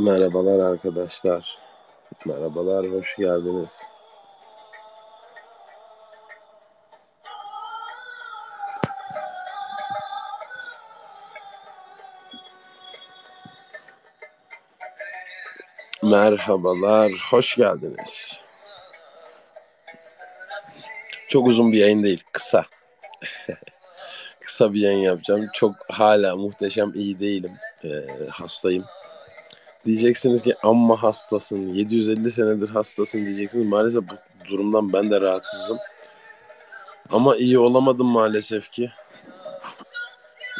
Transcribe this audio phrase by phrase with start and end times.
[0.00, 1.58] Merhabalar arkadaşlar.
[2.26, 3.82] Merhabalar, hoş geldiniz.
[16.10, 18.40] Merhabalar, hoş geldiniz.
[21.28, 22.64] Çok uzun bir yayın değil, kısa.
[24.40, 25.46] kısa bir yayın yapacağım.
[25.54, 27.52] Çok hala muhteşem iyi değilim.
[27.84, 27.88] Ee,
[28.30, 28.84] hastayım.
[29.84, 33.66] Diyeceksiniz ki amma hastasın, 750 senedir hastasın diyeceksiniz.
[33.66, 34.14] Maalesef bu
[34.50, 35.78] durumdan ben de rahatsızım.
[37.12, 38.90] Ama iyi olamadım maalesef ki.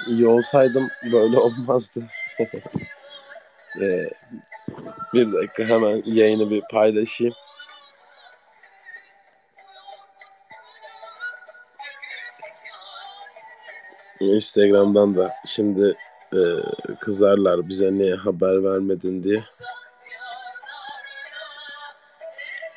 [0.09, 2.05] İyi olsaydım böyle olmazdı.
[3.81, 4.11] ee,
[5.15, 7.35] bir dakika hemen yayını bir paylaşayım.
[14.21, 15.97] Instagram'dan da şimdi
[16.33, 16.41] e,
[17.01, 19.43] kızarlar bize niye haber vermedin diye.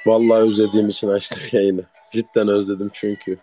[0.05, 1.83] Vallahi özlediğim için açtım yayını.
[2.11, 3.37] Cidden özledim çünkü.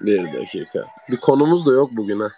[0.00, 0.86] Bir dakika.
[1.08, 2.28] Bir konumuz da yok bugün ha.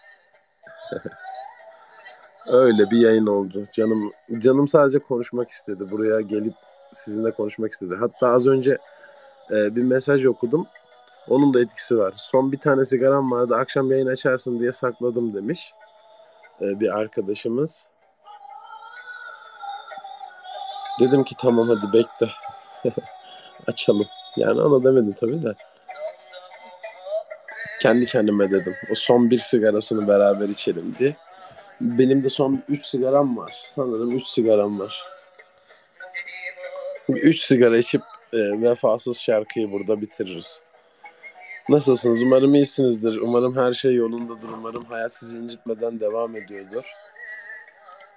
[2.46, 3.64] Öyle bir yayın oldu.
[3.72, 5.90] Canım canım sadece konuşmak istedi.
[5.90, 6.54] Buraya gelip
[6.92, 7.94] sizinle konuşmak istedi.
[8.00, 8.78] Hatta az önce
[9.50, 10.66] e, bir mesaj okudum.
[11.28, 12.12] Onun da etkisi var.
[12.16, 13.56] Son bir tane sigaram vardı.
[13.56, 15.74] Akşam yayın açarsın diye sakladım demiş.
[16.60, 17.86] E, bir arkadaşımız.
[21.00, 22.30] Dedim ki tamam hadi bekle.
[23.66, 24.06] Açalım.
[24.36, 25.54] Yani ona demedim tabii de.
[27.82, 28.74] Kendi kendime dedim.
[28.90, 31.16] O son bir sigarasını beraber içelim diye.
[31.80, 33.54] Benim de son 3 sigaram var.
[33.66, 35.04] Sanırım 3 sigaram var.
[37.08, 40.60] 3 sigara içip e, vefasız şarkıyı burada bitiririz.
[41.68, 42.22] Nasılsınız?
[42.22, 43.16] Umarım iyisinizdir.
[43.16, 44.48] Umarım her şey yolundadır.
[44.48, 46.84] Umarım hayat sizi incitmeden devam ediyordur.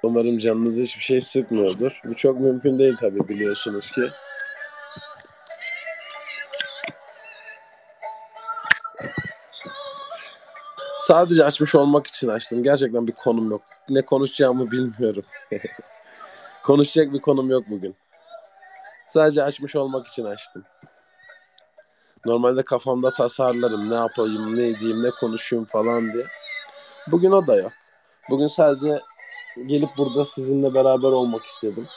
[0.04, 2.00] Umarım canınızı hiçbir şey sıkmıyordur.
[2.06, 4.02] Bu çok mümkün değil tabii biliyorsunuz ki.
[11.16, 12.64] Sadece açmış olmak için açtım.
[12.64, 13.62] Gerçekten bir konum yok.
[13.90, 15.24] Ne konuşacağımı bilmiyorum.
[16.64, 17.96] Konuşacak bir konum yok bugün.
[19.06, 20.64] Sadece açmış olmak için açtım.
[22.26, 23.90] Normalde kafamda tasarlarım.
[23.90, 26.26] Ne yapayım, ne edeyim, ne konuşayım falan diye.
[27.08, 27.72] Bugün o da yok.
[28.30, 29.00] Bugün sadece
[29.66, 31.88] gelip burada sizinle beraber olmak istedim.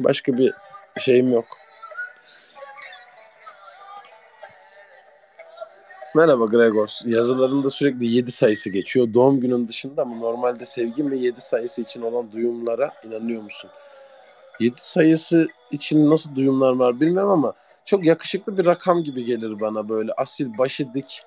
[0.00, 0.52] Başka bir
[0.98, 1.44] şeyim yok.
[6.14, 6.98] Merhaba Gregor.
[7.04, 9.14] Yazılarında sürekli 7 sayısı geçiyor.
[9.14, 13.70] Doğum günün dışında ama normalde sevgim ve 7 sayısı için olan duyumlara inanıyor musun?
[14.60, 17.54] 7 sayısı için nasıl duyumlar var bilmiyorum ama
[17.84, 21.22] çok yakışıklı bir rakam gibi gelir bana böyle asil başı dik.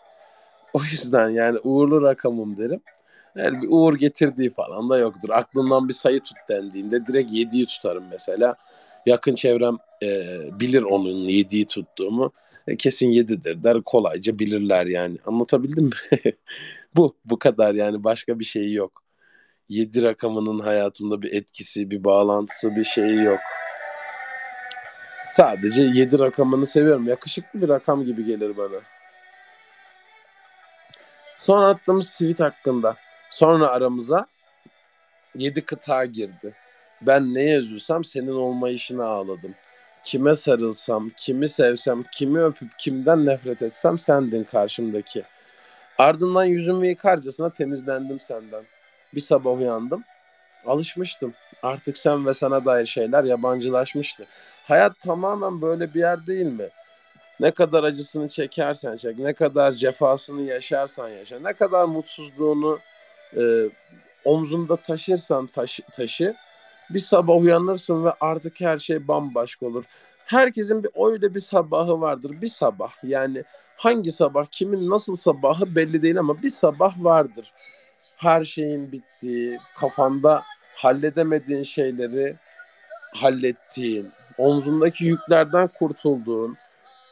[0.74, 2.82] O yüzden yani uğurlu rakamım derim.
[3.36, 5.30] Yani bir uğur getirdiği falan da yoktur.
[5.30, 8.56] Aklından bir sayı tut dendiğinde direkt 7'yi tutarım mesela.
[9.06, 10.08] Yakın çevrem e,
[10.60, 12.32] bilir onun 7'yi tuttuğumu.
[12.78, 13.82] Kesin 7'dir der.
[13.82, 15.18] Kolayca bilirler yani.
[15.26, 15.92] Anlatabildim mi?
[16.96, 19.04] bu bu kadar yani başka bir şeyi yok.
[19.70, 23.40] 7 rakamının hayatımda bir etkisi, bir bağlantısı, bir şeyi yok.
[25.26, 27.08] Sadece 7 rakamını seviyorum.
[27.08, 28.82] Yakışıklı bir rakam gibi gelir bana.
[31.38, 32.96] Son attığımız tweet hakkında.
[33.30, 34.28] Sonra aramıza
[35.36, 36.54] 7 kıta girdi.
[37.02, 39.56] Ben neye üzülsem senin olmayışına ağladım.
[40.04, 45.24] Kime sarılsam, kimi sevsem, kimi öpüp kimden nefret etsem sendin karşımdaki.
[45.98, 48.64] Ardından yüzümü yıkarcasına temizlendim senden.
[49.16, 50.04] Bir sabah uyandım.
[50.66, 51.34] Alışmıştım.
[51.64, 54.26] Artık sen ve sana dair şeyler yabancılaşmıştı.
[54.64, 56.70] Hayat tamamen böyle bir yer değil mi?
[57.40, 62.80] Ne kadar acısını çekersen çek, ne kadar cefasını yaşarsan yaşa, ne kadar mutsuzluğunu
[63.38, 63.42] e,
[64.26, 66.36] omzunda taşırsan taşı, taşı,
[66.94, 69.84] bir sabah uyanırsın ve artık her şey bambaşka olur.
[70.26, 72.42] Herkesin bir öyle bir sabahı vardır.
[72.42, 73.44] Bir sabah yani
[73.78, 77.54] hangi sabah, kimin nasıl sabahı belli değil ama bir sabah vardır.
[78.18, 80.44] Her şeyin bittiği, kafanda
[80.76, 82.36] halledemediğin şeyleri
[83.14, 86.58] hallettiğin, omzundaki yüklerden kurtulduğun,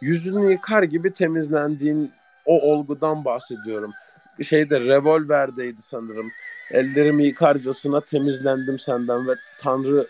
[0.01, 2.11] yüzünü yıkar gibi temizlendiğin
[2.45, 3.93] o olgudan bahsediyorum.
[4.43, 6.31] Şeyde revolverdeydi sanırım.
[6.71, 10.07] Ellerimi yıkarcasına temizlendim senden ve Tanrı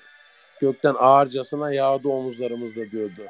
[0.62, 3.22] gökten ağırcasına yağdı omuzlarımızda diyordu.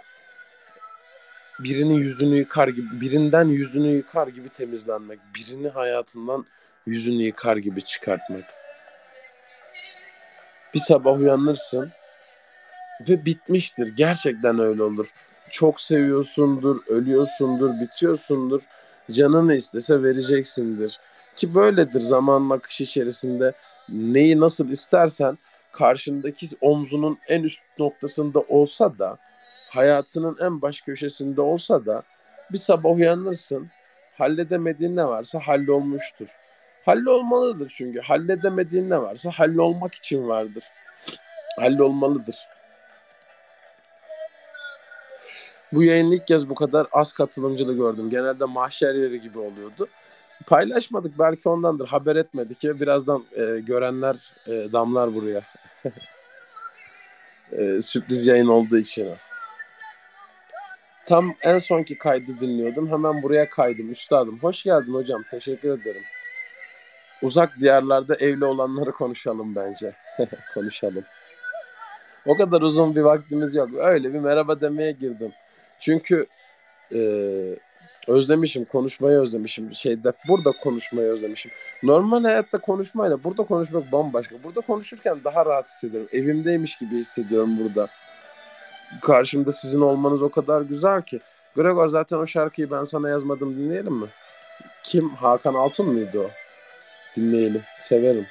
[1.59, 6.45] birinin yüzünü yıkar gibi, birinden yüzünü yıkar gibi temizlenmek, birini hayatından
[6.85, 8.45] yüzünü yıkar gibi çıkartmak.
[10.73, 11.91] Bir sabah uyanırsın
[13.09, 13.87] ve bitmiştir.
[13.87, 15.07] Gerçekten öyle olur.
[15.51, 18.61] Çok seviyorsundur, ölüyorsundur, bitiyorsundur.
[19.11, 20.99] Canını istese vereceksindir.
[21.35, 23.53] Ki böyledir zamanın akışı içerisinde.
[23.89, 25.37] Neyi nasıl istersen
[25.71, 29.17] karşındaki omzunun en üst noktasında olsa da
[29.69, 32.03] hayatının en baş köşesinde olsa da
[32.51, 33.67] bir sabah uyanırsın
[34.17, 36.29] halledemediğin ne varsa hallolmuştur.
[36.85, 40.63] Hallolmalıdır çünkü halledemediğin ne varsa hallolmak için vardır.
[41.59, 42.35] Hallolmalıdır.
[45.73, 48.09] Bu yayın ilk kez bu kadar az katılımcılı gördüm.
[48.09, 49.87] Genelde mahşer yeri gibi oluyordu.
[50.47, 51.87] Paylaşmadık belki ondandır.
[51.87, 54.15] Haber etmedik ya birazdan e, görenler
[54.47, 55.41] e, damlar buraya.
[57.51, 59.09] e, sürpriz yayın olduğu için.
[61.05, 62.91] Tam en sonki kaydı dinliyordum.
[62.91, 63.91] Hemen buraya kaydım.
[63.91, 65.23] Üstadım hoş geldin hocam.
[65.31, 66.03] Teşekkür ederim.
[67.21, 69.93] Uzak diyarlarda evli olanları konuşalım bence.
[70.53, 71.03] konuşalım.
[72.25, 73.69] O kadar uzun bir vaktimiz yok.
[73.77, 75.33] Öyle bir merhaba demeye girdim.
[75.81, 76.25] Çünkü
[76.93, 76.99] e,
[78.07, 79.73] özlemişim, konuşmayı özlemişim.
[79.73, 81.51] Şeyde burada konuşmayı özlemişim.
[81.83, 84.35] Normal hayatta konuşmayla burada konuşmak bambaşka.
[84.43, 86.09] Burada konuşurken daha rahat hissediyorum.
[86.11, 87.87] Evimdeymiş gibi hissediyorum burada.
[89.01, 91.19] Karşımda sizin olmanız o kadar güzel ki.
[91.55, 94.07] Gregor zaten o şarkıyı ben sana yazmadım dinleyelim mi?
[94.83, 95.09] Kim?
[95.09, 96.29] Hakan Altun muydu o?
[97.15, 97.61] Dinleyelim.
[97.79, 98.25] Severim.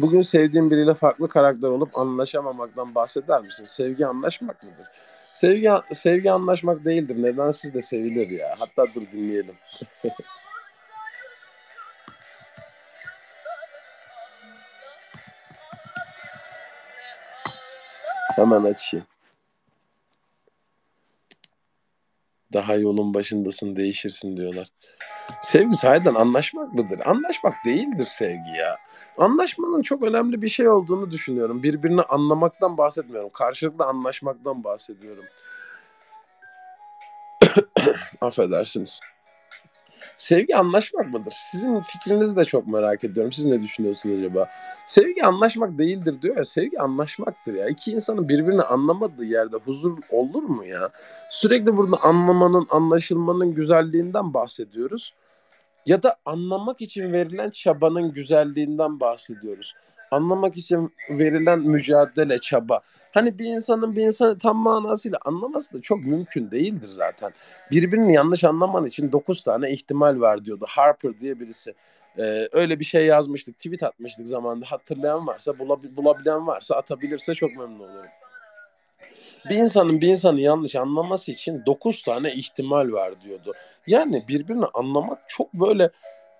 [0.00, 3.64] Bugün sevdiğin biriyle farklı karakter olup anlaşamamaktan bahseder misin?
[3.64, 4.86] Sevgi anlaşmak mıdır?
[5.32, 7.16] Sevgi sevgi anlaşmak değildir.
[7.18, 8.54] Neden siz de sevilir ya.
[8.58, 9.54] Hatta dur dinleyelim.
[18.36, 19.06] Hemen açayım.
[22.52, 24.68] Daha yolun başındasın değişirsin diyorlar.
[25.42, 27.00] Sevgi sahiden anlaşmak mıdır?
[27.04, 28.76] Anlaşmak değildir sevgi ya.
[29.18, 31.62] Anlaşmanın çok önemli bir şey olduğunu düşünüyorum.
[31.62, 33.30] Birbirini anlamaktan bahsetmiyorum.
[33.30, 35.24] Karşılıklı anlaşmaktan bahsediyorum.
[38.20, 39.00] Affedersiniz.
[40.20, 41.32] Sevgi anlaşmak mıdır?
[41.36, 43.32] Sizin fikrinizi de çok merak ediyorum.
[43.32, 44.48] Siz ne düşünüyorsunuz acaba?
[44.86, 46.44] Sevgi anlaşmak değildir diyor ya.
[46.44, 47.68] Sevgi anlaşmaktır ya.
[47.68, 50.88] İki insanın birbirini anlamadığı yerde huzur olur mu ya?
[51.30, 55.14] Sürekli burada anlamanın, anlaşılmanın güzelliğinden bahsediyoruz.
[55.86, 59.74] Ya da anlamak için verilen çabanın güzelliğinden bahsediyoruz.
[60.10, 62.80] Anlamak için verilen mücadele, çaba.
[63.10, 67.32] Hani bir insanın bir insanı tam manasıyla anlaması da çok mümkün değildir zaten.
[67.70, 70.64] Birbirini yanlış anlaman için 9 tane ihtimal var diyordu.
[70.68, 71.74] Harper diye birisi.
[72.18, 74.66] Ee, öyle bir şey yazmıştık, tweet atmıştık zamanında.
[74.66, 78.06] Hatırlayan varsa, bulab- bulabilen varsa atabilirse çok memnun olurum.
[79.50, 83.52] Bir insanın bir insanı yanlış anlaması için 9 tane ihtimal var diyordu.
[83.86, 85.90] Yani birbirini anlamak çok böyle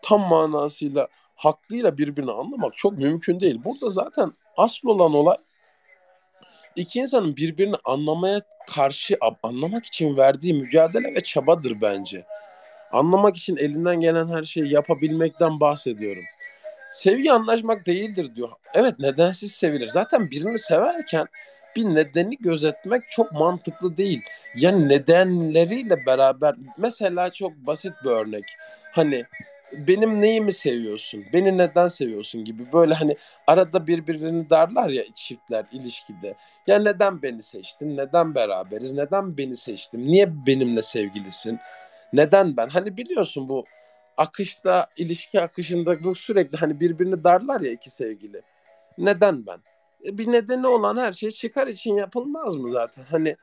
[0.02, 3.60] tam manasıyla hakkıyla birbirini anlamak çok mümkün değil.
[3.64, 5.36] Burada zaten asıl olan olay
[6.76, 8.40] iki insanın birbirini anlamaya
[8.74, 12.24] karşı anlamak için verdiği mücadele ve çabadır bence.
[12.92, 16.24] Anlamak için elinden gelen her şeyi yapabilmekten bahsediyorum.
[16.92, 18.48] Sevgi anlaşmak değildir diyor.
[18.74, 19.88] Evet nedensiz sevilir.
[19.88, 21.26] Zaten birini severken
[21.76, 24.22] bir nedeni gözetmek çok mantıklı değil.
[24.56, 28.44] Yani nedenleriyle beraber mesela çok basit bir örnek.
[28.92, 29.24] Hani
[29.72, 31.24] benim neyimi seviyorsun?
[31.32, 36.34] Beni neden seviyorsun gibi böyle hani arada birbirini darlar ya çiftler ilişkide.
[36.66, 37.96] Ya neden beni seçtin?
[37.96, 38.92] Neden beraberiz?
[38.92, 40.00] Neden beni seçtim?
[40.00, 41.58] Niye benimle sevgilisin?
[42.12, 42.68] Neden ben?
[42.68, 43.64] Hani biliyorsun bu
[44.16, 48.42] akışta, ilişki akışında bu sürekli hani birbirini darlar ya iki sevgili.
[48.98, 49.58] Neden ben?
[50.04, 53.04] E, bir nedeni olan her şey çıkar için yapılmaz mı zaten?
[53.10, 53.36] Hani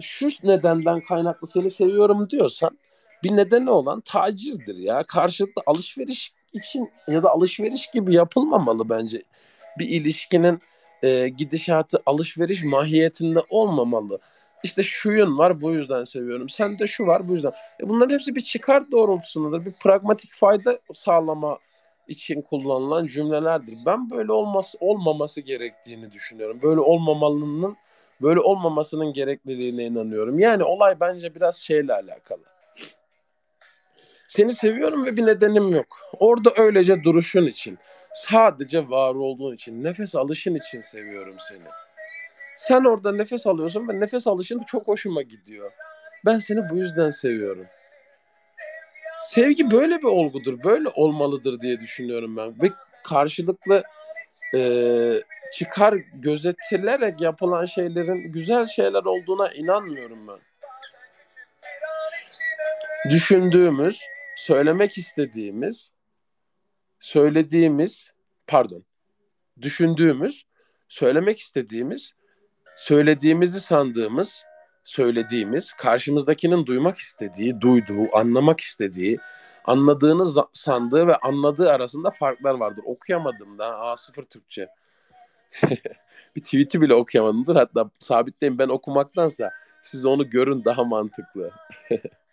[0.00, 2.78] şu nedenden kaynaklı seni seviyorum diyorsan
[3.24, 5.02] bir nedeni olan tacirdir ya.
[5.02, 9.22] Karşılıklı alışveriş için ya da alışveriş gibi yapılmamalı bence.
[9.78, 10.60] Bir ilişkinin
[11.02, 14.18] e, gidişatı alışveriş mahiyetinde olmamalı.
[14.64, 16.48] İşte şuyun var bu yüzden seviyorum.
[16.48, 17.52] Sen de şu var bu yüzden.
[17.80, 19.66] E bunların hepsi bir çıkar doğrultusundadır.
[19.66, 21.58] Bir pragmatik fayda sağlama
[22.08, 23.74] için kullanılan cümlelerdir.
[23.86, 26.58] Ben böyle olması olmaması gerektiğini düşünüyorum.
[26.62, 27.76] Böyle olmamalının
[28.22, 30.38] böyle olmamasının gerekliliğine inanıyorum.
[30.38, 32.53] Yani olay bence biraz şeyle alakalı.
[34.36, 35.98] Seni seviyorum ve bir nedenim yok.
[36.18, 37.78] Orada öylece duruşun için,
[38.14, 41.68] sadece var olduğun için, nefes alışın için seviyorum seni.
[42.56, 45.70] Sen orada nefes alıyorsun ve nefes alışın çok hoşuma gidiyor.
[46.24, 47.66] Ben seni bu yüzden seviyorum
[49.18, 52.62] sevgi böyle bir olgudur, böyle olmalıdır diye düşünüyorum ben.
[52.62, 52.70] Ve
[53.04, 53.82] karşılıklı
[54.54, 54.60] e,
[55.52, 60.38] çıkar gözetilerek yapılan şeylerin güzel şeyler olduğuna inanmıyorum ben.
[63.10, 64.02] Düşündüğümüz,
[64.44, 65.92] söylemek istediğimiz,
[66.98, 68.12] söylediğimiz,
[68.46, 68.84] pardon,
[69.62, 70.46] düşündüğümüz,
[70.88, 72.12] söylemek istediğimiz,
[72.76, 74.44] söylediğimizi sandığımız,
[74.82, 79.18] söylediğimiz, karşımızdakinin duymak istediği, duyduğu, anlamak istediği,
[79.64, 82.84] anladığını sandığı ve anladığı arasında farklar vardır.
[82.86, 84.68] Okuyamadım da A0 Türkçe.
[86.36, 87.56] bir tweet'i bile okuyamadımdır.
[87.56, 89.50] Hatta sabitleyeyim ben okumaktansa
[89.82, 91.50] siz onu görün daha mantıklı.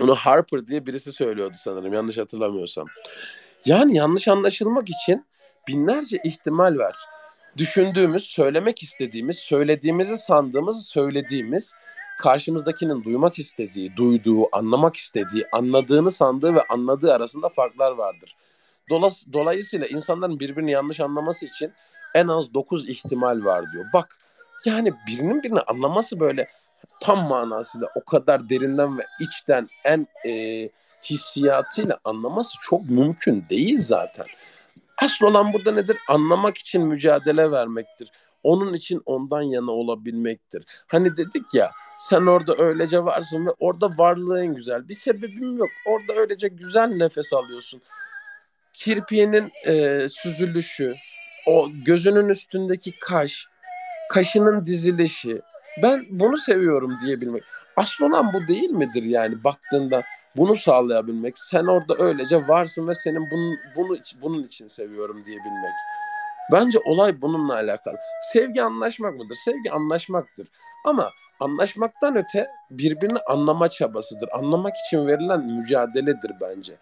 [0.00, 2.86] onu Harper diye birisi söylüyordu sanırım yanlış hatırlamıyorsam.
[3.64, 5.26] Yani yanlış anlaşılmak için
[5.68, 6.96] binlerce ihtimal var.
[7.56, 11.72] Düşündüğümüz, söylemek istediğimiz, söylediğimizi sandığımız, söylediğimiz,
[12.18, 18.36] karşımızdakinin duymak istediği, duyduğu, anlamak istediği, anladığını sandığı ve anladığı arasında farklar vardır.
[19.32, 21.72] Dolayısıyla insanların birbirini yanlış anlaması için
[22.14, 23.84] en az 9 ihtimal var diyor.
[23.94, 24.18] Bak
[24.64, 26.48] yani birinin birini anlaması böyle
[27.00, 30.68] tam manasıyla o kadar derinden ve içten en e,
[31.04, 34.26] hissiyatıyla anlaması çok mümkün değil zaten.
[35.02, 35.96] Asıl olan burada nedir?
[36.08, 38.10] Anlamak için mücadele vermektir.
[38.42, 40.64] Onun için ondan yana olabilmektir.
[40.86, 44.88] Hani dedik ya sen orada öylece varsın ve orada varlığın güzel.
[44.88, 45.68] Bir sebebin yok.
[45.86, 47.82] Orada öylece güzel nefes alıyorsun.
[48.72, 50.94] Kirpiğinin e, süzülüşü,
[51.46, 53.46] o gözünün üstündeki kaş,
[54.10, 55.42] kaşının dizilişi.
[55.82, 57.42] Ben bunu seviyorum diyebilmek.
[57.76, 60.02] Asıl olan bu değil midir yani baktığında
[60.36, 61.38] bunu sağlayabilmek.
[61.38, 65.72] Sen orada öylece varsın ve senin bunun, bunu, bunun için seviyorum diyebilmek.
[66.52, 67.96] Bence olay bununla alakalı.
[68.32, 69.36] Sevgi anlaşmak mıdır?
[69.44, 70.48] Sevgi anlaşmaktır.
[70.84, 74.28] Ama anlaşmaktan öte birbirini anlama çabasıdır.
[74.32, 76.76] Anlamak için verilen mücadeledir bence.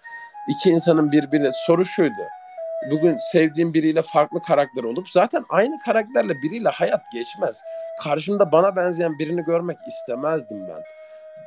[0.48, 2.22] İki insanın birbirine soru şuydu.
[2.90, 7.62] Bugün sevdiğim biriyle farklı karakter olup zaten aynı karakterle biriyle hayat geçmez.
[8.02, 10.82] Karşımda bana benzeyen birini görmek istemezdim ben.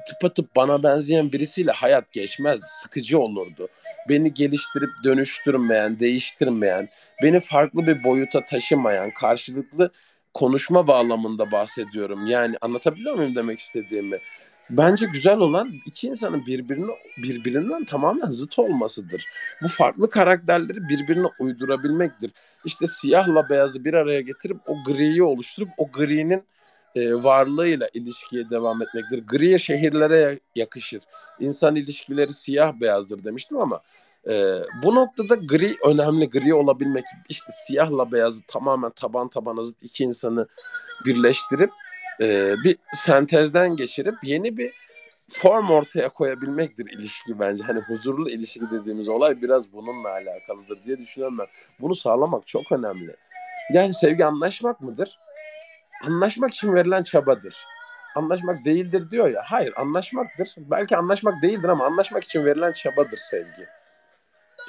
[0.07, 2.65] Tıpatıp bana benzeyen birisiyle hayat geçmezdi.
[2.67, 3.67] Sıkıcı olurdu.
[4.09, 6.89] Beni geliştirip dönüştürmeyen, değiştirmeyen,
[7.23, 9.91] beni farklı bir boyuta taşımayan, karşılıklı
[10.33, 12.27] konuşma bağlamında bahsediyorum.
[12.27, 14.17] Yani anlatabiliyor muyum demek istediğimi?
[14.69, 19.25] Bence güzel olan iki insanın birbirine birbirinden tamamen zıt olmasıdır.
[19.63, 22.31] Bu farklı karakterleri birbirine uydurabilmektir.
[22.65, 26.43] İşte siyahla beyazı bir araya getirip o griyi oluşturup o grinin
[26.95, 29.27] e, varlığıyla ilişkiye devam etmektir.
[29.27, 31.03] Gri şehirlere yakışır.
[31.39, 33.81] İnsan ilişkileri siyah beyazdır demiştim ama
[34.29, 36.29] e, bu noktada gri önemli.
[36.29, 40.47] Gri olabilmek işte siyahla beyazı tamamen taban tabana zıt iki insanı
[41.05, 41.71] birleştirip
[42.21, 44.71] e, bir sentezden geçirip yeni bir
[45.29, 47.63] form ortaya koyabilmektir ilişki bence.
[47.63, 51.47] Hani huzurlu ilişki dediğimiz olay biraz bununla alakalıdır diye düşünüyorum ben.
[51.79, 53.15] Bunu sağlamak çok önemli.
[53.73, 55.19] Yani sevgi anlaşmak mıdır?
[56.05, 57.65] Anlaşmak için verilen çabadır.
[58.15, 59.41] Anlaşmak değildir diyor ya.
[59.45, 60.53] Hayır anlaşmaktır.
[60.57, 63.67] Belki anlaşmak değildir ama anlaşmak için verilen çabadır sevgi.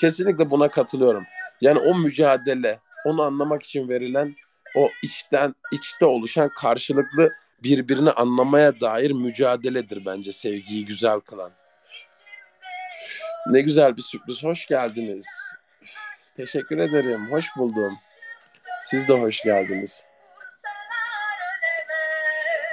[0.00, 1.24] Kesinlikle buna katılıyorum.
[1.60, 4.34] Yani o mücadele, onu anlamak için verilen
[4.76, 11.50] o içten içte oluşan karşılıklı birbirini anlamaya dair mücadeledir bence sevgiyi güzel kılan.
[13.46, 14.42] Ne güzel bir sürpriz.
[14.42, 15.26] Hoş geldiniz.
[16.36, 17.30] Teşekkür ederim.
[17.30, 17.98] Hoş buldum.
[18.82, 20.06] Siz de hoş geldiniz.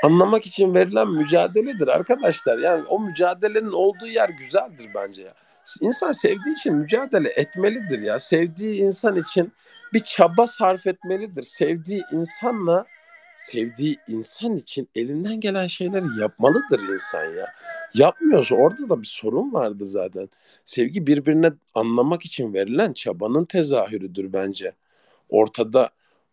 [0.04, 2.58] Anlamak için verilen mücadeledir arkadaşlar.
[2.58, 5.34] Yani o mücadelenin olduğu yer güzeldir bence ya.
[5.82, 8.20] İnsan sevdiği için mücadele etmelidir ya.
[8.20, 9.54] Sevdiği insan için
[9.94, 11.44] bir çaba sarf etmelidir.
[11.44, 12.86] Sevdiği insanla
[13.38, 17.54] sevdiği insan için elinden gelen şeyleri yapmalıdır insan ya.
[17.94, 20.30] Yapmıyorsa orada da bir sorun vardır zaten.
[20.66, 24.74] Sevgi birbirine anlamak için verilen çabanın tezahürüdür bence.
[25.30, 25.90] Ortada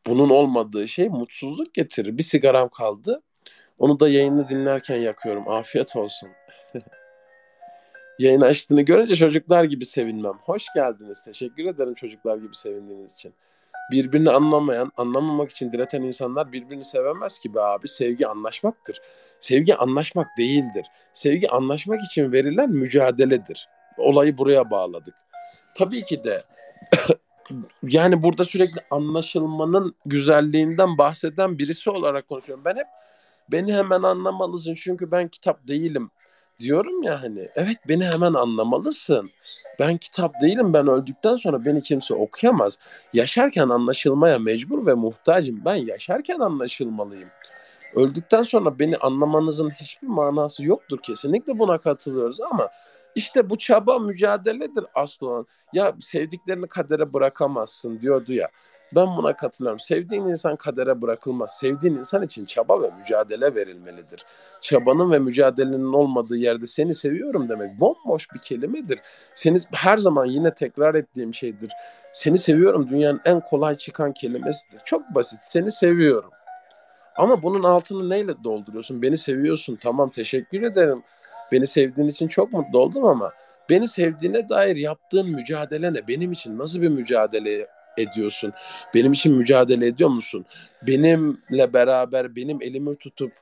[0.06, 2.18] bunun olmadığı şey mutsuzluk getirir.
[2.18, 3.22] Bir sigaram kaldı.
[3.78, 5.48] Onu da yayını dinlerken yakıyorum.
[5.48, 6.28] Afiyet olsun.
[8.18, 10.32] Yayın açtığını görünce çocuklar gibi sevinmem.
[10.42, 11.22] Hoş geldiniz.
[11.24, 13.34] Teşekkür ederim çocuklar gibi sevindiğiniz için.
[13.90, 17.88] Birbirini anlamayan, anlamamak için direten insanlar birbirini sevemez ki be abi.
[17.88, 19.00] Sevgi anlaşmaktır.
[19.38, 20.86] Sevgi anlaşmak değildir.
[21.12, 23.68] Sevgi anlaşmak için verilen mücadeledir.
[23.98, 25.14] Olayı buraya bağladık.
[25.76, 26.44] Tabii ki de
[27.82, 32.64] yani burada sürekli anlaşılmanın güzelliğinden bahseden birisi olarak konuşuyorum.
[32.64, 32.86] Ben hep
[33.52, 36.10] beni hemen anlamalısın çünkü ben kitap değilim
[36.58, 39.30] diyorum ya hani evet beni hemen anlamalısın.
[39.80, 42.78] Ben kitap değilim ben öldükten sonra beni kimse okuyamaz.
[43.12, 45.64] Yaşarken anlaşılmaya mecbur ve muhtacım.
[45.64, 47.28] Ben yaşarken anlaşılmalıyım.
[47.94, 50.98] Öldükten sonra beni anlamanızın hiçbir manası yoktur.
[51.02, 52.68] Kesinlikle buna katılıyoruz ama
[53.14, 55.46] işte bu çaba mücadeledir aslı.
[55.72, 58.48] Ya sevdiklerini kadere bırakamazsın diyordu ya.
[58.94, 59.78] Ben buna katılıyorum.
[59.78, 61.56] Sevdiğin insan kadere bırakılmaz.
[61.58, 64.24] Sevdiğin insan için çaba ve mücadele verilmelidir.
[64.60, 69.00] Çabanın ve mücadelenin olmadığı yerde seni seviyorum demek bomboş bir kelimedir.
[69.34, 71.72] Seni her zaman yine tekrar ettiğim şeydir.
[72.12, 74.80] Seni seviyorum dünyanın en kolay çıkan kelimesidir.
[74.84, 75.38] Çok basit.
[75.42, 76.30] Seni seviyorum.
[77.16, 79.02] Ama bunun altını neyle dolduruyorsun?
[79.02, 79.78] Beni seviyorsun.
[79.82, 81.02] Tamam teşekkür ederim.
[81.52, 83.32] Beni sevdiğin için çok mutlu oldum ama
[83.70, 86.08] beni sevdiğine dair yaptığın mücadele ne?
[86.08, 87.66] Benim için nasıl bir mücadele
[87.98, 88.52] ediyorsun?
[88.94, 90.46] Benim için mücadele ediyor musun?
[90.82, 93.32] Benimle beraber benim elimi tutup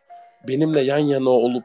[0.49, 1.65] benimle yan yana olup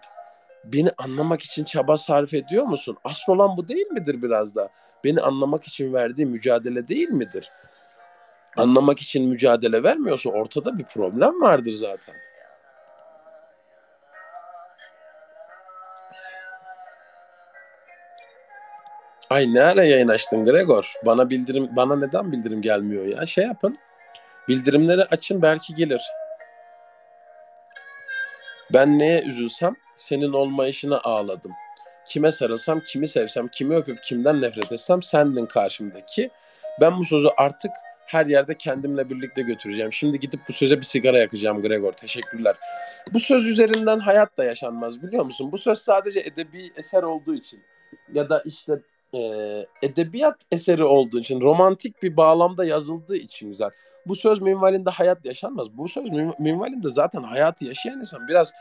[0.65, 2.97] beni anlamak için çaba sarf ediyor musun?
[3.03, 4.69] Asıl olan bu değil midir biraz da?
[5.03, 7.51] Beni anlamak için verdiği mücadele değil midir?
[8.57, 12.15] Anlamak için mücadele vermiyorsa ortada bir problem vardır zaten.
[19.29, 20.93] Ay ne ara yayın açtın Gregor?
[21.05, 23.25] Bana bildirim bana neden bildirim gelmiyor ya?
[23.25, 23.75] Şey yapın.
[24.47, 26.01] Bildirimleri açın belki gelir.
[28.73, 31.51] Ben neye üzülsem senin olmayışına ağladım.
[32.05, 36.29] Kime sarılsam, kimi sevsem, kimi öpüp kimden nefret etsem sendin karşımdaki.
[36.81, 37.71] Ben bu sözü artık
[38.07, 39.93] her yerde kendimle birlikte götüreceğim.
[39.93, 41.93] Şimdi gidip bu söze bir sigara yakacağım Gregor.
[41.93, 42.55] Teşekkürler.
[43.13, 45.51] Bu söz üzerinden hayat da yaşanmaz biliyor musun?
[45.51, 47.63] Bu söz sadece edebi eser olduğu için
[48.13, 48.79] ya da işte
[49.13, 49.19] e,
[49.81, 53.69] edebiyat eseri olduğu için, romantik bir bağlamda yazıldığı için güzel.
[54.05, 55.77] Bu söz minvalinde hayat yaşanmaz.
[55.77, 56.09] Bu söz
[56.39, 58.51] minvalinde zaten hayatı yaşayan insan biraz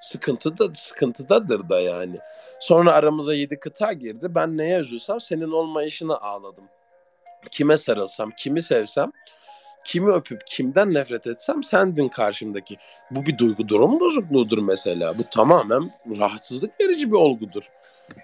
[0.00, 2.18] sıkıntıda sıkıntıdadır da yani.
[2.60, 4.34] Sonra aramıza yedi kıta girdi.
[4.34, 6.64] Ben neye üzülsem senin olmayışına ağladım.
[7.50, 9.12] Kime sarılsam, kimi sevsem,
[9.84, 12.76] kimi öpüp kimden nefret etsem sendin karşımdaki.
[13.10, 15.18] Bu bir duygu durum bozukluğudur mesela.
[15.18, 15.82] Bu tamamen
[16.18, 17.68] rahatsızlık verici bir olgudur.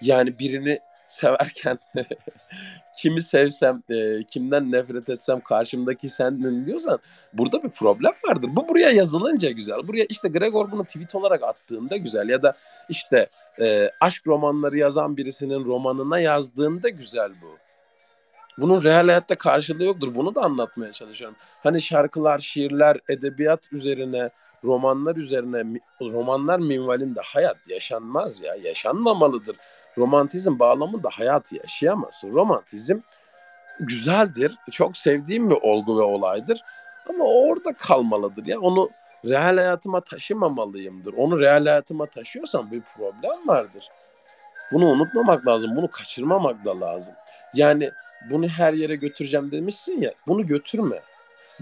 [0.00, 0.80] Yani birini
[1.11, 1.79] severken
[3.00, 6.99] kimi sevsem, e, kimden nefret etsem karşımdaki sendin diyorsan
[7.33, 8.50] burada bir problem vardır.
[8.52, 9.88] Bu buraya yazılınca güzel.
[9.88, 12.57] Buraya işte Gregor bunu tweet olarak attığında güzel ya da
[12.88, 13.29] işte
[13.61, 17.59] e, aşk romanları yazan birisinin romanına yazdığında güzel bu.
[18.59, 20.14] Bunun real hayatta karşılığı yoktur.
[20.14, 21.37] Bunu da anlatmaya çalışıyorum.
[21.62, 24.31] Hani şarkılar, şiirler, edebiyat üzerine,
[24.64, 28.55] romanlar üzerine, romanlar minvalinde hayat yaşanmaz ya.
[28.55, 29.57] Yaşanmamalıdır
[29.98, 32.33] romantizm bağlamında hayatı yaşayamazsın.
[32.33, 32.98] Romantizm
[33.81, 36.61] güzeldir, çok sevdiğim bir olgu ve olaydır
[37.09, 38.46] ama orada kalmalıdır.
[38.46, 38.90] Ya onu
[39.24, 41.14] real hayatıma taşımamalıyımdır.
[41.16, 43.88] Onu real hayatıma taşıyorsam bir problem vardır.
[44.72, 47.14] Bunu unutmamak lazım, bunu kaçırmamak da lazım.
[47.55, 47.90] Yani
[48.31, 50.96] bunu her yere götüreceğim demişsin ya, bunu götürme.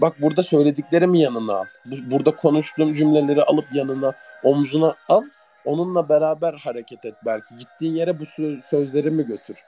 [0.01, 1.65] Bak burada söylediklerimi yanına al.
[1.85, 4.13] Burada konuştuğum cümleleri alıp yanına,
[4.43, 5.23] omzuna al
[5.69, 7.57] Onunla beraber hareket et belki.
[7.57, 8.25] Gittiğin yere bu
[8.61, 9.63] sözlerimi götür.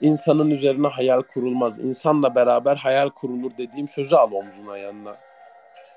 [0.00, 1.78] İnsanın üzerine hayal kurulmaz.
[1.78, 5.16] İnsanla beraber hayal kurulur dediğim sözü al omzuna yanına.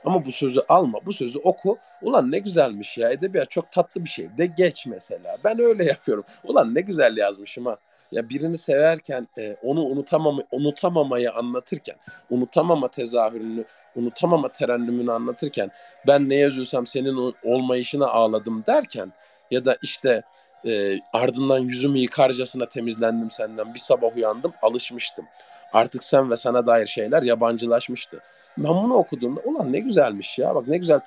[0.05, 0.99] Ama bu sözü alma.
[1.05, 1.77] Bu sözü oku.
[2.01, 3.09] Ulan ne güzelmiş ya.
[3.09, 4.37] Edebiyat çok tatlı bir şey.
[4.37, 5.37] De geç mesela.
[5.43, 6.23] Ben öyle yapıyorum.
[6.43, 7.77] Ulan ne güzel yazmışım ha.
[8.11, 11.95] Ya birini severken e, onu unutamam unutamamayı anlatırken,
[12.29, 15.71] unutamama tezahürünü, unutamama terennümünü anlatırken
[16.07, 19.13] ben ne yazıyorsam senin olmayışına ağladım derken
[19.51, 20.23] ya da işte
[20.65, 25.25] e, ardından yüzümü yıkarcasına temizlendim senden bir sabah uyandım alışmıştım.
[25.73, 28.21] Artık sen ve sana dair şeyler yabancılaşmıştı.
[28.57, 31.01] Ben bunu okuduğumda ulan ne güzelmiş ya bak ne güzel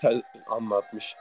[0.51, 1.17] anlatmış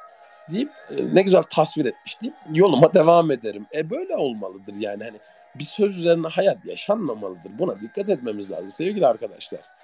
[0.52, 3.66] deyip e, ne güzel tasvir etmiş deyip yoluma devam ederim.
[3.76, 5.18] E böyle olmalıdır yani hani
[5.56, 7.60] bir söz üzerine hayat yaşanmamalıdır.
[7.60, 9.75] Buna dikkat etmemiz lazım sevgili arkadaşlar.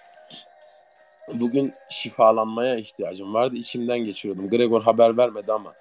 [1.33, 3.55] Bugün şifalanmaya ihtiyacım vardı.
[3.55, 4.49] İçimden geçiriyordum.
[4.49, 5.73] Gregor haber vermedi ama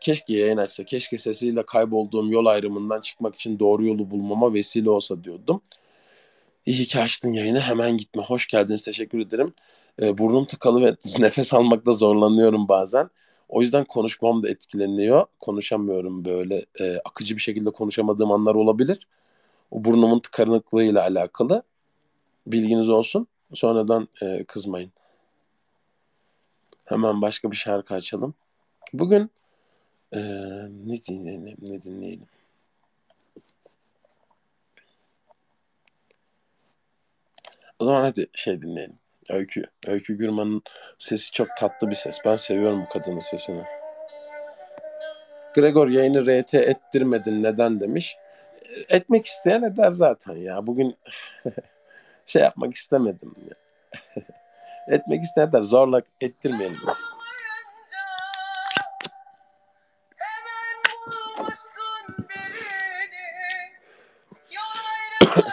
[0.00, 5.24] keşke yayın açsa, keşke sesiyle kaybolduğum yol ayrımından çıkmak için doğru yolu bulmama vesile olsa
[5.24, 5.62] diyordum.
[6.66, 7.60] İyi ki açtın yayını.
[7.60, 8.22] Hemen gitme.
[8.22, 8.82] Hoş geldiniz.
[8.82, 9.52] Teşekkür ederim.
[10.02, 13.10] E, burnum tıkalı ve nefes almakta zorlanıyorum bazen.
[13.48, 15.24] O yüzden konuşmam da etkileniyor.
[15.40, 16.64] Konuşamıyorum böyle.
[16.80, 19.08] E, akıcı bir şekilde konuşamadığım anlar olabilir.
[19.70, 21.62] O burnumun tıkanıklığıyla alakalı.
[22.46, 23.26] Bilginiz olsun.
[23.54, 24.92] Sonradan e, kızmayın.
[26.86, 28.34] Hemen başka bir şarkı açalım.
[28.92, 29.30] Bugün
[30.14, 30.20] e,
[30.86, 32.26] ne dinleyelim, ne dinleyelim?
[37.78, 38.96] O zaman hadi şey dinleyelim.
[39.30, 39.62] Öykü.
[39.86, 40.62] Öykü Gürman'ın
[40.98, 42.18] sesi çok tatlı bir ses.
[42.24, 43.64] Ben seviyorum bu kadının sesini.
[45.54, 48.16] Gregor yayını RT ettirmedin neden demiş.
[48.88, 50.66] Etmek isteyen eder zaten ya.
[50.66, 50.96] Bugün
[52.26, 53.34] şey yapmak istemedim.
[53.50, 53.56] Ya.
[54.96, 55.62] Etmek isteyen eder.
[55.62, 56.78] Zorla ettirmeyelim.
[56.86, 56.94] Ya.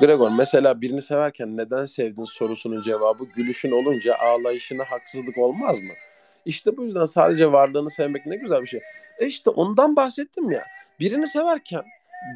[0.00, 5.92] Gregor mesela birini severken neden sevdin sorusunun cevabı gülüşün olunca ağlayışına haksızlık olmaz mı?
[6.44, 8.80] İşte bu yüzden sadece varlığını sevmek ne güzel bir şey.
[9.18, 10.62] E işte ondan bahsettim ya.
[11.00, 11.84] Birini severken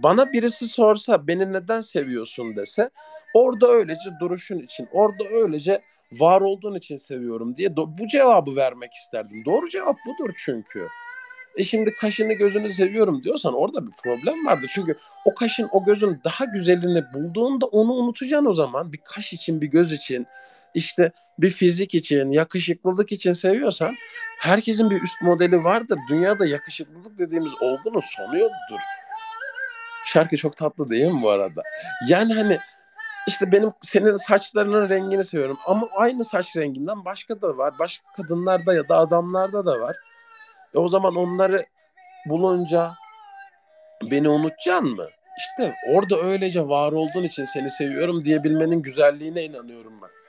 [0.02, 2.90] bana birisi sorsa beni neden seviyorsun dese
[3.34, 5.80] orada öylece duruşun için, orada öylece
[6.12, 9.44] var olduğun için seviyorum diye bu cevabı vermek isterdim.
[9.44, 10.88] Doğru cevap budur çünkü.
[11.56, 14.70] E şimdi kaşını gözünü seviyorum diyorsan orada bir problem vardır.
[14.74, 18.92] Çünkü o kaşın o gözün daha güzelini bulduğunda onu unutacaksın o zaman.
[18.92, 20.26] Bir kaş için bir göz için
[20.74, 23.94] işte bir fizik için yakışıklılık için seviyorsan
[24.38, 25.98] herkesin bir üst modeli vardır.
[26.10, 28.78] Dünyada yakışıklılık dediğimiz olgunun sonu yoktur.
[30.04, 31.62] Şarkı çok tatlı değil mi bu arada?
[32.08, 32.58] Yani hani
[33.26, 37.74] işte benim senin saçlarının rengini seviyorum ama aynı saç renginden başka da var.
[37.78, 39.96] Başka kadınlarda ya da adamlarda da var.
[40.74, 41.66] E o zaman onları
[42.26, 42.92] bulunca
[44.10, 45.06] beni unutacaksın mı?
[45.38, 50.21] İşte orada öylece var olduğun için seni seviyorum diyebilmenin güzelliğine inanıyorum ben.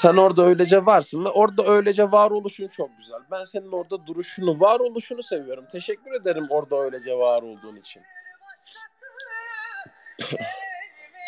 [0.00, 3.18] Sen orada öylece varsın ve orada öylece var oluşun çok güzel.
[3.30, 5.64] Ben senin orada duruşunu, var oluşunu seviyorum.
[5.72, 8.02] Teşekkür ederim orada öylece var olduğun için.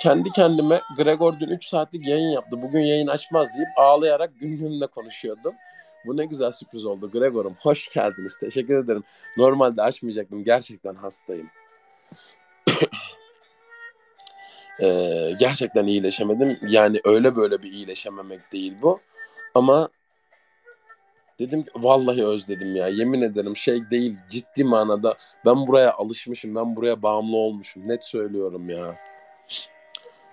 [0.02, 2.62] Kendi kendime Gregor dün 3 saatlik yayın yaptı.
[2.62, 5.54] Bugün yayın açmaz deyip ağlayarak günlüğümle konuşuyordum.
[6.06, 7.10] Bu ne güzel sürpriz oldu.
[7.10, 8.38] Gregor'um hoş geldiniz.
[8.40, 9.04] Teşekkür ederim.
[9.36, 10.44] Normalde açmayacaktım.
[10.44, 11.50] Gerçekten hastayım.
[14.82, 16.58] Ee, gerçekten iyileşemedim.
[16.68, 19.00] Yani öyle böyle bir iyileşememek değil bu.
[19.54, 19.88] Ama
[21.38, 22.88] dedim vallahi özledim ya.
[22.88, 25.14] Yemin ederim şey değil ciddi manada
[25.44, 26.54] ben buraya alışmışım.
[26.54, 27.88] Ben buraya bağımlı olmuşum.
[27.88, 28.94] Net söylüyorum ya.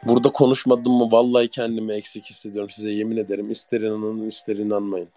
[0.03, 2.69] Burada konuşmadım mı vallahi kendimi eksik hissediyorum.
[2.69, 5.09] Size yemin ederim ister inanın ister inanmayın.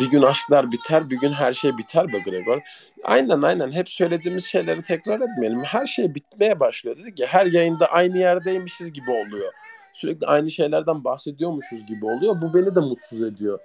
[0.00, 2.60] Bir gün aşklar biter, bir gün her şey biter be Gregor.
[3.04, 5.62] Aynen aynen hep söylediğimiz şeyleri tekrar etmeyelim.
[5.64, 6.98] Her şey bitmeye başlıyor.
[6.98, 9.52] Dedik ya her yayında aynı yerdeymişiz gibi oluyor.
[9.92, 12.42] Sürekli aynı şeylerden bahsediyormuşuz gibi oluyor.
[12.42, 13.58] Bu beni de mutsuz ediyor.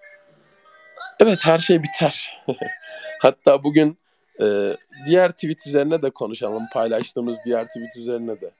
[1.19, 2.37] Evet her şey biter.
[3.21, 3.97] Hatta bugün
[4.41, 4.75] e,
[5.07, 6.63] diğer tweet üzerine de konuşalım.
[6.73, 8.51] Paylaştığımız diğer tweet üzerine de.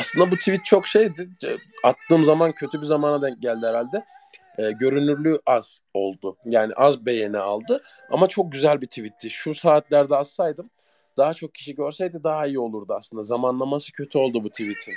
[0.00, 1.28] Aslında bu tweet çok şeydi.
[1.84, 4.04] Attığım zaman kötü bir zamana denk geldi herhalde.
[4.58, 6.36] E, görünürlüğü az oldu.
[6.44, 7.82] Yani az beğeni aldı.
[8.10, 9.30] Ama çok güzel bir tweetti.
[9.30, 10.70] Şu saatlerde atsaydım
[11.16, 13.22] daha çok kişi görseydi daha iyi olurdu aslında.
[13.22, 14.94] Zamanlaması kötü oldu bu tweetin.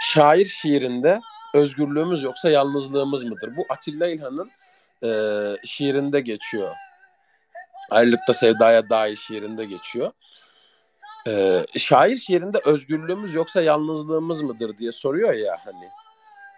[0.00, 1.20] Şair şiirinde
[1.54, 3.56] özgürlüğümüz yoksa yalnızlığımız mıdır?
[3.56, 4.50] Bu Atilla İlhan'ın
[5.02, 5.10] e,
[5.64, 6.74] şiirinde geçiyor.
[7.90, 10.12] Ayrılıkta Sevdaya Dair şiirinde geçiyor.
[11.28, 15.88] Ee, şair şiirinde özgürlüğümüz yoksa yalnızlığımız mıdır diye soruyor ya hani.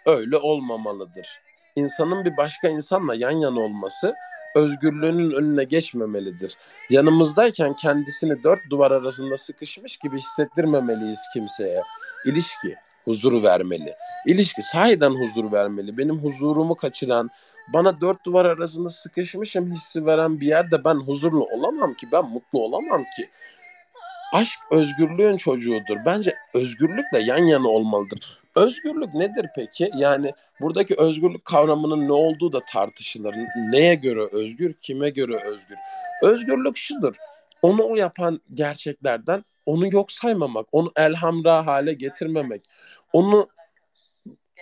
[0.07, 1.40] Öyle olmamalıdır.
[1.76, 4.14] İnsanın bir başka insanla yan yana olması
[4.55, 6.57] özgürlüğünün önüne geçmemelidir.
[6.90, 11.83] Yanımızdayken kendisini dört duvar arasında sıkışmış gibi hissettirmemeliyiz kimseye.
[12.24, 13.94] İlişki huzur vermeli.
[14.26, 15.98] İlişki sahiden huzur vermeli.
[15.98, 17.31] Benim huzurumu kaçıran,
[17.68, 22.62] bana dört duvar arasında sıkışmışım hissi veren bir yerde ben huzurlu olamam ki, ben mutlu
[22.62, 23.31] olamam ki.
[24.37, 25.96] Aşk özgürlüğün çocuğudur.
[26.07, 28.40] Bence özgürlükle yan yana olmalıdır.
[28.55, 29.90] Özgürlük nedir peki?
[29.96, 33.35] Yani buradaki özgürlük kavramının ne olduğu da tartışılır.
[33.70, 35.77] Neye göre özgür, kime göre özgür?
[36.22, 37.16] Özgürlük şudur.
[37.62, 42.62] Onu o yapan gerçeklerden onu yok saymamak, onu elhamra hale getirmemek,
[43.12, 43.49] onu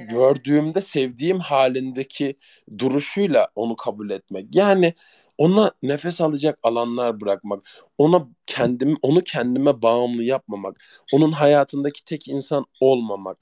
[0.00, 2.37] gördüğümde sevdiğim halindeki
[2.78, 4.54] duruşuyla onu kabul etmek.
[4.54, 4.94] Yani
[5.38, 10.76] ona nefes alacak alanlar bırakmak, ona kendim onu kendime bağımlı yapmamak,
[11.12, 13.38] onun hayatındaki tek insan olmamak,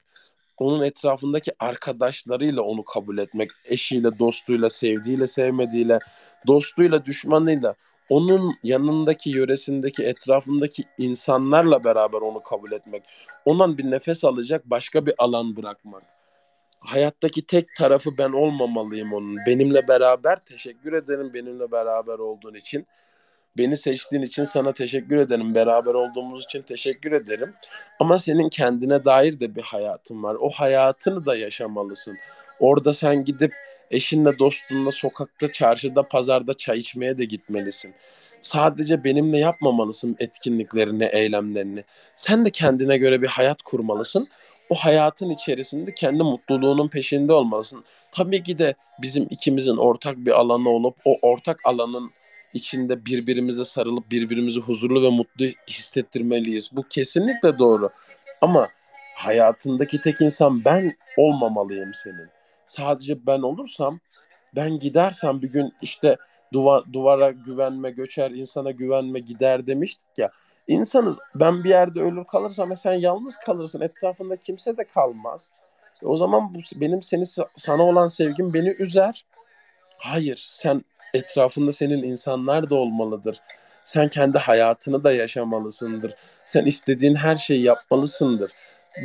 [0.57, 5.99] onun etrafındaki arkadaşlarıyla onu kabul etmek, eşiyle, dostuyla, sevdiğiyle, sevmediğiyle,
[6.47, 7.75] dostuyla, düşmanıyla
[8.09, 13.03] onun yanındaki, yöresindeki, etrafındaki insanlarla beraber onu kabul etmek.
[13.45, 16.12] Ondan bir nefes alacak başka bir alan bırakmak.
[16.85, 19.37] Hayattaki tek tarafı ben olmamalıyım onun.
[19.47, 22.87] Benimle beraber teşekkür ederim benimle beraber olduğun için.
[23.57, 25.55] Beni seçtiğin için sana teşekkür ederim.
[25.55, 27.53] Beraber olduğumuz için teşekkür ederim.
[27.99, 30.37] Ama senin kendine dair de bir hayatın var.
[30.39, 32.17] O hayatını da yaşamalısın.
[32.59, 33.53] Orada sen gidip
[33.91, 37.93] eşinle, dostunla sokakta, çarşıda, pazarda çay içmeye de gitmelisin.
[38.41, 41.83] Sadece benimle yapmamalısın etkinliklerini, eylemlerini.
[42.15, 44.27] Sen de kendine göre bir hayat kurmalısın.
[44.73, 47.83] O hayatın içerisinde kendi mutluluğunun peşinde olmalısın.
[48.11, 52.09] Tabii ki de bizim ikimizin ortak bir alanı olup o ortak alanın
[52.53, 56.75] içinde birbirimize sarılıp birbirimizi huzurlu ve mutlu hissettirmeliyiz.
[56.75, 57.89] Bu kesinlikle doğru.
[58.41, 58.67] Ama
[59.17, 62.29] hayatındaki tek insan ben olmamalıyım senin.
[62.65, 63.99] Sadece ben olursam,
[64.55, 66.17] ben gidersem bir gün işte
[66.53, 70.31] duva, duvara güvenme, göçer insana güvenme gider demiştik ya.
[70.67, 73.81] İnsanız ben bir yerde ölür kalırsam ve sen yalnız kalırsın.
[73.81, 75.51] Etrafında kimse de kalmaz.
[76.03, 77.23] E o zaman bu, benim seni
[77.55, 79.25] sana olan sevgim beni üzer.
[79.97, 83.39] Hayır, sen etrafında senin insanlar da olmalıdır.
[83.83, 86.13] Sen kendi hayatını da yaşamalısındır.
[86.45, 88.51] Sen istediğin her şeyi yapmalısındır.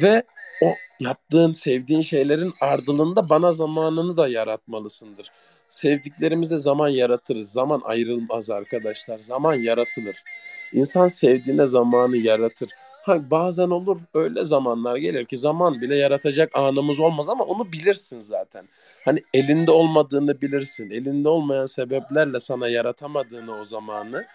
[0.02, 0.22] Ve
[0.62, 5.32] o yaptığın, sevdiğin şeylerin ardılığında bana zamanını da yaratmalısındır.
[5.68, 7.52] Sevdiklerimize zaman yaratırız.
[7.52, 9.18] Zaman ayrılmaz arkadaşlar.
[9.18, 10.24] Zaman yaratılır.
[10.72, 12.70] İnsan sevdiğine zamanı yaratır.
[13.02, 18.20] Ha, bazen olur öyle zamanlar gelir ki zaman bile yaratacak anımız olmaz ama onu bilirsin
[18.20, 18.64] zaten.
[19.04, 20.90] Hani elinde olmadığını bilirsin.
[20.90, 24.26] Elinde olmayan sebeplerle sana yaratamadığını o zamanı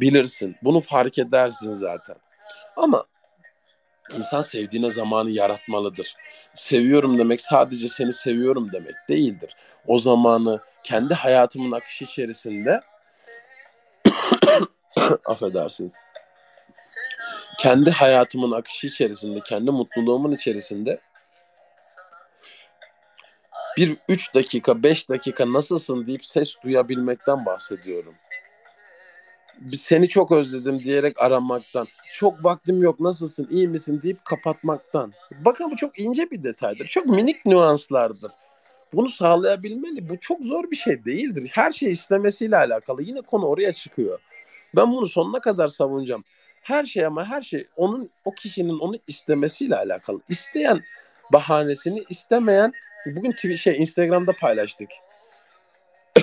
[0.00, 0.56] bilirsin.
[0.64, 2.16] Bunu fark edersin zaten.
[2.76, 3.04] Ama
[4.16, 6.16] insan sevdiğine zamanı yaratmalıdır.
[6.54, 9.56] Seviyorum demek sadece seni seviyorum demek değildir.
[9.86, 12.80] O zamanı kendi hayatımın akışı içerisinde
[15.24, 15.92] affedersiniz.
[17.58, 21.00] Kendi hayatımın akışı içerisinde, kendi mutluluğumun içerisinde
[23.76, 28.12] bir üç dakika, beş dakika nasılsın deyip ses duyabilmekten bahsediyorum.
[29.78, 35.12] Seni çok özledim diyerek aramaktan, çok vaktim yok nasılsın, iyi misin deyip kapatmaktan.
[35.44, 36.86] Bakın bu çok ince bir detaydır.
[36.86, 38.32] Çok minik nüanslardır.
[38.92, 40.08] Bunu sağlayabilmeli.
[40.08, 41.50] Bu çok zor bir şey değildir.
[41.52, 43.02] Her şey istemesiyle alakalı.
[43.02, 44.20] Yine konu oraya çıkıyor.
[44.76, 46.24] Ben bunu sonuna kadar savunacağım.
[46.62, 50.20] Her şey ama her şey onun o kişinin onu istemesiyle alakalı.
[50.28, 50.82] İsteyen
[51.32, 52.72] bahanesini, istemeyen
[53.06, 54.90] bugün TV, şey Instagram'da paylaştık.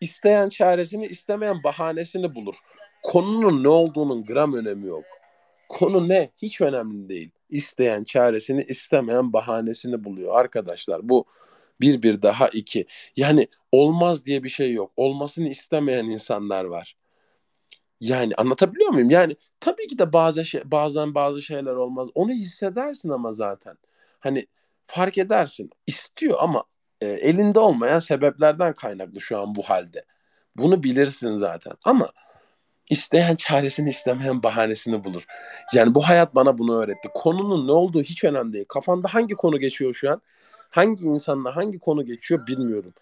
[0.00, 2.56] İsteyen çaresini, istemeyen bahanesini bulur.
[3.02, 5.04] Konunun ne olduğunun gram önemi yok.
[5.68, 6.30] Konu ne?
[6.42, 7.30] Hiç önemli değil.
[7.50, 11.08] İsteyen çaresini, istemeyen bahanesini buluyor arkadaşlar.
[11.08, 11.24] Bu
[11.80, 12.86] bir bir daha iki.
[13.16, 14.92] Yani olmaz diye bir şey yok.
[14.96, 16.96] Olmasını istemeyen insanlar var.
[18.00, 19.10] Yani anlatabiliyor muyum?
[19.10, 22.08] Yani tabii ki de bazı şey, bazen bazı şeyler olmaz.
[22.14, 23.76] Onu hissedersin ama zaten.
[24.20, 24.46] Hani
[24.86, 25.70] fark edersin.
[25.86, 26.64] İstiyor ama
[27.00, 30.04] e, elinde olmayan sebeplerden kaynaklı şu an bu halde.
[30.56, 31.72] Bunu bilirsin zaten.
[31.84, 32.08] Ama
[32.90, 35.26] isteyen çaresini istemeyen bahanesini bulur.
[35.74, 37.08] Yani bu hayat bana bunu öğretti.
[37.14, 38.64] Konunun ne olduğu hiç önemli değil.
[38.68, 40.22] Kafanda hangi konu geçiyor şu an?
[40.70, 42.94] Hangi insanla hangi konu geçiyor bilmiyorum.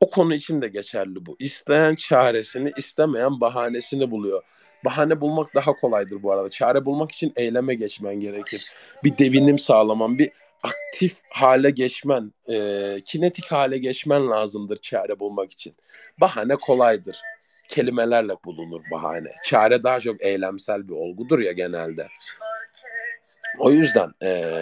[0.00, 1.36] O konu için de geçerli bu.
[1.38, 4.42] İsteyen çaresini, istemeyen bahanesini buluyor.
[4.84, 6.48] Bahane bulmak daha kolaydır bu arada.
[6.48, 8.72] Çare bulmak için eyleme geçmen gerekir.
[9.04, 10.30] Bir devinim sağlaman, bir
[10.62, 15.74] aktif hale geçmen, e, kinetik hale geçmen lazımdır çare bulmak için.
[16.20, 17.20] Bahane kolaydır.
[17.68, 19.32] Kelimelerle bulunur bahane.
[19.44, 22.06] Çare daha çok eylemsel bir olgudur ya genelde.
[23.58, 24.52] O yüzden e,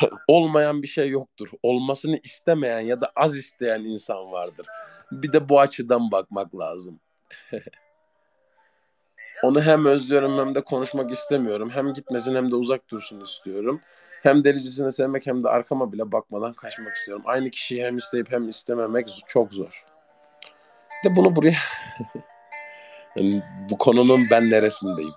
[0.28, 1.48] olmayan bir şey yoktur.
[1.62, 4.66] Olmasını istemeyen ya da az isteyen insan vardır.
[5.12, 7.00] Bir de bu açıdan bakmak lazım.
[9.42, 11.70] Onu hem özlüyorum hem de konuşmak istemiyorum.
[11.70, 13.80] Hem gitmesin hem de uzak dursun istiyorum.
[14.22, 17.24] Hem delicesine sevmek hem de arkama bile bakmadan kaçmak istiyorum.
[17.26, 19.84] Aynı kişiyi hem isteyip hem istememek çok zor.
[21.04, 21.56] De bunu buraya
[23.16, 25.14] yani bu konunun ben neresindeyim?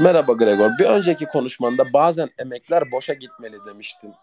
[0.00, 0.70] Merhaba Gregor.
[0.78, 4.14] Bir önceki konuşmanda bazen emekler boşa gitmeli demiştin.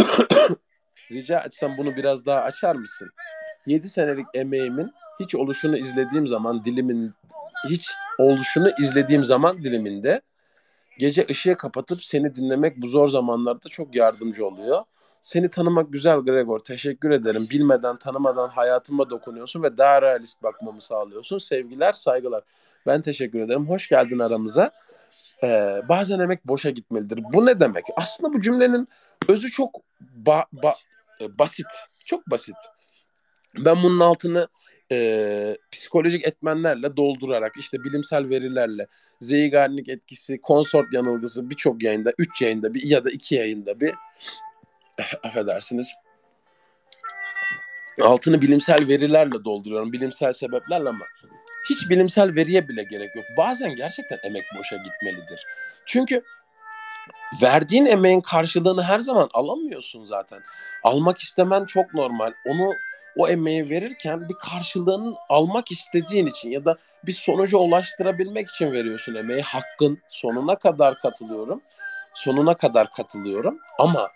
[1.10, 3.10] Rica etsem bunu biraz daha açar mısın?
[3.66, 7.14] 7 senelik emeğimin hiç oluşunu izlediğim zaman dilimin
[7.68, 10.20] hiç oluşunu izlediğim zaman diliminde
[10.98, 14.84] gece ışığı kapatıp seni dinlemek bu zor zamanlarda çok yardımcı oluyor.
[15.26, 16.58] Seni tanımak güzel Gregor.
[16.58, 17.46] Teşekkür ederim.
[17.50, 21.38] Bilmeden, tanımadan hayatıma dokunuyorsun ve daha realist bakmamı sağlıyorsun.
[21.38, 22.44] Sevgiler, saygılar.
[22.86, 23.68] Ben teşekkür ederim.
[23.68, 24.70] Hoş geldin aramıza.
[25.42, 27.20] Ee, bazen emek boşa gitmelidir.
[27.32, 27.84] Bu ne demek?
[27.96, 28.88] Aslında bu cümlenin
[29.28, 29.74] özü çok
[30.26, 30.78] ba- ba-
[31.20, 31.66] e, basit.
[32.06, 32.56] Çok basit.
[33.64, 34.48] Ben bunun altını
[34.92, 38.86] e, psikolojik etmenlerle doldurarak işte bilimsel verilerle
[39.20, 43.94] Zeigarnik etkisi, konsort yanılgısı birçok yayında, üç yayında bir ya da iki yayında bir
[45.22, 45.88] affedersiniz
[48.02, 49.92] altını bilimsel verilerle dolduruyorum.
[49.92, 51.04] Bilimsel sebeplerle ama
[51.70, 53.24] hiç bilimsel veriye bile gerek yok.
[53.38, 55.46] Bazen gerçekten emek boşa gitmelidir.
[55.86, 56.22] Çünkü
[57.42, 60.42] verdiğin emeğin karşılığını her zaman alamıyorsun zaten.
[60.84, 62.32] Almak istemen çok normal.
[62.46, 62.72] Onu
[63.16, 69.14] o emeği verirken bir karşılığını almak istediğin için ya da bir sonuca ulaştırabilmek için veriyorsun
[69.14, 69.42] emeği.
[69.42, 71.60] Hakkın sonuna kadar katılıyorum.
[72.14, 74.08] sonuna kadar katılıyorum ama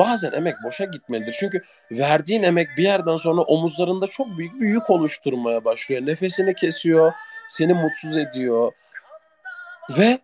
[0.00, 1.36] bazen emek boşa gitmelidir.
[1.40, 6.06] Çünkü verdiğin emek bir yerden sonra omuzlarında çok büyük bir yük oluşturmaya başlıyor.
[6.06, 7.12] Nefesini kesiyor,
[7.48, 8.72] seni mutsuz ediyor
[9.98, 10.18] ve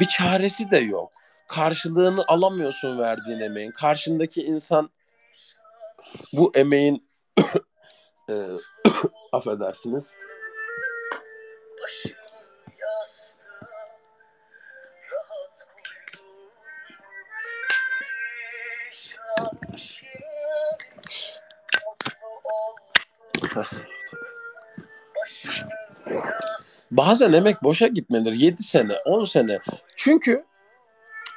[0.00, 1.12] bir çaresi de yok.
[1.48, 3.70] Karşılığını alamıyorsun verdiğin emeğin.
[3.70, 4.90] Karşındaki insan
[6.32, 7.08] bu emeğin
[8.30, 8.34] e,
[9.32, 10.14] affedersiniz
[26.90, 28.32] Bazen emek boşa gitmedir.
[28.32, 29.58] 7 sene, 10 sene.
[29.96, 30.44] Çünkü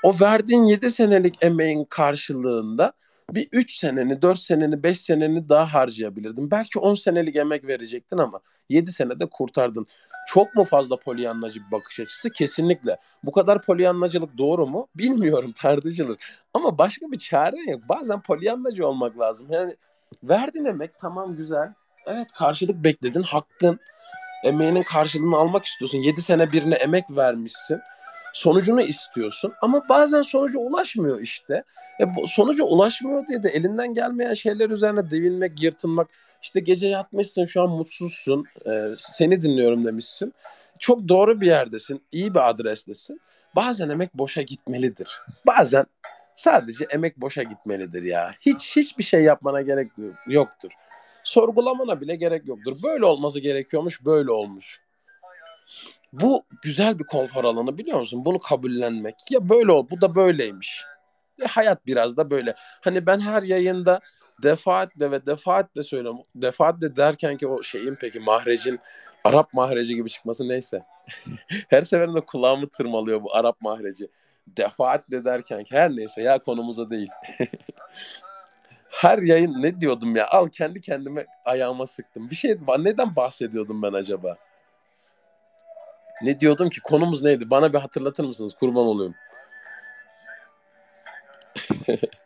[0.04, 2.94] o verdiğin 7 senelik emeğin karşılığında
[3.32, 6.52] bir 3 seneni, 4 seneni, 5 seneni daha harcayabilirdin.
[6.52, 9.88] Belki 10 senelik emek verecektin ama 7 senede kurtardın.
[10.28, 12.30] Çok mu fazla polyanlacı bir bakış açısı?
[12.30, 12.98] Kesinlikle.
[13.24, 14.88] Bu kadar polyanlacılık doğru mu?
[14.96, 16.18] Bilmiyorum tartışılır.
[16.54, 17.82] Ama başka bir çare yok.
[17.90, 19.48] Bazen polyanlacı olmak lazım.
[19.52, 19.76] Yani
[20.24, 21.74] verdin emek tamam güzel.
[22.06, 23.80] Evet karşılık bekledin hakkın.
[24.44, 25.98] Emeğinin karşılığını almak istiyorsun.
[25.98, 27.80] 7 sene birine emek vermişsin.
[28.34, 31.64] Sonucunu istiyorsun ama bazen sonuca ulaşmıyor işte.
[32.00, 36.08] E, sonuca ulaşmıyor diye de elinden gelmeyen şeyler üzerine devinmek, yırtınmak.
[36.42, 38.46] İşte gece yatmışsın şu an mutsuzsun.
[38.66, 40.34] E, seni dinliyorum demişsin.
[40.80, 42.02] Çok doğru bir yerdesin.
[42.12, 43.22] iyi bir adrestesin.
[43.56, 45.22] Bazen emek boşa gitmelidir.
[45.48, 45.86] Bazen
[46.36, 48.32] sadece emek boşa gitmelidir ya.
[48.42, 49.92] Hiç hiçbir şey yapmana gerek
[50.28, 50.72] yoktur
[51.24, 52.76] sorgulamana bile gerek yoktur.
[52.84, 54.82] Böyle olması gerekiyormuş, böyle olmuş.
[56.14, 58.26] Bu güzel bir konfor alanı biliyor musun?
[58.26, 59.16] Bunu kabullenmek.
[59.30, 60.86] Ya böyle ol, bu da böyleymiş.
[61.40, 62.56] Ve hayat biraz da böyle.
[62.58, 64.00] Hani ben her yayında
[64.44, 66.22] defaatle ve defaatle söylüyorum.
[66.36, 68.80] Defaatle derken ki o şeyin peki mahrecin
[69.24, 70.84] Arap mahreci gibi çıkması neyse.
[71.70, 74.08] her seferinde kulağımı tırmalıyor bu Arap mahreci.
[74.48, 77.10] Defaatle derken ki her neyse ya konumuza değil.
[78.90, 80.28] her yayın ne diyordum ya?
[80.28, 82.30] Al kendi kendime ayağıma sıktım.
[82.30, 84.38] Bir şey neden bahsediyordum ben acaba?
[86.22, 86.82] Ne diyordum ki?
[86.82, 87.50] Konumuz neydi?
[87.50, 88.54] Bana bir hatırlatır mısınız?
[88.54, 89.16] Kurban olayım.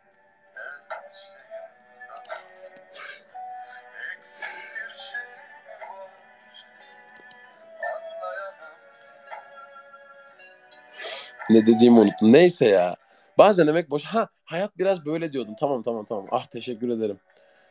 [11.50, 12.32] ne dediğimi unuttum.
[12.32, 12.96] Neyse ya.
[13.38, 14.04] Bazen emek boş.
[14.04, 15.54] Ha hayat biraz böyle diyordum.
[15.60, 16.26] Tamam tamam tamam.
[16.30, 17.18] Ah teşekkür ederim.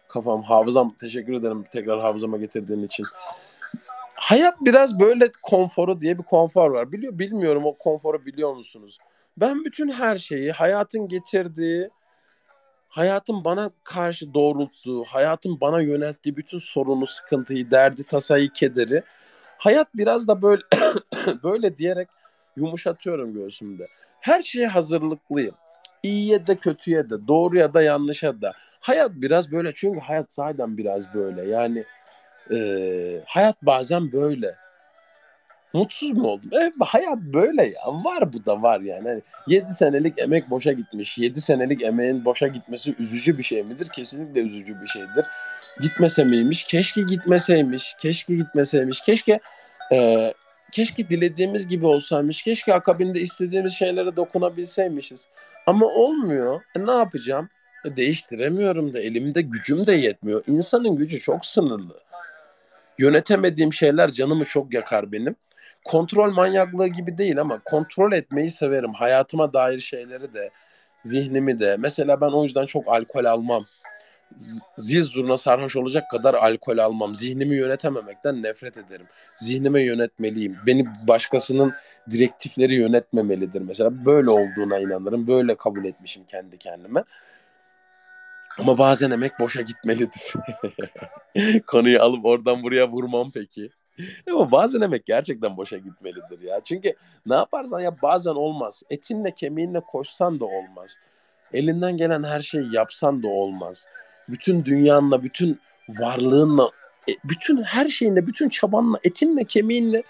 [0.07, 3.05] Kafam, hafızam teşekkür ederim tekrar hafızama getirdiğin için.
[4.27, 6.91] Hayat biraz böyle konforu diye bir konfor var.
[6.91, 8.97] Biliyor bilmiyorum o konforu biliyor musunuz?
[9.37, 11.89] Ben bütün her şeyi hayatın getirdiği,
[12.89, 19.03] hayatın bana karşı doğrulttuğu, hayatın bana yönelttiği bütün sorunu, sıkıntıyı, derdi, tasayı, kederi
[19.57, 20.61] hayat biraz da böyle
[21.43, 22.07] böyle diyerek
[22.55, 23.87] yumuşatıyorum göğsümde.
[24.21, 25.55] Her şeye hazırlıklıyım.
[26.03, 28.53] İyiye de kötüye de, doğruya da yanlışa da.
[28.79, 31.49] Hayat biraz böyle çünkü hayat zaten biraz böyle.
[31.49, 31.83] Yani
[32.51, 32.59] e,
[33.25, 34.55] hayat bazen böyle.
[35.73, 36.49] Mutsuz mu oldum?
[36.51, 37.81] Evet hayat böyle ya.
[37.87, 39.07] Var bu da var yani.
[39.07, 41.17] yani 7 senelik emek boşa gitmiş.
[41.17, 43.87] 7 senelik emeğin boşa gitmesi üzücü bir şey midir?
[43.93, 45.25] Kesinlikle üzücü bir şeydir.
[45.81, 46.63] Gitmese miymiş?
[46.63, 47.95] Keşke gitmeseymiş.
[47.99, 49.01] Keşke gitmeseymiş.
[49.01, 49.39] Keşke
[49.93, 50.31] e,
[50.71, 52.43] keşke dilediğimiz gibi olsaymış.
[52.43, 55.27] Keşke akabinde istediğimiz şeylere dokunabilseymişiz.
[55.65, 56.61] Ama olmuyor.
[56.77, 57.49] E, ne yapacağım?
[57.85, 60.43] E, değiştiremiyorum da elimde gücüm de yetmiyor.
[60.47, 61.93] İnsanın gücü çok sınırlı.
[62.99, 65.35] Yönetemediğim şeyler canımı çok yakar benim.
[65.83, 68.93] Kontrol manyaklığı gibi değil ama kontrol etmeyi severim.
[68.93, 70.49] Hayatıma dair şeyleri de,
[71.03, 71.75] zihnimi de.
[71.79, 73.63] Mesela ben o yüzden çok alkol almam
[74.77, 77.15] zil zurna sarhoş olacak kadar alkol almam.
[77.15, 79.05] Zihnimi yönetememekten nefret ederim.
[79.35, 80.55] Zihnime yönetmeliyim.
[80.65, 81.73] Beni başkasının
[82.11, 84.05] direktifleri yönetmemelidir mesela.
[84.05, 85.27] Böyle olduğuna inanırım.
[85.27, 87.03] Böyle kabul etmişim kendi kendime.
[88.59, 90.33] Ama bazen emek boşa gitmelidir.
[91.67, 93.69] Konuyu alıp oradan buraya vurmam peki.
[94.31, 96.61] Ama bazen emek gerçekten boşa gitmelidir ya.
[96.63, 96.93] Çünkü
[97.25, 98.83] ne yaparsan ya bazen olmaz.
[98.89, 100.95] Etinle kemiğinle koşsan da olmaz.
[101.53, 103.87] Elinden gelen her şeyi yapsan da olmaz
[104.29, 106.69] bütün dünyanla, bütün varlığınla,
[107.09, 110.03] e, bütün her şeyinle, bütün çabanla, etinle, kemiğinle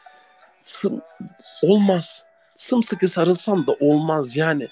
[0.47, 1.01] sım,
[1.63, 2.23] olmaz.
[2.55, 4.67] Sımsıkı sarılsan da olmaz yani.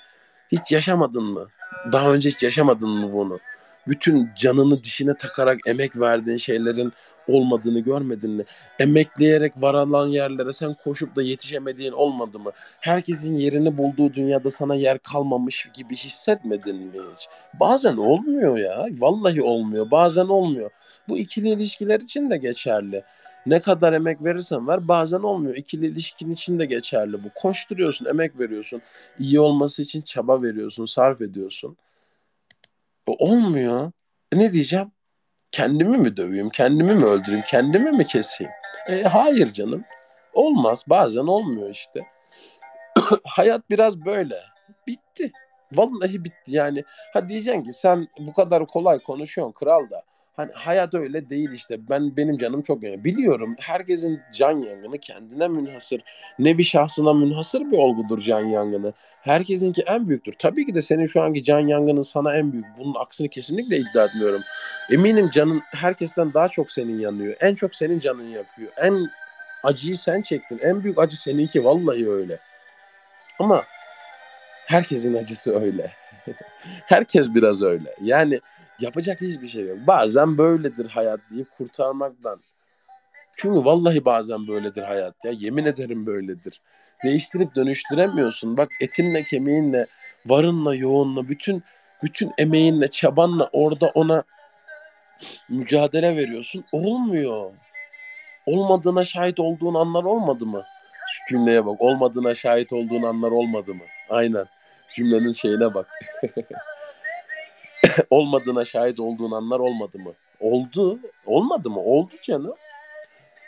[0.52, 1.48] Hiç yaşamadın mı?
[1.92, 3.40] Daha önce hiç yaşamadın mı bunu?
[3.88, 6.94] Bütün canını dişine takarak emek verdiğin şeylerin
[7.28, 8.44] olmadığını görmedin mi?
[8.80, 12.52] Emekleyerek varılan yerlere sen koşup da yetişemediğin olmadı mı?
[12.80, 17.28] Herkesin yerini bulduğu dünyada sana yer kalmamış gibi hissetmedin mi hiç?
[17.60, 18.86] Bazen olmuyor ya.
[18.92, 19.92] Vallahi olmuyor.
[19.92, 20.72] Bazen olmuyor.
[21.08, 23.04] Bu ikili ilişkiler için de geçerli.
[23.46, 25.56] Ne kadar emek verirsen ver bazen olmuyor.
[25.56, 27.30] İkili ilişkin için de geçerli bu.
[27.36, 28.82] Koşturuyorsun, emek veriyorsun.
[29.20, 31.78] İyi olması için çaba veriyorsun, sarf ediyorsun.
[33.08, 33.92] O olmuyor.
[34.32, 34.92] E ne diyeceğim?
[35.52, 38.52] Kendimi mi döveyim, kendimi mi öldüreyim, kendimi mi keseyim?
[38.90, 39.84] E, hayır canım.
[40.34, 40.84] Olmaz.
[40.88, 42.06] Bazen olmuyor işte.
[43.24, 44.36] Hayat biraz böyle.
[44.88, 45.32] Bitti.
[45.74, 46.84] Vallahi bitti yani.
[47.14, 50.04] Ha diyeceksin ki sen bu kadar kolay konuşuyorsun kral da.
[50.38, 51.90] Hani hayat öyle değil işte.
[51.90, 53.04] Ben benim canım çok önemli.
[53.04, 56.02] Biliyorum herkesin can yangını kendine münhasır.
[56.40, 58.94] Nevi şahsına münhasır bir olgudur can yangını.
[59.22, 60.34] Herkesinki en büyüktür.
[60.40, 62.66] Tabii ki de senin şu anki can yangının sana en büyük.
[62.80, 64.42] Bunun aksini kesinlikle iddia etmiyorum.
[64.92, 67.36] Eminim canın herkesten daha çok senin yanıyor.
[67.42, 68.72] En çok senin canın yakıyor.
[68.78, 69.10] En
[69.64, 70.60] acıyı sen çektin.
[70.62, 72.40] En büyük acı seninki vallahi öyle.
[73.40, 73.64] Ama
[74.68, 75.92] herkesin acısı öyle.
[76.86, 77.96] Herkes biraz öyle.
[78.02, 78.40] Yani
[78.80, 79.78] yapacak hiçbir şey yok.
[79.88, 82.40] Bazen böyledir hayat deyip kurtarmaktan.
[83.36, 85.32] Çünkü vallahi bazen böyledir hayat ya.
[85.32, 86.62] Yemin ederim böyledir.
[87.04, 88.58] Değiştirip dönüştüremiyorsun.
[88.58, 89.86] Bak etinle, kemiğinle,
[90.26, 91.64] varınla, yoğunla, bütün
[92.04, 94.24] bütün emeğinle, çabanla orada ona
[95.50, 96.66] mücadele veriyorsun.
[96.72, 97.44] Olmuyor.
[98.46, 100.64] Olmadığına şahit olduğun anlar olmadı mı?
[101.08, 101.82] Şu cümleye bak.
[101.82, 103.84] Olmadığına şahit olduğun anlar olmadı mı?
[104.10, 104.46] Aynen.
[104.96, 105.88] Cümlenin şeyine bak.
[108.10, 110.14] Olmadığına şahit olduğun anlar olmadı mı?
[110.40, 111.00] Oldu.
[111.26, 111.80] Olmadı mı?
[111.80, 112.54] Oldu canım.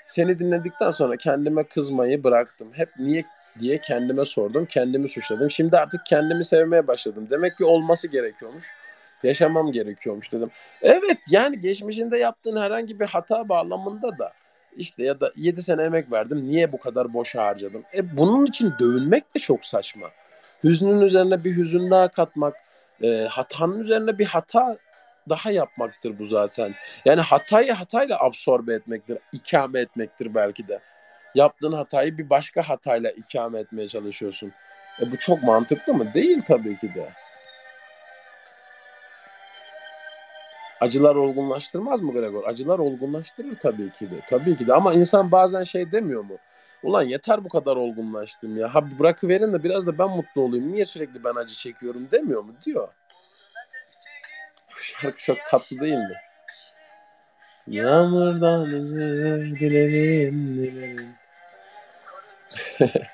[0.08, 2.68] Seni dinledikten sonra kendime kızmayı bıraktım.
[2.74, 3.26] Hep niye
[3.60, 4.66] diye kendime sordum.
[4.66, 5.52] Kendimi suçladım.
[5.52, 7.28] Şimdi artık kendimi sevmeye başladım.
[7.30, 8.66] Demek ki olması gerekiyormuş.
[9.24, 10.50] Yaşamam gerekiyormuş dedim.
[10.82, 14.34] Evet yani geçmişinde yaptığın herhangi bir hata bağlamında da
[14.78, 16.48] işte ya da 7 sene emek verdim.
[16.48, 17.84] Niye bu kadar boş harcadım?
[17.96, 20.08] E bunun için dövünmek de çok saçma.
[20.64, 22.56] Hüznün üzerine bir hüzün daha katmak,
[23.04, 24.78] e, hatanın üzerine bir hata
[25.30, 26.74] daha yapmaktır bu zaten.
[27.06, 30.80] Yani hatayı hatayla absorbe etmektir, ikame etmektir belki de.
[31.36, 34.52] Yaptığın hatayı bir başka hatayla ikame etmeye çalışıyorsun.
[35.02, 36.14] E bu çok mantıklı mı?
[36.14, 37.10] Değil tabii ki de.
[40.82, 42.44] Acılar olgunlaştırmaz mı Gregor?
[42.48, 44.16] Acılar olgunlaştırır tabii ki de.
[44.30, 46.38] Tabii ki de ama insan bazen şey demiyor mu?
[46.88, 48.76] Ulan yeter bu kadar olgunlaştım ya.
[48.76, 50.74] Ha bırakıverin de biraz da ben mutlu olayım.
[50.74, 52.56] Niye sürekli ben acı çekiyorum demiyor mu?
[52.66, 52.88] Diyor.
[54.70, 56.14] Şarkı çok tatlı değil mi?
[57.68, 61.10] Yağmurdan özür dilerim dilerim.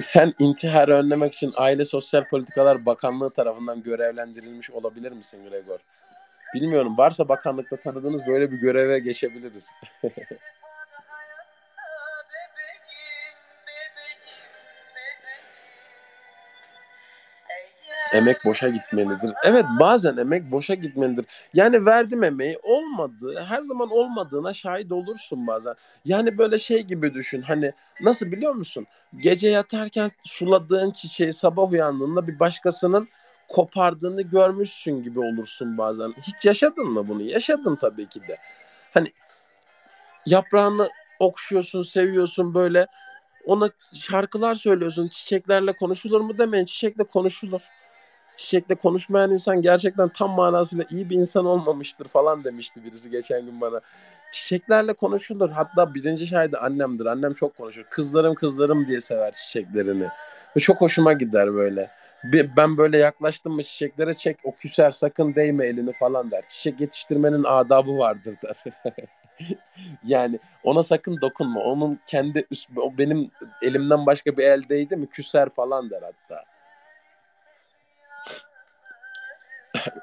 [0.00, 5.78] Sen intihar önlemek için Aile Sosyal Politikalar Bakanlığı tarafından görevlendirilmiş olabilir misin Gregor?
[6.54, 6.98] Bilmiyorum.
[6.98, 9.70] Varsa bakanlıkta tanıdığınız böyle bir göreve geçebiliriz.
[18.14, 19.30] emek boşa gitmelidir.
[19.44, 21.26] Evet bazen emek boşa gitmelidir.
[21.54, 23.44] Yani verdim emeği olmadı.
[23.48, 25.74] Her zaman olmadığına şahit olursun bazen.
[26.04, 27.42] Yani böyle şey gibi düşün.
[27.42, 28.86] Hani nasıl biliyor musun?
[29.16, 33.08] Gece yatarken suladığın çiçeği sabah uyandığında bir başkasının
[33.48, 36.14] kopardığını görmüşsün gibi olursun bazen.
[36.22, 37.22] Hiç yaşadın mı bunu?
[37.22, 38.36] Yaşadım tabii ki de.
[38.94, 39.12] Hani
[40.26, 40.88] yaprağını
[41.18, 42.86] okşuyorsun, seviyorsun böyle.
[43.46, 45.08] Ona şarkılar söylüyorsun.
[45.08, 46.64] Çiçeklerle konuşulur mu demeyin.
[46.64, 47.62] Çiçekle konuşulur
[48.36, 53.60] çiçekle konuşmayan insan gerçekten tam manasıyla iyi bir insan olmamıştır falan demişti birisi geçen gün
[53.60, 53.80] bana.
[54.32, 55.50] Çiçeklerle konuşulur.
[55.50, 57.06] Hatta birinci şahidi annemdir.
[57.06, 57.84] Annem çok konuşur.
[57.90, 60.06] Kızlarım kızlarım diye sever çiçeklerini.
[60.56, 61.90] Ve çok hoşuma gider böyle.
[62.56, 66.44] Ben böyle yaklaştım mı çiçeklere çek o küser sakın değme elini falan der.
[66.48, 68.64] Çiçek yetiştirmenin adabı vardır der.
[70.04, 71.60] yani ona sakın dokunma.
[71.60, 73.30] Onun kendi üst, o benim
[73.62, 76.53] elimden başka bir el değdi mi küser falan der hatta.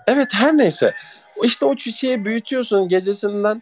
[0.08, 0.94] Evet her neyse.
[1.44, 3.62] İşte o çiçeği büyütüyorsun gecesinden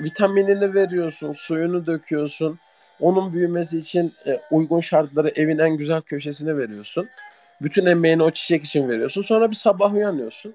[0.00, 2.58] vitaminini veriyorsun, suyunu döküyorsun.
[3.00, 7.08] Onun büyümesi için e, uygun şartları evin en güzel köşesine veriyorsun.
[7.62, 9.22] Bütün emeğini o çiçek için veriyorsun.
[9.22, 10.54] Sonra bir sabah uyanıyorsun.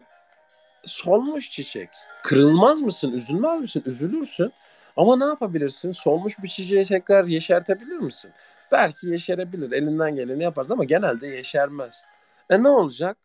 [0.86, 1.90] Solmuş çiçek.
[2.24, 3.12] Kırılmaz mısın?
[3.12, 3.84] Üzülmez misin?
[3.86, 4.54] Üzülürsün.
[4.98, 5.92] Ama ne yapabilirsin?
[5.92, 8.32] Solmuş bir çiçeği tekrar yeşertebilir misin?
[8.72, 9.72] Belki yeşerebilir.
[9.72, 12.06] Elinden geleni yaparsın ama genelde yeşermez.
[12.52, 13.18] E ne olacak?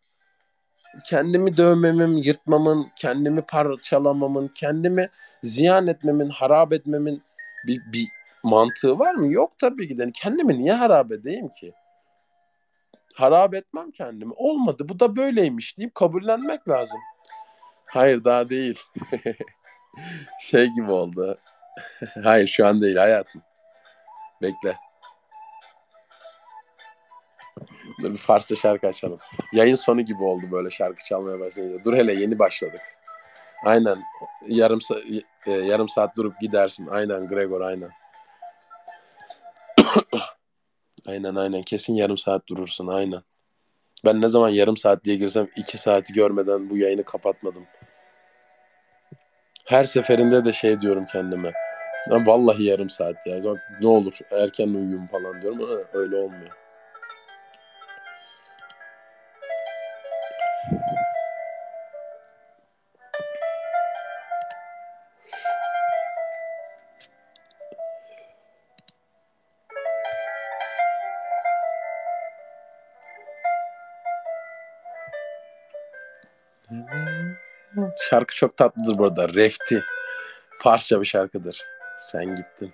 [1.05, 5.09] Kendimi dövmemin, yırtmamın, kendimi parçalamamın, kendimi
[5.43, 7.23] ziyan etmemin, harap etmemin
[7.67, 8.07] bir, bir
[8.43, 9.33] mantığı var mı?
[9.33, 10.11] Yok tabii ki de.
[10.13, 11.73] Kendimi niye harap edeyim ki?
[13.15, 14.33] Harap etmem kendimi.
[14.35, 14.89] Olmadı.
[14.89, 16.99] Bu da böyleymiş deyip kabullenmek lazım.
[17.85, 18.79] Hayır daha değil.
[20.41, 21.35] şey gibi oldu.
[22.23, 23.41] Hayır şu an değil hayatım.
[24.41, 24.75] Bekle.
[27.99, 29.19] Bir Farsça şarkı açalım.
[29.53, 31.83] Yayın sonu gibi oldu böyle şarkı çalmaya başlayınca.
[31.83, 32.81] Dur hele yeni başladık.
[33.65, 34.03] Aynen.
[34.47, 34.79] yarım
[35.45, 36.87] e, yarım saat durup gidersin.
[36.87, 37.89] Aynen Gregor aynen.
[41.07, 43.21] aynen aynen kesin yarım saat durursun aynen.
[44.05, 47.65] Ben ne zaman yarım saat diye girsem iki saati görmeden bu yayını kapatmadım.
[49.65, 51.53] Her seferinde de şey diyorum kendime.
[52.11, 53.55] Ben vallahi yarım saat ya.
[53.81, 55.59] Ne olur erken uyuyayım falan diyorum
[55.93, 56.66] öyle olmuyor.
[78.09, 79.29] Şarkı çok tatlıdır burada.
[79.29, 79.83] Refti.
[80.59, 81.61] Farsça bir şarkıdır.
[81.97, 82.73] Sen gittin.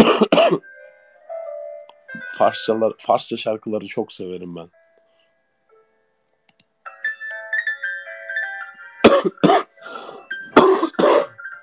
[2.38, 4.68] Farsçalar, Farsça şarkıları çok severim ben.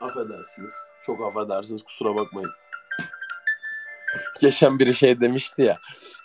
[0.01, 0.73] affedersiniz.
[1.05, 1.83] Çok affedersiniz.
[1.83, 2.51] Kusura bakmayın.
[4.41, 5.77] Geçen biri şey demişti ya.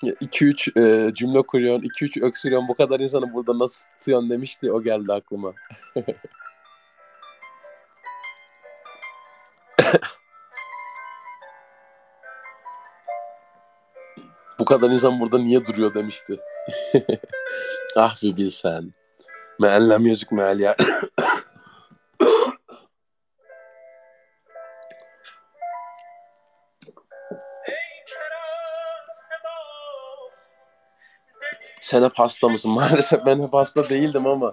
[0.03, 2.69] 2-3 e, cümle kuruyorsun, 2-3 öksürüyorsun.
[2.69, 4.73] Bu kadar insanı burada nasıl tutuyorsun demişti.
[4.73, 5.53] O geldi aklıma.
[14.59, 16.41] Bu kadar insan burada niye duruyor demişti.
[17.97, 18.93] ah bir bilsen.
[19.61, 20.77] Meellem yüzük meal ya.
[31.89, 32.71] Sen hep hasta mısın?
[32.75, 34.53] Maalesef ben hep hasta değildim ama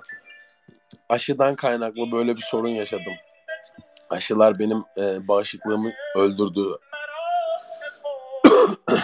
[1.09, 3.13] aşıdan kaynaklı böyle bir sorun yaşadım.
[4.09, 6.61] Aşılar benim e, bağışıklığımı öldürdü.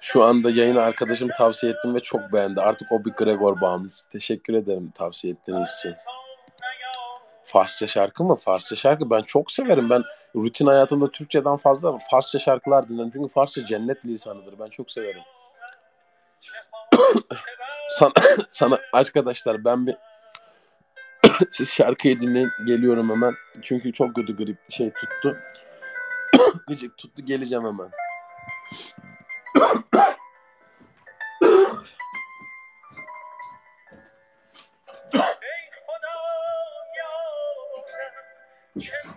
[0.00, 2.60] Şu anda yayını arkadaşım tavsiye ettim ve çok beğendi.
[2.60, 4.08] Artık o bir Gregor bağımlısı.
[4.08, 5.94] Teşekkür ederim tavsiye ettiğiniz için.
[7.44, 8.36] Farsça şarkı mı?
[8.36, 9.90] Farsça şarkı ben çok severim.
[9.90, 10.02] Ben
[10.36, 13.10] rutin hayatımda Türkçeden fazla ama Farsça şarkılar dinlerim.
[13.10, 14.58] Çünkü Farsça cennet lisanıdır.
[14.58, 15.22] Ben çok severim.
[17.88, 18.12] sana,
[18.50, 19.96] sana arkadaşlar ben bir
[21.50, 23.34] siz şarkıyı dinleyin geliyorum hemen.
[23.62, 25.36] Çünkü çok kötü grip şey tuttu.
[26.68, 27.90] Gıcık tuttu geleceğim hemen.
[38.80, 39.13] Check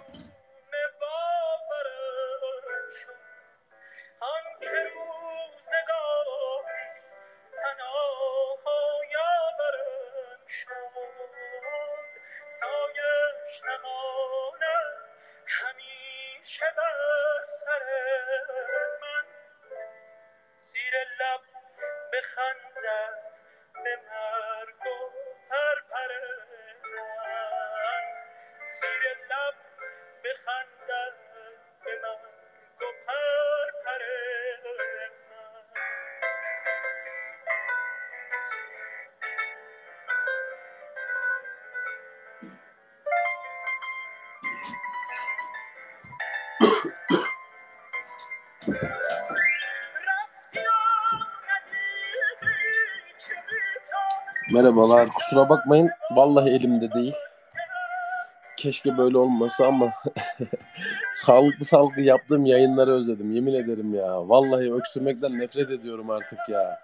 [54.58, 55.90] Merhabalar kusura bakmayın.
[56.16, 57.14] Vallahi elimde değil.
[58.58, 59.94] Keşke böyle olmasa ama
[61.16, 63.32] sağlıklı sağlıklı yaptığım yayınları özledim.
[63.32, 64.30] Yemin ederim ya.
[64.30, 66.80] Vallahi öksürmekten nefret ediyorum artık ya.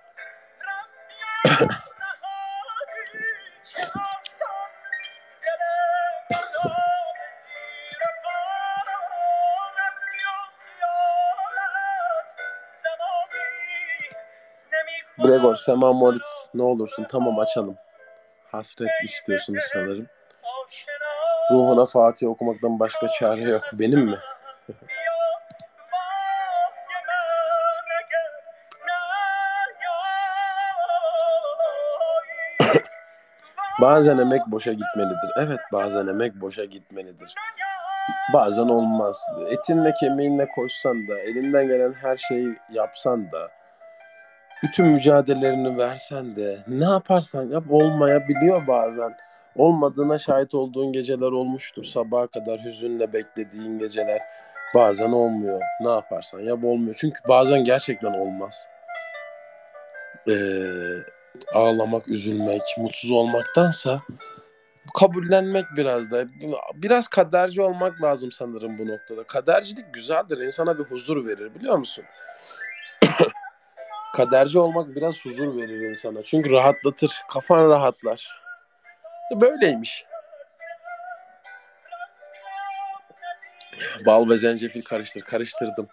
[15.44, 17.76] Gregor, Sema Moritz ne olursun tamam açalım.
[18.52, 20.08] Hasret istiyorsunuz sanırım.
[21.52, 23.62] Ruhuna Fatih okumaktan başka çare yok.
[23.80, 24.18] Benim mi?
[33.82, 35.30] Bazen emek boşa gitmelidir.
[35.38, 37.36] Evet bazen emek boşa gitmelidir.
[38.34, 39.26] Bazen olmaz.
[39.50, 43.52] Etinle kemiğinle koşsan da, elinden gelen her şeyi yapsan da,
[44.64, 49.18] bütün mücadelelerini versen de, ne yaparsan yap olmayabiliyor bazen.
[49.55, 51.84] Olmadığına şahit olduğun geceler olmuştur.
[51.84, 54.22] Sabaha kadar hüzünle beklediğin geceler
[54.76, 55.61] bazen olmuyor.
[55.82, 56.95] Ne yaparsan yap olmuyor.
[56.99, 58.68] Çünkü bazen gerçekten olmaz.
[60.30, 60.34] Ee,
[61.53, 64.01] ağlamak, üzülmek, mutsuz olmaktansa
[64.99, 66.26] kabullenmek biraz da.
[66.76, 69.24] Biraz kaderci olmak lazım sanırım bu noktada.
[69.24, 70.38] Kadercilik güzeldir.
[70.38, 72.05] insana bir huzur verir biliyor musun?
[74.14, 76.24] Kaderci olmak biraz huzur verir insana.
[76.24, 77.22] Çünkü rahatlatır.
[77.30, 78.41] Kafan rahatlar.
[79.41, 80.05] Böyleymiş.
[84.05, 85.22] Bal ve zencefil karıştır.
[85.22, 85.88] Karıştırdım.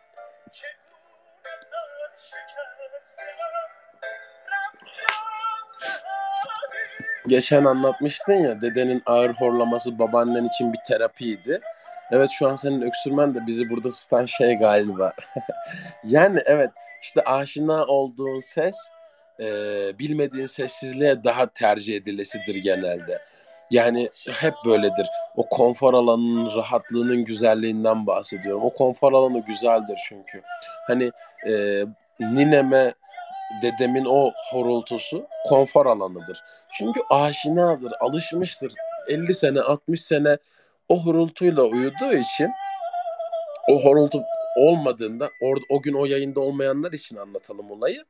[7.28, 11.60] Geçen anlatmıştın ya dedenin ağır horlaması babaannen için bir terapiydi.
[12.10, 15.12] Evet şu an senin öksürmen de bizi burada tutan şey galiba.
[16.04, 16.70] yani evet
[17.02, 18.76] işte aşina olduğun ses
[19.40, 19.44] e,
[19.98, 23.18] bilmediğin sessizliğe daha tercih edilesidir genelde.
[23.70, 25.06] Yani hep böyledir.
[25.36, 28.64] O konfor alanının rahatlığının güzelliğinden bahsediyorum.
[28.64, 30.42] O konfor alanı güzeldir çünkü.
[30.86, 31.10] Hani
[31.46, 31.84] e,
[32.20, 32.94] nineme
[33.62, 36.42] dedemin o horultusu konfor alanıdır.
[36.70, 38.72] Çünkü aşinadır, alışmıştır.
[39.08, 40.36] 50 sene, 60 sene
[40.88, 42.50] o horultuyla uyuduğu için
[43.70, 44.22] o horultu
[44.56, 48.04] olmadığında orada o gün o yayında olmayanlar için anlatalım olayı.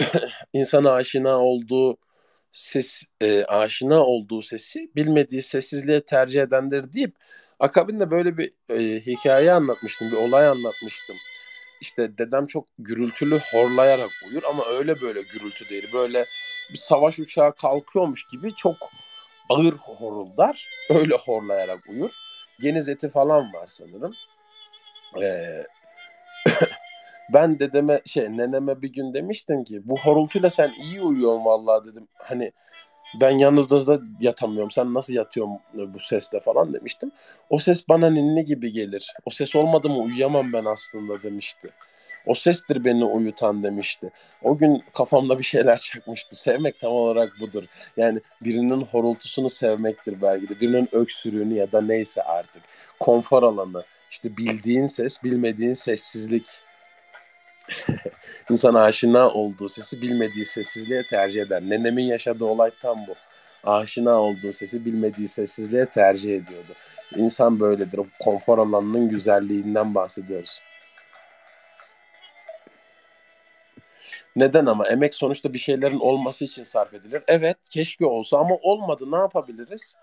[0.52, 1.96] İnsana aşina olduğu
[2.52, 7.16] ses e, aşina olduğu sesi bilmediği sessizliğe tercih edendir deyip
[7.60, 11.16] akabinde böyle bir e, hikaye anlatmıştım, bir olay anlatmıştım.
[11.80, 15.88] İşte dedem çok gürültülü horlayarak uyur ama öyle böyle gürültü değil.
[15.92, 16.24] Böyle
[16.72, 18.76] bir savaş uçağı kalkıyormuş gibi çok
[19.48, 20.68] ağır horuldar.
[20.90, 22.10] Öyle horlayarak uyur.
[22.60, 24.12] Geniz eti falan var sanırım.
[25.22, 25.66] Ee,
[27.32, 32.08] ben dedeme şey neneme bir gün demiştim ki bu horultuyla sen iyi uyuyorsun vallahi dedim.
[32.14, 32.52] Hani
[33.20, 34.70] ben yanınızda yatamıyorum.
[34.70, 37.10] Sen nasıl yatıyorsun bu sesle falan demiştim.
[37.50, 39.14] O ses bana ninni gibi gelir.
[39.24, 41.70] O ses olmadı mı uyuyamam ben aslında demişti.
[42.26, 44.10] O sestir beni uyutan demişti.
[44.42, 46.36] O gün kafamda bir şeyler çakmıştı.
[46.36, 47.64] Sevmek tam olarak budur.
[47.96, 50.60] Yani birinin horultusunu sevmektir belki de.
[50.60, 52.62] Birinin öksürüğünü ya da neyse artık.
[53.00, 53.84] Konfor alanı.
[54.10, 56.46] İşte bildiğin ses, bilmediğin sessizlik.
[58.50, 61.62] İnsan aşina olduğu sesi bilmediği sessizliğe tercih eder.
[61.62, 63.14] Nenemin yaşadığı olay tam bu.
[63.64, 66.72] Aşina olduğu sesi bilmediği sessizliğe tercih ediyordu.
[67.16, 67.98] İnsan böyledir.
[67.98, 70.60] O konfor alanının güzelliğinden bahsediyoruz.
[74.36, 74.86] Neden ama?
[74.88, 77.22] Emek sonuçta bir şeylerin olması için sarf edilir.
[77.26, 79.04] Evet keşke olsa ama olmadı.
[79.10, 79.96] Ne yapabiliriz?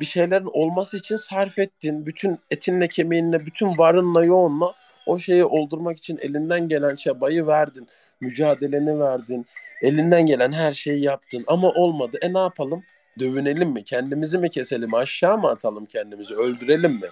[0.00, 2.06] Bir şeylerin olması için sarf ettin.
[2.06, 4.74] Bütün etinle kemiğinle, bütün varınla yoğunla
[5.06, 7.88] o şeyi oldurmak için elinden gelen çabayı verdin.
[8.20, 9.46] Mücadeleni verdin.
[9.82, 11.42] Elinden gelen her şeyi yaptın.
[11.48, 12.18] Ama olmadı.
[12.22, 12.84] E ne yapalım?
[13.18, 13.84] Dövünelim mi?
[13.84, 14.94] Kendimizi mi keselim?
[14.94, 16.34] Aşağı mı atalım kendimizi?
[16.34, 17.08] Öldürelim mi?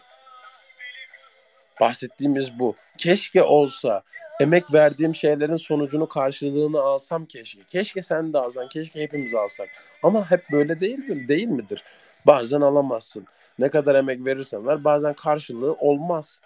[1.80, 2.74] Bahsettiğimiz bu.
[2.98, 4.02] Keşke olsa
[4.40, 7.60] emek verdiğim şeylerin sonucunu karşılığını alsam keşke.
[7.68, 9.68] Keşke sen de alsan, keşke hepimiz alsak.
[10.02, 11.82] Ama hep böyle değildir, değil midir?
[12.26, 13.26] Bazen alamazsın.
[13.58, 16.40] Ne kadar emek verirsen ver bazen karşılığı olmaz.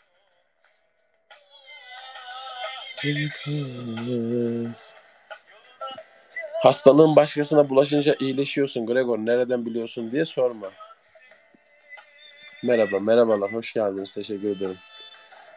[6.63, 9.19] Hastalığın başkasına bulaşınca iyileşiyorsun Gregor.
[9.19, 10.67] Nereden biliyorsun diye sorma.
[12.65, 13.53] Merhaba, merhabalar.
[13.53, 14.15] Hoş geldiniz.
[14.15, 14.77] Teşekkür ederim.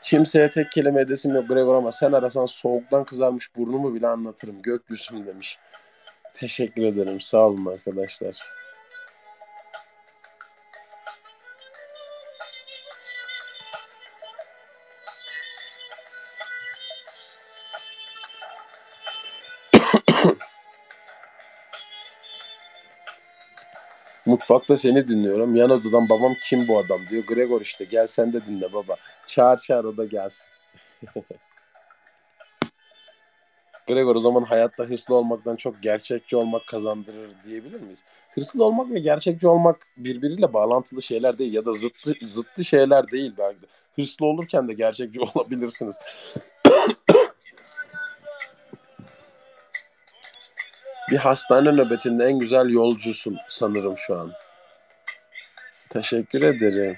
[0.03, 4.61] Kimseye tek kelime edesim yok Gregor ama sen arasan soğuktan kızarmış burnumu bile anlatırım.
[4.61, 5.57] Gökyüzüm demiş.
[6.33, 7.21] Teşekkür ederim.
[7.21, 8.35] Sağ olun arkadaşlar.
[24.49, 25.55] Mutfakta seni dinliyorum.
[25.55, 27.23] Yan odadan babam kim bu adam diyor.
[27.27, 28.95] Gregor işte gel sen de dinle baba.
[29.27, 30.47] Çağır çağır o da gelsin.
[33.87, 38.03] Gregor o zaman hayatta hırslı olmaktan çok gerçekçi olmak kazandırır diyebilir miyiz?
[38.35, 43.33] Hırslı olmak ve gerçekçi olmak birbiriyle bağlantılı şeyler değil ya da zıttı, zıttı şeyler değil
[43.37, 43.67] belki.
[43.95, 45.99] Hırslı olurken de gerçekçi olabilirsiniz.
[51.11, 54.31] Bir hastane nöbetinde en güzel yolcusun sanırım şu an.
[55.91, 56.97] Teşekkür ederim.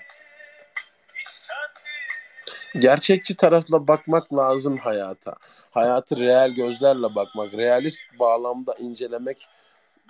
[2.76, 5.36] Gerçekçi tarafla bakmak lazım hayata.
[5.72, 9.48] Hayatı real gözlerle bakmak, realist bağlamda incelemek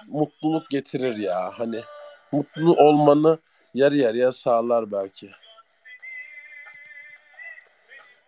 [0.08, 1.52] mutluluk getirir ya.
[1.54, 1.82] Hani
[2.32, 3.38] mutlu olmanı
[3.74, 5.32] yarı yarıya sağlar belki.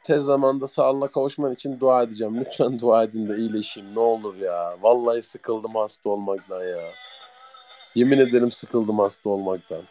[0.04, 2.40] Tez zamanda sağlığına kavuşman için dua edeceğim.
[2.40, 3.96] Lütfen dua edin de iyileşeyim.
[3.96, 4.76] Ne olur ya.
[4.82, 6.92] Vallahi sıkıldım hasta olmaktan ya.
[7.96, 9.82] Yemin ederim sıkıldım hasta olmaktan.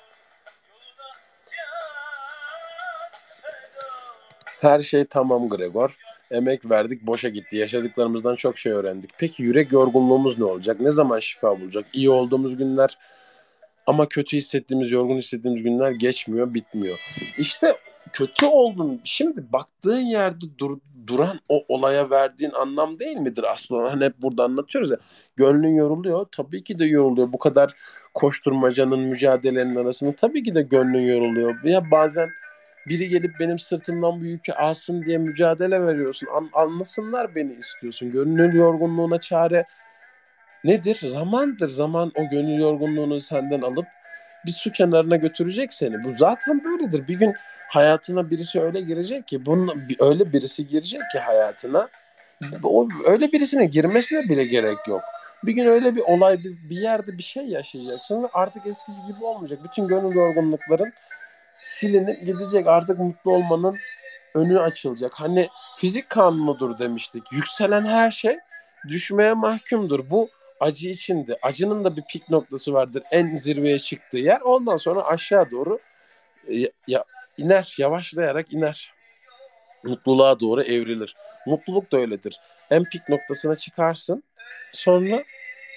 [4.61, 5.95] Her şey tamam Gregor.
[6.31, 7.57] Emek verdik boşa gitti.
[7.57, 9.11] Yaşadıklarımızdan çok şey öğrendik.
[9.19, 10.81] Peki yürek yorgunluğumuz ne olacak?
[10.81, 11.85] Ne zaman şifa bulacak?
[11.93, 12.99] İyi olduğumuz günler
[13.87, 16.99] ama kötü hissettiğimiz, yorgun hissettiğimiz günler geçmiyor, bitmiyor.
[17.39, 17.77] İşte
[18.13, 19.01] kötü oldun.
[19.05, 23.93] Şimdi baktığın yerde dur, duran o olaya verdiğin anlam değil midir aslında?
[23.93, 24.97] Hani hep burada anlatıyoruz ya.
[25.37, 26.27] Gönlün yoruluyor.
[26.33, 27.33] Tabii ki de yoruluyor.
[27.33, 27.75] Bu kadar
[28.15, 31.65] koşturmacanın, mücadelenin arasında tabii ki de gönlün yoruluyor.
[31.65, 32.29] Ya bazen
[32.89, 36.29] biri gelip benim sırtımdan bu yükü alsın diye mücadele veriyorsun.
[36.37, 38.11] An, anlasınlar beni istiyorsun.
[38.11, 39.67] Gönül yorgunluğuna çare
[40.65, 40.99] nedir?
[41.03, 41.69] Zamandır.
[41.69, 43.87] Zaman o gönül yorgunluğunu senden alıp
[44.47, 46.05] bir su kenarına götürecek seni.
[46.05, 47.09] Bu zaten böyledir.
[47.09, 47.35] Bir gün
[47.73, 51.89] hayatına birisi öyle girecek ki bunun öyle birisi girecek ki hayatına
[52.65, 55.03] o öyle birisine girmesine bile gerek yok.
[55.45, 59.25] Bir gün öyle bir olay bir, bir yerde bir şey yaşayacaksın ve artık eskisi gibi
[59.25, 59.59] olmayacak.
[59.65, 60.93] Bütün gönül yorgunlukların
[61.63, 62.67] silinip gidecek.
[62.67, 63.77] Artık mutlu olmanın
[64.35, 65.13] önü açılacak.
[65.15, 65.49] Hani
[65.79, 67.23] fizik kanunudur demiştik.
[67.33, 68.39] Yükselen her şey
[68.89, 70.11] düşmeye mahkumdur.
[70.11, 70.29] Bu
[70.61, 71.37] acı içindi.
[71.43, 73.03] Acının da bir pik noktası vardır.
[73.11, 74.41] En zirveye çıktığı yer.
[74.41, 75.79] Ondan sonra aşağı doğru
[76.49, 77.05] ya, ya
[77.39, 78.93] iner, yavaşlayarak iner.
[79.85, 81.17] Mutluluğa doğru evrilir.
[81.47, 82.41] Mutluluk da öyledir.
[82.71, 84.23] En pik noktasına çıkarsın.
[84.73, 85.25] Sonra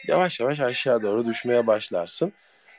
[0.08, 2.34] yavaş yavaş aşağı doğru düşmeye başlarsın.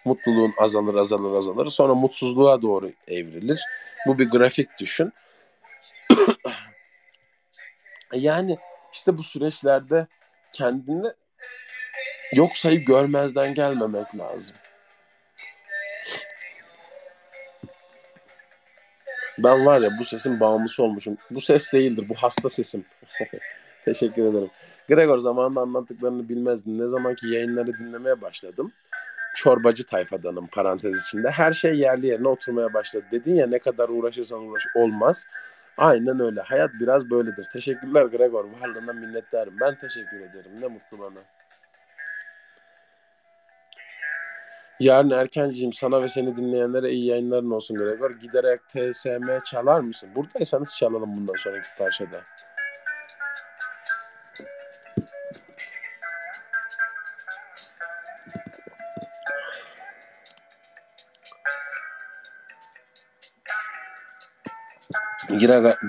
[0.04, 1.66] Mutluluğun azalır azalır azalır.
[1.70, 3.60] Sonra mutsuzluğa doğru evrilir.
[4.06, 5.12] Bu bir grafik düşün.
[8.12, 8.56] yani
[8.92, 10.06] işte bu süreçlerde
[10.52, 11.06] kendini
[12.32, 14.56] yok sayıp görmezden gelmemek lazım.
[19.38, 21.16] Ben var ya bu sesin bağımlısı olmuşum.
[21.30, 22.08] Bu ses değildir.
[22.08, 22.84] Bu hasta sesim.
[23.84, 24.50] Teşekkür ederim.
[24.88, 26.78] Gregor zamanında anlattıklarını bilmezdim.
[26.78, 28.72] Ne zamanki yayınları dinlemeye başladım.
[29.34, 31.30] Çorbacı tayfadanım parantez içinde.
[31.30, 33.04] Her şey yerli yerine oturmaya başladı.
[33.12, 35.26] Dedin ya ne kadar uğraşırsan uğraş olmaz.
[35.76, 36.40] Aynen öyle.
[36.40, 37.46] Hayat biraz böyledir.
[37.52, 38.44] Teşekkürler Gregor.
[38.44, 39.54] Varlığına minnettarım.
[39.60, 40.50] Ben teşekkür ederim.
[40.60, 41.35] Ne mutlu bana.
[44.80, 48.10] Yarın erkenciyim sana ve seni dinleyenlere iyi yayınların olsun Gregor.
[48.10, 50.10] Giderek TSM çalar mısın?
[50.16, 52.20] Buradaysanız çalalım bundan sonraki parçada.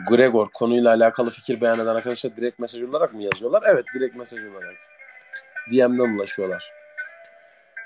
[0.10, 3.64] Gregor konuyla alakalı fikir beyan eden arkadaşlar direkt mesaj olarak mı yazıyorlar?
[3.68, 4.76] Evet direkt mesaj olarak.
[5.72, 6.72] DM'den ulaşıyorlar.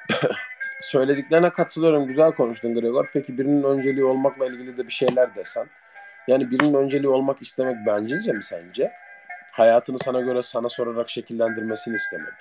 [0.82, 2.08] Söylediklerine katılıyorum.
[2.08, 3.10] Güzel konuştun Gregor.
[3.14, 5.68] Peki birinin önceliği olmakla ilgili de bir şeyler desen.
[6.28, 8.92] Yani birinin önceliği olmak istemek bencilce mi sence?
[9.52, 12.34] Hayatını sana göre sana sorarak şekillendirmesini istemek.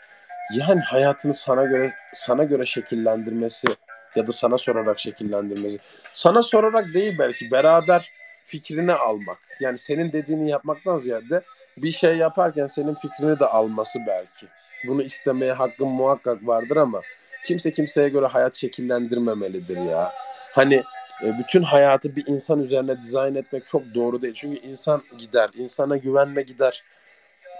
[0.52, 3.68] Yani hayatını sana göre sana göre şekillendirmesi
[4.16, 5.78] ya da sana sorarak şekillendirmesi.
[6.12, 8.10] Sana sorarak değil belki beraber
[8.44, 9.38] fikrini almak.
[9.60, 11.42] Yani senin dediğini yapmaktan ziyade
[11.76, 14.46] bir şey yaparken senin fikrini de alması belki.
[14.86, 17.00] Bunu istemeye hakkın muhakkak vardır ama
[17.44, 20.12] kimse kimseye göre hayat şekillendirmemelidir ya.
[20.52, 20.82] Hani
[21.24, 24.34] e, bütün hayatı bir insan üzerine dizayn etmek çok doğru değil.
[24.34, 25.50] Çünkü insan gider.
[25.54, 26.82] insana güvenme gider.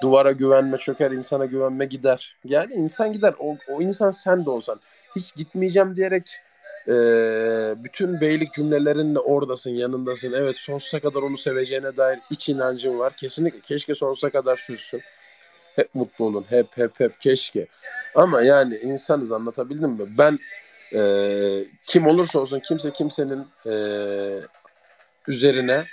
[0.02, 2.36] Duvara güvenme çöker, insana güvenme gider.
[2.44, 3.34] Yani insan gider.
[3.38, 4.80] O, o insan sen de olsan.
[5.16, 6.36] Hiç gitmeyeceğim diyerek
[6.88, 6.94] e,
[7.84, 10.32] bütün beylik cümlelerinle oradasın, yanındasın.
[10.32, 13.16] Evet sonsuza kadar onu seveceğine dair iç inancın var.
[13.16, 15.00] Kesinlikle keşke sonsuza kadar sürsün.
[15.76, 16.46] Hep mutlu olun.
[16.48, 17.66] Hep hep hep keşke.
[18.14, 20.18] Ama yani insanız anlatabildim mi?
[20.18, 20.38] Ben
[20.94, 21.00] e,
[21.84, 23.74] kim olursa olsun kimse kimsenin e,
[25.28, 25.84] üzerine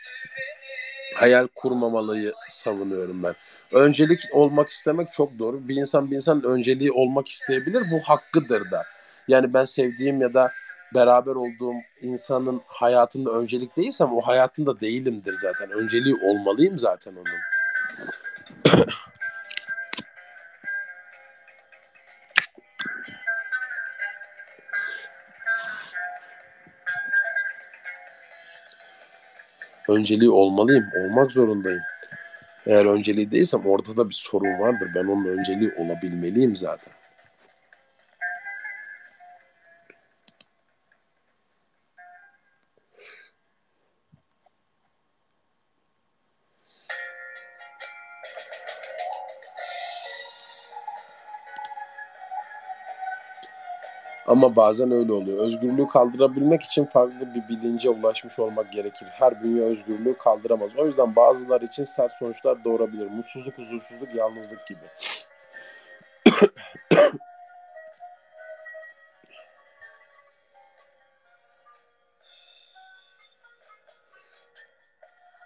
[1.16, 3.34] hayal kurmamalıyı savunuyorum ben.
[3.72, 5.68] Öncelik olmak istemek çok doğru.
[5.68, 7.84] Bir insan bir insanın önceliği olmak isteyebilir.
[7.92, 8.84] Bu hakkıdır da.
[9.28, 10.52] Yani ben sevdiğim ya da
[10.94, 15.72] beraber olduğum insanın hayatında öncelik değilsem o hayatında değilimdir zaten.
[15.72, 17.40] Önceliği olmalıyım zaten onun.
[29.88, 30.86] Önceliği olmalıyım.
[31.00, 31.82] Olmak zorundayım.
[32.66, 34.88] Eğer önceliği değilsem ortada bir sorun vardır.
[34.96, 36.94] Ben onun önceliği olabilmeliyim zaten.
[54.38, 55.38] Ama bazen öyle oluyor.
[55.38, 59.08] Özgürlüğü kaldırabilmek için farklı bir bilince ulaşmış olmak gerekir.
[59.12, 60.72] Her bünye özgürlüğü kaldıramaz.
[60.78, 63.12] O yüzden bazıları için sert sonuçlar doğurabilir.
[63.12, 64.80] Mutsuzluk, huzursuzluk, yalnızlık gibi.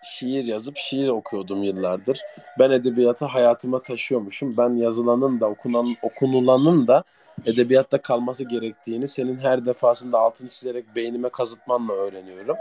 [0.04, 2.22] şiir yazıp şiir okuyordum yıllardır.
[2.60, 4.58] Ben edebiyatı hayatıma taşıyormuşum.
[4.58, 7.04] Ben yazılanın da okunan, okunulanın da
[7.46, 12.58] edebiyatta kalması gerektiğini senin her defasında altını çizerek beynime kazıtmanla öğreniyorum.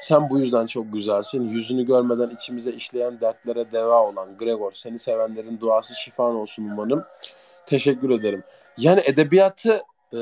[0.00, 1.48] Sen bu yüzden çok güzelsin.
[1.48, 4.72] Yüzünü görmeden içimize işleyen dertlere deva olan Gregor.
[4.72, 7.04] Seni sevenlerin duası şifan olsun umarım.
[7.66, 8.42] Teşekkür ederim.
[8.78, 9.82] Yani edebiyatı
[10.14, 10.18] e,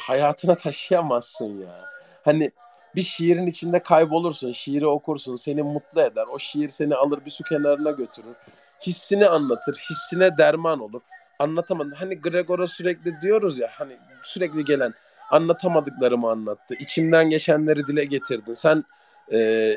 [0.00, 1.84] hayatına taşıyamazsın ya.
[2.24, 2.50] Hani
[2.94, 6.24] bir şiirin içinde kaybolursun, şiiri okursun, seni mutlu eder.
[6.32, 8.36] O şiir seni alır bir su kenarına götürür.
[8.80, 11.02] Hissini anlatır, hissine derman olur.
[11.40, 11.90] Anlatamadın.
[11.90, 14.94] Hani Gregor'a sürekli diyoruz ya, hani sürekli gelen
[15.30, 16.74] anlatamadıklarımı anlattı.
[16.74, 18.54] İçimden geçenleri dile getirdin.
[18.54, 18.84] Sen
[19.32, 19.70] e,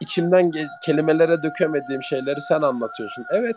[0.00, 3.24] içimden ge- kelimelere dökemediğim şeyleri sen anlatıyorsun.
[3.32, 3.56] Evet,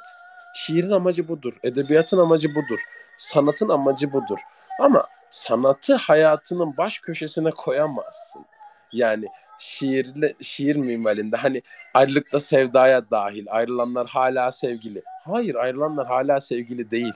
[0.56, 1.54] şiirin amacı budur.
[1.64, 2.80] Edebiyatın amacı budur.
[3.18, 4.40] Sanatın amacı budur.
[4.80, 8.46] Ama sanatı hayatının baş köşesine koyamazsın.
[8.92, 9.26] Yani
[9.60, 11.62] şiirle şiir minvalinde hani
[11.94, 15.02] ayrılıkta sevdaya dahil ayrılanlar hala sevgili.
[15.26, 17.14] Hayır ayrılanlar hala sevgili değil.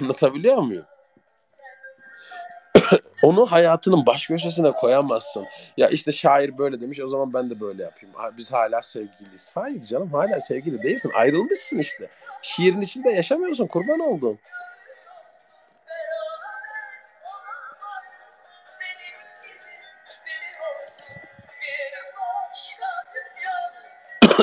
[0.00, 0.84] Anlatabiliyor muyum?
[3.22, 5.46] Onu hayatının baş köşesine koyamazsın.
[5.76, 8.14] Ya işte şair böyle demiş o zaman ben de böyle yapayım.
[8.36, 9.50] Biz hala sevgiliyiz.
[9.54, 11.10] Hayır canım hala sevgili değilsin.
[11.14, 12.10] Ayrılmışsın işte.
[12.42, 14.38] Şiirin içinde yaşamıyorsun kurban oldum.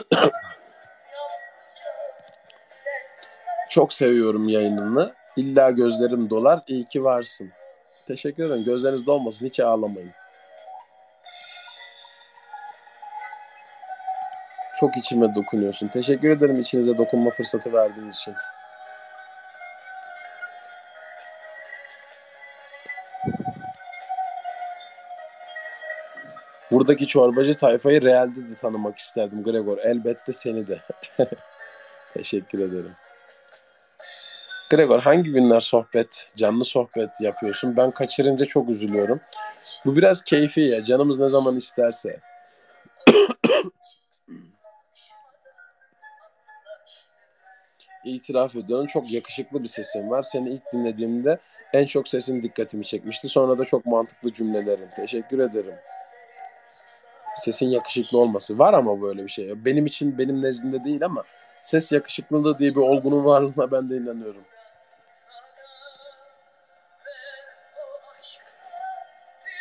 [3.70, 5.14] Çok seviyorum yayınını.
[5.36, 6.64] İlla gözlerim dolar.
[6.68, 7.50] İyi ki varsın.
[8.08, 8.64] Teşekkür ederim.
[8.64, 9.46] Gözleriniz dolmasın.
[9.46, 10.12] Hiç ağlamayın.
[14.80, 15.88] Çok içime dokunuyorsun.
[15.88, 18.34] Teşekkür ederim içinize dokunma fırsatı verdiğiniz için.
[26.72, 29.78] Buradaki çorbacı tayfayı realde de tanımak isterdim Gregor.
[29.78, 30.80] Elbette seni de.
[32.14, 32.96] Teşekkür ederim.
[34.70, 37.78] Gregor hangi günler sohbet, canlı sohbet yapıyorsun?
[37.78, 39.20] Ben kaçırınca çok üzülüyorum.
[39.86, 40.84] Bu biraz keyfi ya.
[40.84, 42.20] Canımız ne zaman isterse.
[48.06, 50.22] İtiraf ediyorum çok yakışıklı bir sesin var.
[50.22, 51.38] Seni ilk dinlediğimde
[51.74, 53.28] en çok sesin dikkatimi çekmişti.
[53.28, 54.90] Sonra da çok mantıklı cümlelerin.
[54.96, 55.76] Teşekkür ederim.
[57.36, 59.66] Sesin yakışıklı olması var ama böyle bir şey.
[59.66, 61.24] Benim için benim nezdimde değil ama
[61.56, 64.42] ses yakışıklılığı diye bir olgunun varlığına ben de inanıyorum.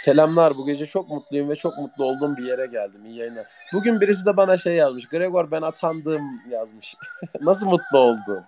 [0.04, 0.56] Selamlar.
[0.56, 3.04] Bu gece çok mutluyum ve çok mutlu olduğum bir yere geldim.
[3.04, 3.46] İyi yayınlar.
[3.72, 5.08] Bugün birisi de bana şey yazmış.
[5.08, 6.96] Gregor ben atandım yazmış.
[7.40, 8.44] Nasıl mutlu oldum?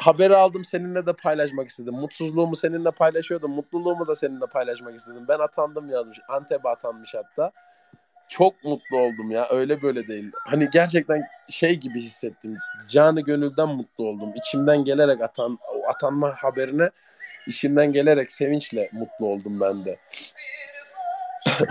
[0.00, 1.94] Haberi aldım seninle de paylaşmak istedim.
[1.94, 3.50] Mutsuzluğumu seninle paylaşıyordum.
[3.50, 5.24] Mutluluğumu da seninle paylaşmak istedim.
[5.28, 6.18] Ben atandım yazmış.
[6.28, 7.50] Antep'e atanmış hatta.
[8.28, 9.46] Çok mutlu oldum ya.
[9.50, 10.32] Öyle böyle değil.
[10.46, 12.56] Hani gerçekten şey gibi hissettim.
[12.88, 14.32] Canı gönülden mutlu oldum.
[14.36, 15.58] İçimden gelerek atan
[15.88, 16.90] atanma haberine
[17.46, 19.98] işimden gelerek sevinçle mutlu oldum ben de.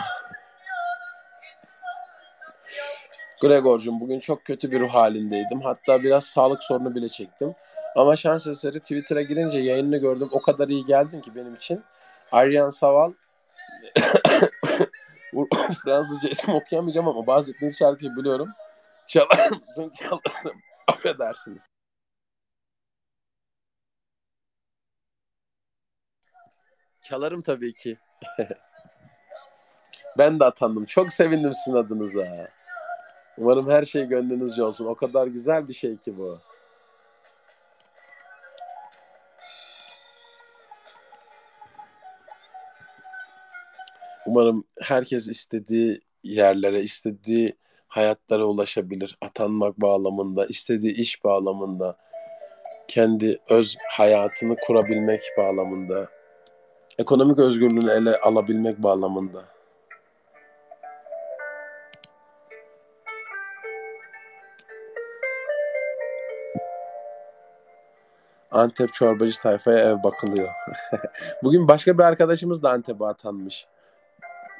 [3.41, 5.61] Gregor'cum bugün çok kötü bir ruh halindeydim.
[5.61, 7.53] Hatta biraz sağlık sorunu bile çektim.
[7.95, 10.29] Ama şans eseri Twitter'a girince yayınını gördüm.
[10.31, 11.83] O kadar iyi geldin ki benim için.
[12.31, 13.13] Aryan Saval
[15.83, 18.49] Fransızca isim okuyamayacağım ama bahsettiğiniz şarkıyı biliyorum.
[19.07, 19.91] Çalar mısın?
[19.99, 20.61] Çalarım.
[20.87, 21.67] Affedersiniz.
[27.03, 27.97] Çalarım tabii ki.
[30.17, 30.85] ben de atandım.
[30.85, 32.45] Çok sevindim sizin adınıza.
[33.37, 34.85] Umarım her şey gönlünüzce olsun.
[34.85, 36.39] O kadar güzel bir şey ki bu.
[44.25, 47.55] Umarım herkes istediği yerlere, istediği
[47.87, 49.17] hayatlara ulaşabilir.
[49.21, 51.97] Atanmak bağlamında, istediği iş bağlamında,
[52.87, 56.09] kendi öz hayatını kurabilmek bağlamında,
[56.97, 59.43] ekonomik özgürlüğünü ele alabilmek bağlamında.
[68.51, 70.49] Antep çorbacı tayfaya ev bakılıyor.
[71.43, 73.67] Bugün başka bir arkadaşımız da Antep'e atanmış.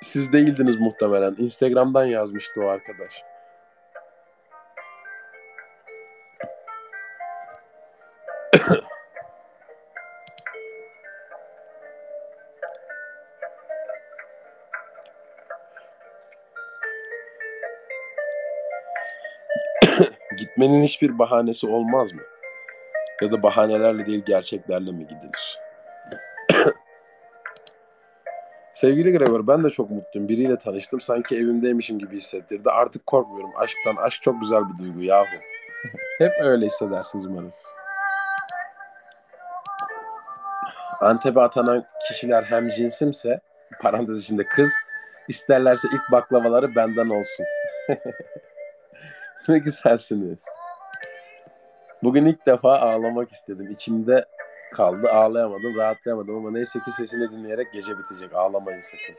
[0.01, 1.35] Siz değildiniz muhtemelen.
[1.37, 3.32] Instagram'dan yazmıştı o arkadaş.
[20.63, 22.21] Gitmenin hiçbir bahanesi olmaz mı?
[23.21, 25.59] Ya da bahanelerle değil gerçeklerle mi gidilir?
[28.73, 30.29] Sevgili Gregor ben de çok mutluyum.
[30.29, 31.01] Biriyle tanıştım.
[31.01, 32.69] Sanki evimdeymişim gibi hissettirdi.
[32.69, 33.95] Artık korkmuyorum aşktan.
[33.95, 35.25] Aşk çok güzel bir duygu yahu.
[36.19, 37.51] Hep öyle hissedersiniz umarım.
[41.01, 43.39] Antep'e atanan kişiler hem cinsimse,
[43.81, 44.71] parantez içinde kız,
[45.27, 47.45] İsterlerse ilk baklavaları benden olsun.
[49.49, 50.45] ne güzelsiniz.
[52.03, 53.71] Bugün ilk defa ağlamak istedim.
[53.71, 54.25] İçimde
[54.73, 55.09] kaldı.
[55.09, 58.33] Ağlayamadım, rahatlayamadım ama neyse ki sesini dinleyerek gece bitecek.
[58.33, 59.15] Ağlamayın sakın.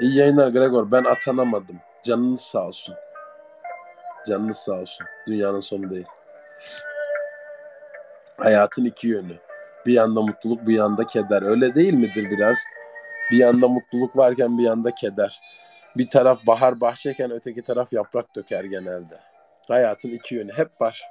[0.00, 0.90] İyi yayınlar Gregor.
[0.90, 1.80] Ben atanamadım.
[2.04, 2.94] Canınız sağ olsun.
[4.26, 5.06] Canınız sağ olsun.
[5.26, 6.06] Dünyanın sonu değil.
[8.36, 9.36] Hayatın iki yönü.
[9.86, 11.42] Bir yanda mutluluk, bir yanda keder.
[11.42, 12.58] Öyle değil midir biraz?
[13.30, 15.40] Bir yanda mutluluk varken bir yanda keder.
[15.96, 19.20] Bir taraf bahar bahçeyken öteki taraf yaprak döker genelde.
[19.68, 21.02] Hayatın iki yönü hep var.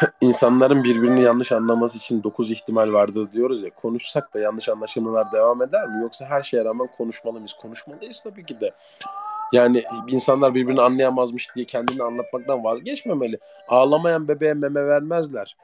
[0.20, 3.70] İnsanların birbirini yanlış anlaması için dokuz ihtimal vardır diyoruz ya.
[3.70, 6.02] Konuşsak da yanlış anlaşılmalar devam eder mi?
[6.02, 7.52] Yoksa her şeye rağmen konuşmalı mıyız?
[7.52, 8.70] Konuşmalıyız tabii ki de.
[9.52, 13.38] Yani insanlar birbirini anlayamazmış diye kendini anlatmaktan vazgeçmemeli.
[13.68, 15.56] Ağlamayan bebeğe meme vermezler.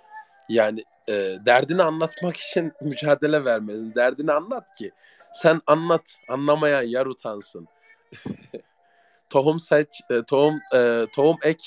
[0.48, 1.12] Yani e,
[1.46, 3.94] derdini anlatmak için mücadele vermelisin.
[3.94, 4.90] Derdini anlat ki.
[5.32, 7.68] Sen anlat, anlamayan yar utansın.
[9.30, 11.64] tohum seç, e, tohum e, tohum ek,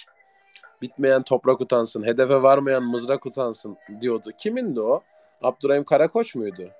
[0.81, 2.03] bitmeyen toprak utansın.
[2.05, 4.29] Hedefe varmayan mızrak utansın diyordu.
[4.37, 5.03] Kimindi o?
[5.41, 6.71] Abdurrahim Karakoç muydu?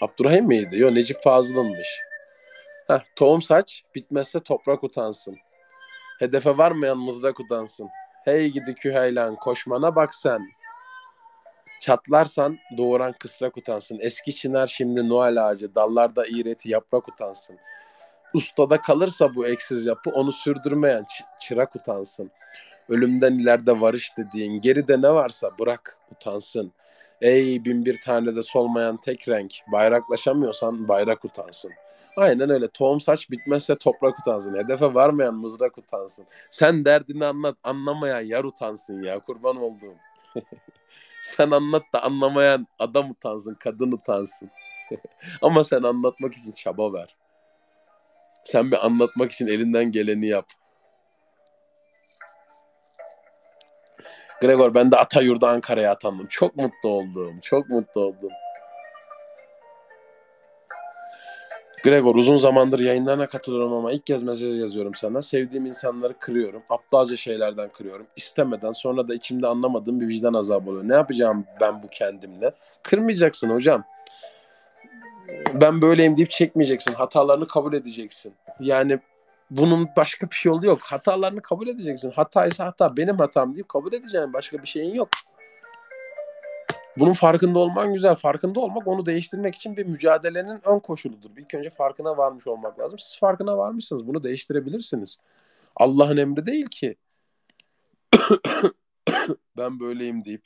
[0.00, 0.78] Abdurrahim miydi?
[0.78, 2.00] Yok Necip Fazıl'ınmış.
[2.86, 5.36] Heh, tohum saç, bitmezse toprak utansın.
[6.20, 7.88] Hedefe varmayan mızrak utansın.
[8.24, 10.48] Hey gidi küheylan, koşmana bak sen.
[11.80, 13.98] Çatlarsan doğuran kısrak utansın.
[14.00, 17.56] Eski çınar şimdi Noel ağacı, dallarda iğreti yaprak utansın.
[18.34, 22.30] Ustada kalırsa bu eksiz yapı onu sürdürmeyen çı- çırak utansın.
[22.88, 26.72] Ölümden ileride varış dediğin geride ne varsa bırak utansın.
[27.20, 31.72] Ey bin bir tane de solmayan tek renk bayraklaşamıyorsan bayrak utansın.
[32.20, 34.58] Aynen öyle tohum saç bitmezse toprak utansın.
[34.58, 36.26] Hedefe varmayan mızrak utansın.
[36.50, 39.94] Sen derdini anlat anlamayan yar utansın ya kurban olduğum.
[41.22, 44.50] sen anlat da anlamayan adam utansın kadın utansın.
[45.42, 47.16] Ama sen anlatmak için çaba ver.
[48.44, 50.46] Sen bir anlatmak için elinden geleni yap.
[54.40, 56.26] Gregor ben de Atayur'da Ankara'ya atandım.
[56.26, 57.40] Çok mutlu oldum.
[57.42, 58.30] Çok mutlu oldum.
[61.84, 65.22] Gregor uzun zamandır yayınlarına katılıyorum ama ilk kez mesaj yazıyorum sana.
[65.22, 66.62] Sevdiğim insanları kırıyorum.
[66.70, 68.06] Aptalca şeylerden kırıyorum.
[68.16, 70.88] İstemeden sonra da içimde anlamadığım bir vicdan azabı oluyor.
[70.88, 72.52] Ne yapacağım ben bu kendimle?
[72.82, 73.84] Kırmayacaksın hocam.
[75.54, 76.94] Ben böyleyim deyip çekmeyeceksin.
[76.94, 78.34] Hatalarını kabul edeceksin.
[78.60, 78.98] Yani
[79.50, 80.78] bunun başka bir şey yolu yok.
[80.82, 82.10] Hatalarını kabul edeceksin.
[82.10, 85.08] Hataysa hata benim hatam deyip kabul edeceğin başka bir şeyin yok.
[86.96, 88.14] Bunun farkında olman güzel.
[88.14, 91.30] Farkında olmak onu değiştirmek için bir mücadelenin ön koşuludur.
[91.36, 92.98] İlk önce farkına varmış olmak lazım.
[92.98, 94.06] Siz farkına varmışsınız.
[94.06, 95.18] Bunu değiştirebilirsiniz.
[95.76, 96.96] Allah'ın emri değil ki.
[99.56, 100.42] ben böyleyim deyip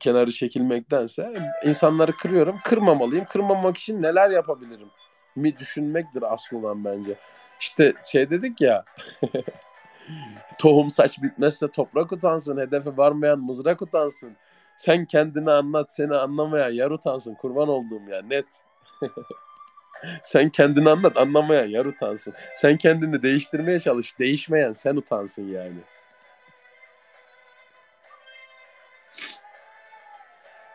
[0.00, 1.32] kenarı çekilmektense
[1.64, 2.58] insanları kırıyorum.
[2.64, 3.24] Kırmamalıyım.
[3.24, 4.88] Kırmamak için neler yapabilirim?
[5.36, 7.18] Mi düşünmektir asıl olan bence.
[7.60, 8.84] İşte şey dedik ya
[10.58, 12.58] tohum saç bitmezse toprak utansın.
[12.58, 14.36] Hedefe varmayan mızrak utansın.
[14.78, 15.92] Sen kendini anlat.
[15.92, 17.34] Seni anlamayan yar utansın.
[17.34, 18.64] Kurban olduğum ya net.
[20.22, 21.18] sen kendini anlat.
[21.18, 22.34] Anlamayan yar utansın.
[22.54, 24.18] Sen kendini değiştirmeye çalış.
[24.18, 25.78] Değişmeyen sen utansın yani.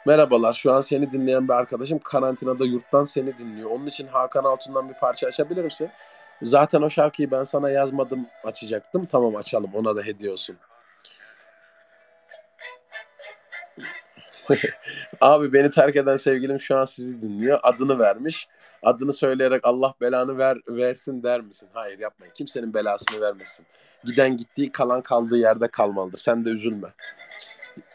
[0.06, 0.54] Merhabalar.
[0.54, 3.70] Şu an seni dinleyen bir arkadaşım karantinada yurttan seni dinliyor.
[3.70, 5.90] Onun için Hakan Altun'dan bir parça açabilir misin?
[6.42, 9.06] Zaten o şarkıyı ben sana yazmadım açacaktım.
[9.06, 9.72] Tamam açalım.
[9.74, 10.58] Ona da hediye olsun.
[15.22, 17.60] Abi beni terk eden sevgilim şu an sizi dinliyor.
[17.64, 18.48] Adını vermiş.
[18.84, 21.70] Adını söyleyerek Allah belanı ver versin der misin?
[21.74, 22.34] Hayır yapmayın.
[22.34, 23.66] Kimsenin belasını vermesin.
[24.04, 26.18] Giden gittiği kalan kaldığı yerde kalmalıdır.
[26.18, 26.88] Sen de üzülme.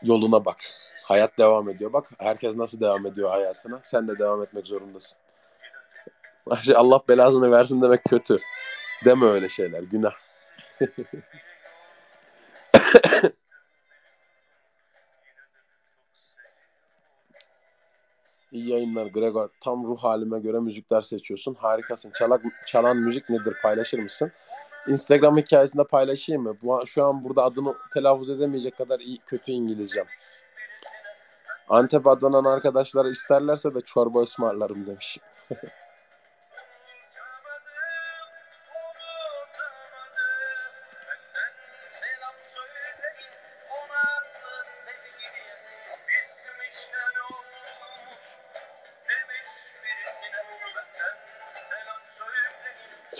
[0.02, 0.56] Yoluna bak.
[1.02, 1.92] Hayat devam ediyor.
[1.92, 3.80] Bak herkes nasıl devam ediyor hayatına.
[3.82, 5.18] Sen de devam etmek zorundasın.
[6.74, 8.38] Allah belasını versin demek kötü.
[9.04, 9.82] Deme öyle şeyler.
[9.82, 10.12] Günah.
[18.52, 19.48] İyi yayınlar Gregor.
[19.60, 21.54] Tam ruh halime göre müzikler seçiyorsun.
[21.54, 22.10] Harikasın.
[22.10, 23.54] Çalak, çalan müzik nedir?
[23.62, 24.32] Paylaşır mısın?
[24.88, 26.56] Instagram hikayesinde paylaşayım mı?
[26.62, 30.06] Bu, şu an burada adını telaffuz edemeyecek kadar iyi, kötü İngilizcem.
[31.68, 35.18] Antep Adana'nın arkadaşları isterlerse de çorba ısmarlarım demiş.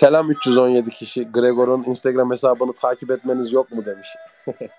[0.09, 1.32] selam söyleyin Selam 317 kişi.
[1.32, 4.09] Gregor'un Instagram hesabını takip etmeniz yok mu demiş.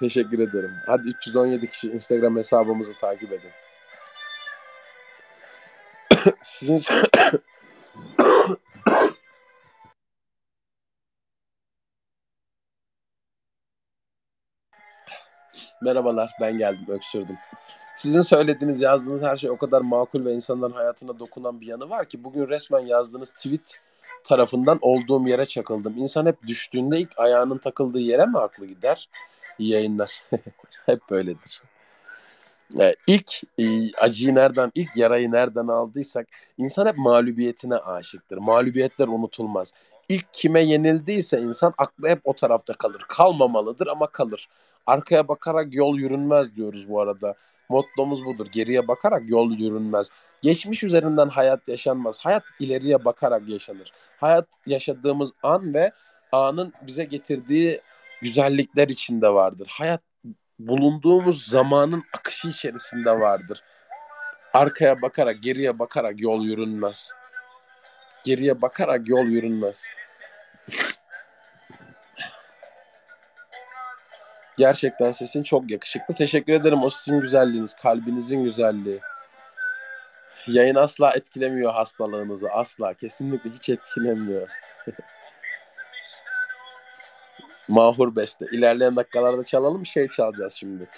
[0.00, 0.72] Teşekkür ederim.
[0.86, 3.50] Hadi 317 kişi Instagram hesabımızı takip edin.
[6.42, 6.80] Sizin
[15.82, 17.36] Merhabalar, ben geldim, öksürdüm.
[17.96, 22.08] Sizin söylediğiniz, yazdığınız her şey o kadar makul ve insanların hayatına dokunan bir yanı var
[22.08, 23.85] ki bugün resmen yazdığınız tweet
[24.26, 25.94] tarafından olduğum yere çakıldım.
[25.96, 29.08] İnsan hep düştüğünde ilk ayağının takıldığı yere mi aklı gider?
[29.58, 30.22] İyi yayınlar.
[30.86, 31.62] hep böyledir.
[32.80, 33.64] Ee, ilk e,
[33.96, 36.26] acıyı nereden, ilk yarayı nereden aldıysak
[36.58, 38.38] insan hep mağlubiyetine aşıktır.
[38.38, 39.72] Mağlubiyetler unutulmaz.
[40.08, 43.04] İlk kime yenildiyse insan aklı hep o tarafta kalır.
[43.08, 44.48] Kalmamalıdır ama kalır.
[44.86, 47.34] Arkaya bakarak yol yürünmez diyoruz bu arada.
[47.68, 48.46] Mottomuz budur.
[48.52, 50.08] Geriye bakarak yol yürünmez.
[50.42, 52.18] Geçmiş üzerinden hayat yaşanmaz.
[52.18, 53.92] Hayat ileriye bakarak yaşanır.
[54.20, 55.92] Hayat yaşadığımız an ve
[56.32, 57.80] anın bize getirdiği
[58.22, 59.68] güzellikler içinde vardır.
[59.70, 60.02] Hayat
[60.58, 63.62] bulunduğumuz zamanın akışı içerisinde vardır.
[64.54, 67.10] Arkaya bakarak, geriye bakarak yol yürünmez.
[68.24, 69.86] Geriye bakarak yol yürünmez.
[74.58, 76.14] Gerçekten sesin çok yakışıklı.
[76.14, 79.00] Teşekkür ederim o sizin güzelliğiniz, kalbinizin güzelliği.
[80.46, 82.50] Yayın asla etkilemiyor hastalığınızı.
[82.50, 82.94] Asla.
[82.94, 84.48] Kesinlikle hiç etkilemiyor.
[87.68, 88.46] Mahur Beste.
[88.52, 89.86] İlerleyen dakikalarda çalalım.
[89.86, 90.88] Şey çalacağız şimdi.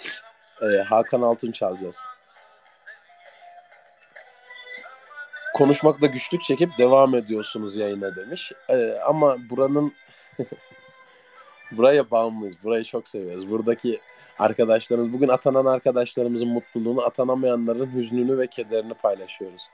[0.61, 2.07] Ee, Hakan Altun çalacağız.
[5.55, 8.51] Konuşmakta güçlük çekip devam ediyorsunuz yayına demiş.
[8.69, 9.93] Ee, ama buranın
[11.71, 12.55] buraya bağımlıyız.
[12.63, 13.51] Burayı çok seviyoruz.
[13.51, 13.99] Buradaki
[14.39, 19.69] arkadaşlarımız, bugün atanan arkadaşlarımızın mutluluğunu, atanamayanların hüznünü ve kederini paylaşıyoruz.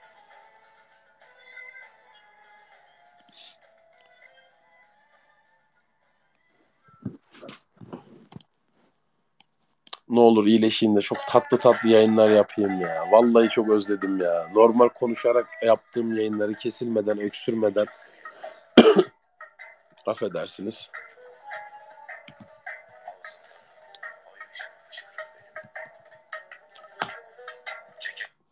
[10.09, 13.05] Ne olur iyileşeyim de çok tatlı tatlı yayınlar yapayım ya.
[13.11, 14.49] Vallahi çok özledim ya.
[14.53, 17.85] Normal konuşarak yaptığım yayınları kesilmeden, öksürmeden
[20.07, 20.89] affedersiniz.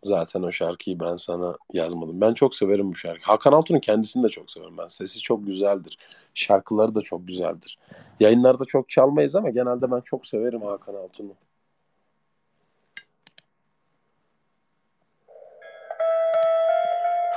[0.03, 2.21] Zaten o şarkıyı ben sana yazmadım.
[2.21, 3.23] Ben çok severim bu şarkıyı.
[3.25, 4.87] Hakan Altun'un kendisini de çok severim ben.
[4.87, 5.97] Sesi çok güzeldir.
[6.33, 7.77] Şarkıları da çok güzeldir.
[8.19, 11.33] Yayınlarda çok çalmayız ama genelde ben çok severim Hakan Altun'u.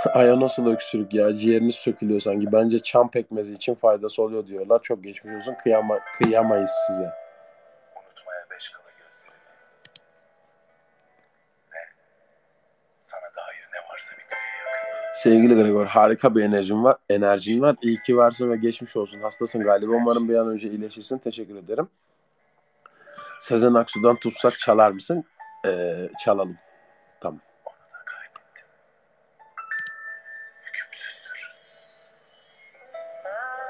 [0.14, 1.34] Aya nasıl öksürük ya?
[1.34, 2.52] Ciğeriniz sökülüyor sanki.
[2.52, 4.82] Bence çam pekmezi için faydası oluyor diyorlar.
[4.82, 5.54] Çok geçmiş olsun.
[5.62, 7.25] Kıyama, kıyamayız size.
[15.16, 16.96] Sevgili Gregor harika bir enerjin var.
[17.08, 17.76] Enerjin var.
[17.82, 19.20] İyi ki varsın ve geçmiş olsun.
[19.20, 19.92] Hastasın galiba.
[19.92, 21.18] Umarım bir an önce iyileşirsin.
[21.18, 21.88] Teşekkür ederim.
[23.40, 25.24] Sezen Aksu'dan tutsak çalar mısın?
[25.66, 26.56] Ee, çalalım.
[27.20, 27.40] Tamam.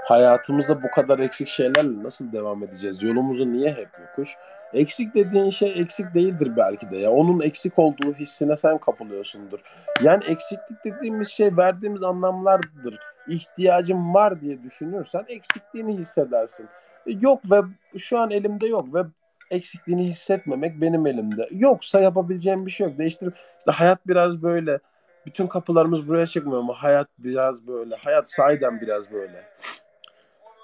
[0.05, 3.03] Hayatımızda bu kadar eksik şeylerle nasıl devam edeceğiz?
[3.03, 4.37] Yolumuzu niye hep yokuş?
[4.73, 7.11] Eksik dediğin şey eksik değildir belki de ya.
[7.11, 9.59] Onun eksik olduğu hissine sen kapılıyorsundur.
[10.03, 12.99] Yani eksiklik dediğimiz şey verdiğimiz anlamlardır.
[13.29, 16.69] İhtiyacım var diye düşünürsen eksikliğini hissedersin.
[17.07, 17.61] E, Yok ve
[17.99, 19.03] şu an elimde yok ve
[19.51, 21.49] eksikliğini hissetmemek benim elimde.
[21.51, 22.99] Yoksa yapabileceğim bir şey yok.
[22.99, 23.33] Değiştir.
[23.59, 24.79] İşte hayat biraz böyle.
[25.27, 27.97] Bütün kapılarımız buraya çıkmıyor ama hayat biraz böyle.
[27.97, 29.45] Hayat sahiden biraz böyle.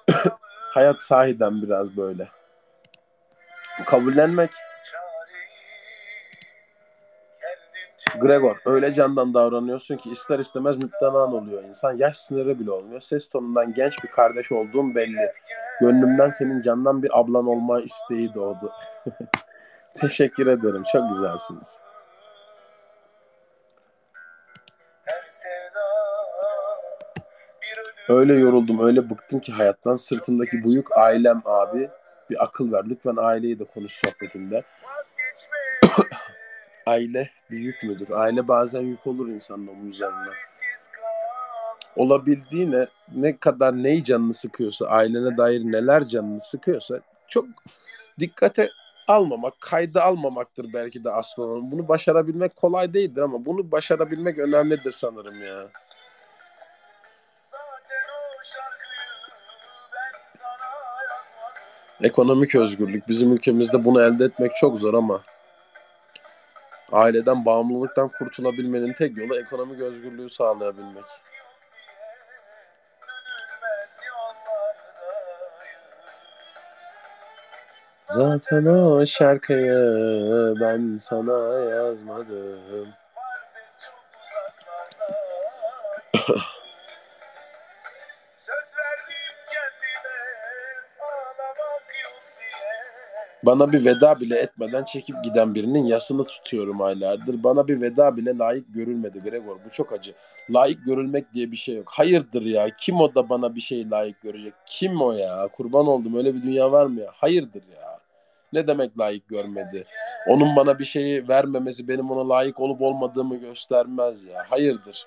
[0.74, 2.28] Hayat sahiden biraz böyle.
[3.86, 4.50] Kabullenmek.
[8.20, 11.96] Gregor öyle candan davranıyorsun ki ister istemez müptelan oluyor insan.
[11.96, 13.00] Yaş sınırı bile olmuyor.
[13.00, 15.32] Ses tonundan genç bir kardeş olduğum belli.
[15.80, 18.72] Gönlümden senin candan bir ablan olma isteği doğdu.
[19.94, 20.82] Teşekkür ederim.
[20.92, 21.78] Çok güzelsiniz.
[28.08, 29.96] Öyle yoruldum, öyle bıktım ki hayattan.
[29.96, 31.90] Sırtımdaki bu yük ailem abi.
[32.32, 32.84] Bir akıl ver.
[32.88, 34.62] Lütfen aileyi de konuş sohbetinde.
[36.86, 38.10] Aile bir yük müdür?
[38.10, 40.24] Aile bazen yük olur insanın omuzlarına.
[40.24, 42.02] Çaresiz kal.
[42.02, 47.46] olabildiğine ne kadar neyi canını sıkıyorsa, ailene dair neler canını sıkıyorsa çok
[48.20, 48.68] dikkate
[49.08, 51.70] almamak, kayda almamaktır belki de olan.
[51.72, 55.68] Bunu başarabilmek kolay değildir ama bunu başarabilmek önemlidir sanırım ya.
[62.02, 65.22] Ekonomik özgürlük bizim ülkemizde bunu elde etmek çok zor ama
[66.92, 71.04] aileden bağımlılıktan kurtulabilmenin tek yolu ekonomik özgürlüğü sağlayabilmek.
[77.96, 82.88] Zaten o şarkıyı ben sana yazmadım.
[93.44, 97.44] Bana bir veda bile etmeden çekip giden birinin yasını tutuyorum aylardır.
[97.44, 99.56] Bana bir veda bile layık görülmedi Gregor.
[99.64, 100.14] Bu çok acı.
[100.50, 101.90] Layık görülmek diye bir şey yok.
[101.90, 102.66] Hayırdır ya?
[102.78, 104.54] Kim o da bana bir şey layık görecek?
[104.66, 105.48] Kim o ya?
[105.52, 106.16] Kurban oldum.
[106.16, 107.10] Öyle bir dünya var mı ya?
[107.14, 108.00] Hayırdır ya?
[108.52, 109.84] Ne demek layık görmedi?
[110.28, 114.44] Onun bana bir şeyi vermemesi benim ona layık olup olmadığımı göstermez ya.
[114.48, 115.06] Hayırdır?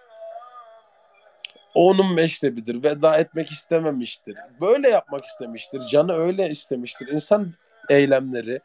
[1.75, 2.83] O onun meşrebidir.
[2.83, 4.37] Veda etmek istememiştir.
[4.61, 5.79] Böyle yapmak istemiştir.
[5.79, 7.07] Canı öyle istemiştir.
[7.07, 7.53] İnsan
[7.89, 8.59] eylemleri,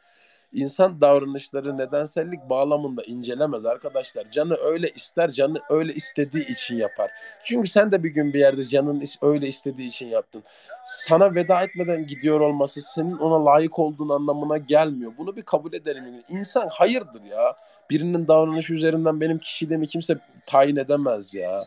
[0.53, 4.31] insan davranışları nedensellik bağlamında incelemez arkadaşlar.
[4.31, 7.11] Canı öyle ister, canı öyle istediği için yapar.
[7.43, 10.43] Çünkü sen de bir gün bir yerde canın öyle istediği için yaptın.
[10.85, 15.11] Sana veda etmeden gidiyor olması senin ona layık olduğun anlamına gelmiyor.
[15.17, 16.03] Bunu bir kabul edelim.
[16.29, 17.55] İnsan hayırdır ya.
[17.89, 21.57] Birinin davranışı üzerinden benim kişiliğimi kimse tayin edemez ya.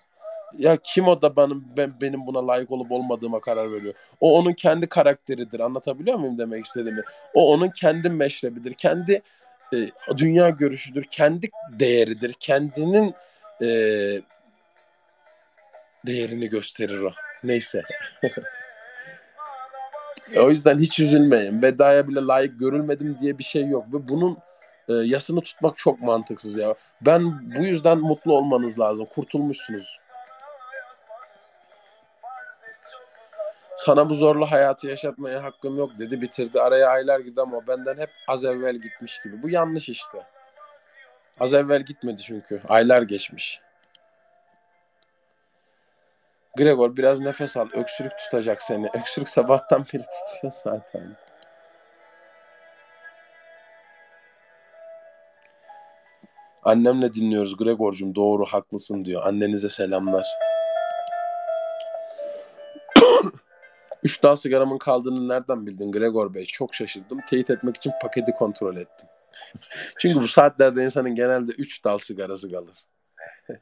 [0.59, 3.94] Ya kim o da benim ben, benim buna layık olup olmadığıma karar veriyor.
[4.20, 5.60] O onun kendi karakteridir.
[5.60, 7.02] Anlatabiliyor muyum demek istediğimi?
[7.35, 8.72] O onun kendi meşrebidir.
[8.72, 9.22] Kendi
[9.74, 9.76] e,
[10.16, 11.05] dünya görüşüdür.
[11.10, 12.35] Kendi değeridir.
[12.40, 13.14] Kendinin
[13.62, 13.68] e,
[16.06, 17.10] değerini gösterir o.
[17.44, 17.82] Neyse.
[20.36, 21.62] o yüzden hiç üzülmeyin.
[21.62, 23.86] Vedaya bile layık görülmedim diye bir şey yok.
[23.93, 24.39] Ve bunun
[24.89, 26.74] e, yasını tutmak çok mantıksız ya.
[27.01, 29.06] Ben bu yüzden mutlu olmanız lazım.
[29.14, 30.03] Kurtulmuşsunuz.
[33.76, 36.60] Sana bu zorlu hayatı yaşatmaya hakkım yok dedi bitirdi.
[36.60, 39.42] Araya aylar girdi ama benden hep az evvel gitmiş gibi.
[39.42, 40.18] Bu yanlış işte.
[41.40, 42.60] Az evvel gitmedi çünkü.
[42.68, 43.60] Aylar geçmiş.
[46.56, 47.68] Gregor biraz nefes al.
[47.72, 48.88] Öksürük tutacak seni.
[48.94, 51.16] Öksürük sabahtan beri tutuyor zaten.
[56.62, 58.14] Annemle dinliyoruz Gregor'cum.
[58.14, 59.26] Doğru haklısın diyor.
[59.26, 60.26] Annenize selamlar.
[64.05, 66.47] Üç dal sigaramın kaldığını nereden bildin Gregor Bey?
[66.47, 67.18] Çok şaşırdım.
[67.28, 69.09] Teyit etmek için paketi kontrol ettim.
[69.98, 72.74] Çünkü bu saatlerde insanın genelde üç dal sigarası kalır.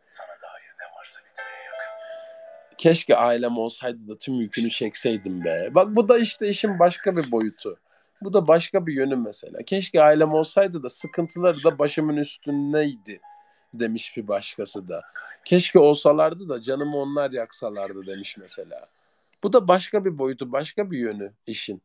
[0.00, 2.76] Sana dair ne varsa bitmeye yakın.
[2.78, 5.70] Keşke ailem olsaydı da tüm yükünü çekseydim be.
[5.74, 7.76] Bak bu da işte işin başka bir boyutu.
[8.22, 9.58] Bu da başka bir yönü mesela.
[9.62, 13.20] Keşke ailem olsaydı da sıkıntıları da başımın üstündeydi
[13.74, 15.02] demiş bir başkası da.
[15.44, 18.88] Keşke olsalardı da canımı onlar yaksalardı demiş mesela.
[19.44, 21.82] Bu da başka bir boyutu, başka bir yönü işin.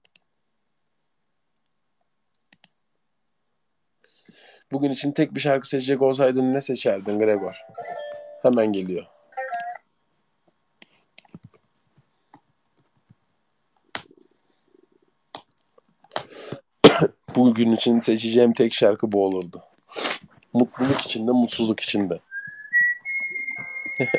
[4.72, 7.62] Bugün için tek bir şarkı seçecek olsaydın ne seçerdin Gregor?
[8.42, 9.06] Hemen geliyor.
[17.36, 19.64] Bugün için seçeceğim tek şarkı bu olurdu.
[20.54, 22.20] Mutluluk içinde, mutsuzluk içinde.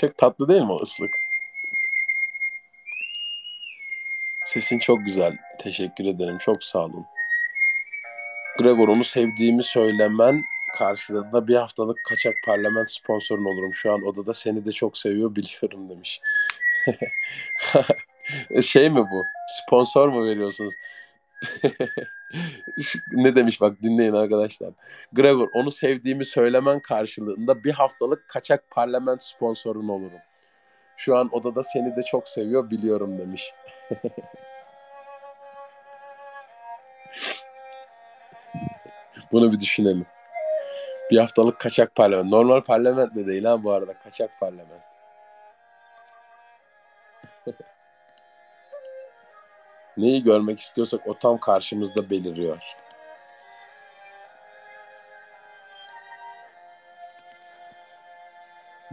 [0.00, 1.21] Çok tatlı değil mi o ıslık?
[4.52, 5.36] Sesin çok güzel.
[5.58, 6.38] Teşekkür ederim.
[6.38, 7.06] Çok sağ olun.
[8.58, 10.42] Gregor onu sevdiğimi söylemen
[10.74, 13.74] karşılığında bir haftalık kaçak parlament sponsorun olurum.
[13.74, 16.20] Şu an odada seni de çok seviyor biliyorum demiş.
[18.62, 19.24] şey mi bu?
[19.62, 20.74] Sponsor mu veriyorsunuz?
[23.12, 24.70] ne demiş bak dinleyin arkadaşlar.
[25.12, 30.20] Gregor onu sevdiğimi söylemen karşılığında bir haftalık kaçak parlament sponsorun olurum.
[30.96, 33.54] Şu an odada seni de çok seviyor biliyorum demiş.
[39.32, 40.06] Bunu bir düşünelim.
[41.10, 42.30] Bir haftalık kaçak parlament.
[42.30, 43.94] Normal parlament de değil ha bu arada.
[43.94, 44.82] Kaçak parlament.
[49.96, 52.62] Neyi görmek istiyorsak o tam karşımızda beliriyor.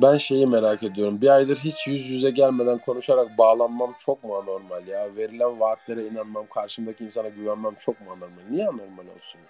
[0.01, 1.21] Ben şeyi merak ediyorum.
[1.21, 5.15] Bir aydır hiç yüz yüze gelmeden konuşarak bağlanmam çok mu anormal ya?
[5.15, 8.43] Verilen vaatlere inanmam, karşımdaki insana güvenmem çok mu anormal?
[8.51, 9.41] Niye anormal olsun?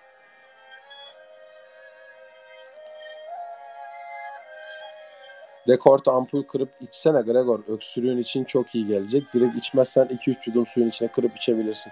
[5.68, 7.60] Dekort ampul kırıp içsene Gregor.
[7.68, 9.34] Öksürüğün için çok iyi gelecek.
[9.34, 11.92] Direkt içmezsen 2-3 yudum suyun içine kırıp içebilirsin.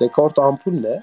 [0.00, 1.02] Dekort ampul ne?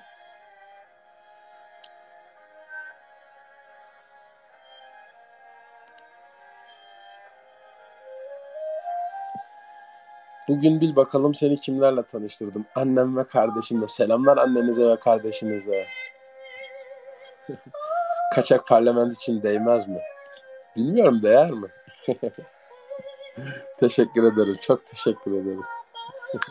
[10.54, 12.66] Bugün bil bakalım seni kimlerle tanıştırdım.
[12.76, 13.88] Annem ve kardeşimle.
[13.88, 15.86] Selamlar annenize ve kardeşinize.
[18.36, 20.02] Kaçak parlament için değmez mi?
[20.76, 21.68] Bilmiyorum değer mi?
[23.80, 24.58] teşekkür ederim.
[24.62, 25.64] Çok teşekkür ederim.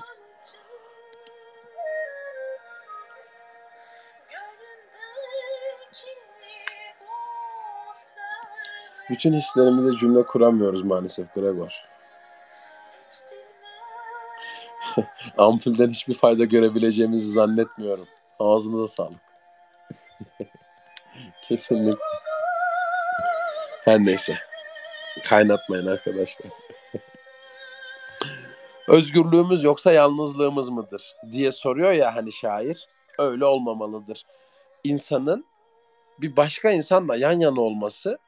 [9.11, 11.92] Bütün hislerimize cümle kuramıyoruz maalesef Gregor.
[15.39, 18.07] Ampulden hiçbir fayda görebileceğimizi zannetmiyorum.
[18.39, 19.21] Ağzınıza sağlık.
[21.43, 22.01] Kesinlikle.
[23.85, 24.39] Her neyse.
[25.25, 26.53] Kaynatmayın arkadaşlar.
[28.89, 32.89] Özgürlüğümüz yoksa yalnızlığımız mıdır diye soruyor ya hani şair.
[33.19, 34.23] Öyle olmamalıdır.
[34.85, 35.47] İnsanın
[36.19, 38.19] bir başka insanla yan yana olması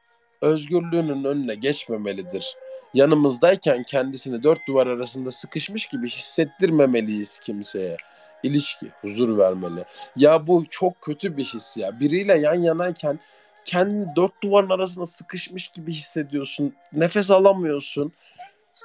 [0.41, 2.57] özgürlüğünün önüne geçmemelidir.
[2.95, 7.97] Yanımızdayken kendisini dört duvar arasında sıkışmış gibi hissettirmemeliyiz kimseye.
[8.43, 9.85] İlişki huzur vermeli.
[10.15, 11.99] Ya bu çok kötü bir his ya.
[11.99, 13.19] Biriyle yan yanayken
[13.65, 16.73] kendini dört duvarın arasında sıkışmış gibi hissediyorsun.
[16.93, 18.13] Nefes alamıyorsun.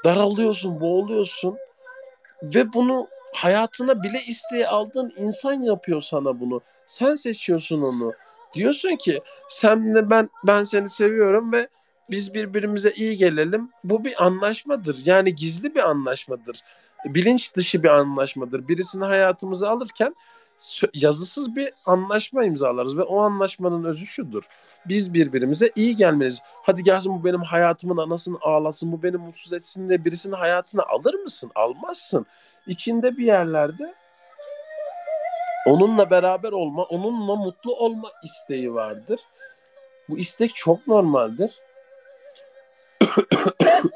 [0.05, 1.57] Daralıyorsun, boğuluyorsun.
[2.43, 6.61] Ve bunu hayatına bile isteye aldığın insan yapıyor sana bunu.
[6.87, 8.13] Sen seçiyorsun onu.
[8.55, 11.69] Diyorsun ki senle ben ben seni seviyorum ve
[12.11, 13.71] biz birbirimize iyi gelelim.
[13.85, 14.99] Bu bir anlaşmadır.
[15.05, 16.63] Yani gizli bir anlaşmadır.
[17.05, 18.69] Bilinç dışı bir anlaşmadır.
[18.69, 20.15] Birisini hayatımıza alırken
[20.95, 24.45] yazısız bir anlaşma imzalarız ve o anlaşmanın özü şudur.
[24.89, 26.43] Biz birbirimize iyi gelmeliyiz.
[26.63, 31.15] Hadi gelsin bu benim hayatımın anasını ağlasın, bu beni mutsuz etsin diye birisinin hayatına alır
[31.15, 31.51] mısın?
[31.55, 32.27] Almazsın.
[32.67, 33.95] İçinde bir yerlerde
[35.67, 39.21] onunla beraber olma, onunla mutlu olma isteği vardır.
[40.09, 41.51] Bu istek çok normaldir.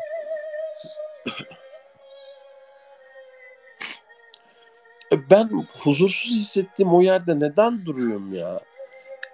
[5.30, 8.60] Ben huzursuz hissettiğim o yerde neden duruyorum ya?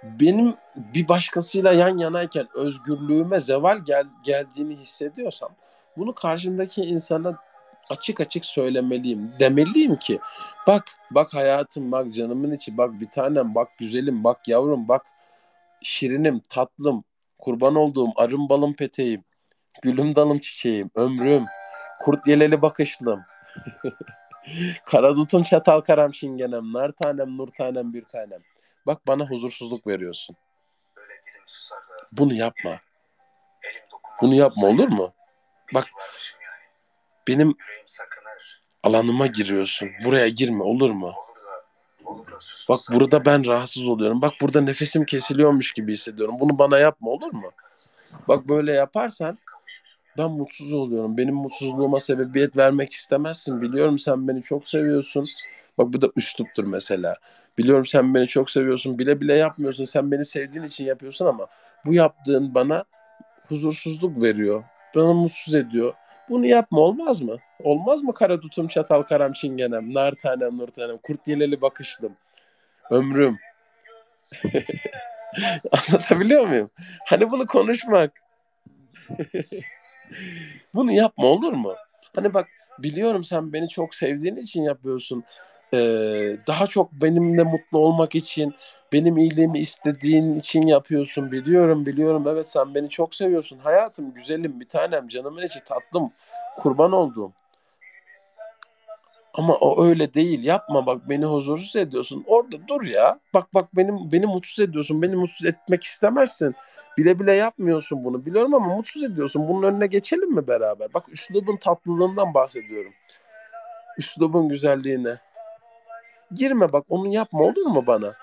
[0.02, 5.50] Benim bir başkasıyla yan yanayken özgürlüğüme zeval gel, geldiğini hissediyorsam
[5.96, 7.38] bunu karşımdaki insana
[7.90, 9.32] açık açık söylemeliyim.
[9.40, 10.20] Demeliyim ki
[10.66, 15.06] bak bak hayatım bak canımın içi bak bir tanem bak güzelim bak yavrum bak
[15.82, 17.04] şirinim tatlım
[17.38, 19.24] kurban olduğum arım balım peteğim
[19.82, 21.44] gülüm dalım çiçeğim ömrüm
[22.02, 23.24] kurt yeleli bakışlım
[24.86, 28.40] kara tutum çatal karam şingenem nar tanem nur tanem bir tanem
[28.86, 30.36] bak bana huzursuzluk veriyorsun
[32.12, 32.70] bunu yapma
[34.20, 35.12] bunu yapma olur mu
[35.74, 35.86] Bak.
[37.28, 37.56] benim
[38.82, 41.14] alanıma giriyorsun buraya girme olur mu.
[42.68, 44.22] Bak burada ben rahatsız oluyorum.
[44.22, 46.36] Bak burada nefesim kesiliyormuş gibi hissediyorum.
[46.40, 47.52] Bunu bana yapma olur mu?
[48.28, 49.38] Bak böyle yaparsan.
[50.20, 51.16] Ben mutsuz oluyorum.
[51.16, 53.62] Benim mutsuzluğuma sebebiyet vermek istemezsin.
[53.62, 55.24] Biliyorum sen beni çok seviyorsun.
[55.78, 57.16] Bak bu da üsluptur mesela.
[57.58, 58.98] Biliyorum sen beni çok seviyorsun.
[58.98, 59.84] Bile bile yapmıyorsun.
[59.84, 61.46] Sen beni sevdiğin için yapıyorsun ama
[61.86, 62.84] bu yaptığın bana
[63.48, 64.64] huzursuzluk veriyor.
[64.94, 65.94] Bana mutsuz ediyor.
[66.28, 67.36] Bunu yapma olmaz mı?
[67.62, 72.12] Olmaz mı kara tutum çatal karam çingenem, nar tanem nur tanem, kurt yeleli bakışlım,
[72.90, 73.38] ömrüm.
[75.72, 76.70] Anlatabiliyor muyum?
[77.06, 78.12] Hani bunu konuşmak.
[80.74, 81.74] bunu yapma olur mu?
[82.14, 85.24] Hani bak biliyorum sen beni çok sevdiğin için yapıyorsun.
[85.74, 88.54] Ee, daha çok benimle mutlu olmak için,
[88.92, 91.32] benim iyiliğimi istediğin için yapıyorsun.
[91.32, 92.28] Biliyorum, biliyorum.
[92.28, 93.58] Evet sen beni çok seviyorsun.
[93.58, 96.10] Hayatım, güzelim, bir tanem, canımın içi, tatlım,
[96.58, 97.32] kurban olduğum.
[99.34, 100.44] Ama o öyle değil.
[100.44, 102.24] Yapma bak beni huzursuz ediyorsun.
[102.26, 103.18] Orada dur ya.
[103.34, 105.02] Bak bak benim beni mutsuz ediyorsun.
[105.02, 106.54] Beni mutsuz etmek istemezsin.
[106.98, 108.26] Bile bile yapmıyorsun bunu.
[108.26, 109.48] Biliyorum ama mutsuz ediyorsun.
[109.48, 110.94] Bunun önüne geçelim mi beraber?
[110.94, 112.92] Bak üslubun tatlılığından bahsediyorum.
[113.98, 115.14] Üslubun güzelliğine.
[116.34, 118.14] Girme bak onu yapma olur mu bana?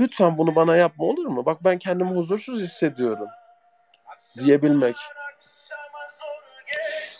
[0.00, 1.46] Lütfen bunu bana yapma olur mu?
[1.46, 3.28] Bak ben kendimi huzursuz hissediyorum.
[4.38, 4.96] Diyebilmek.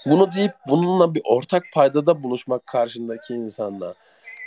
[0.06, 3.94] Bunu deyip bununla bir ortak paydada buluşmak karşındaki insanla.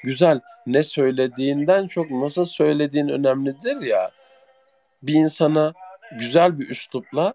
[0.03, 0.39] Güzel.
[0.67, 4.11] Ne söylediğinden çok nasıl söylediğin önemlidir ya.
[5.03, 5.73] Bir insana
[6.19, 7.33] güzel bir üslupla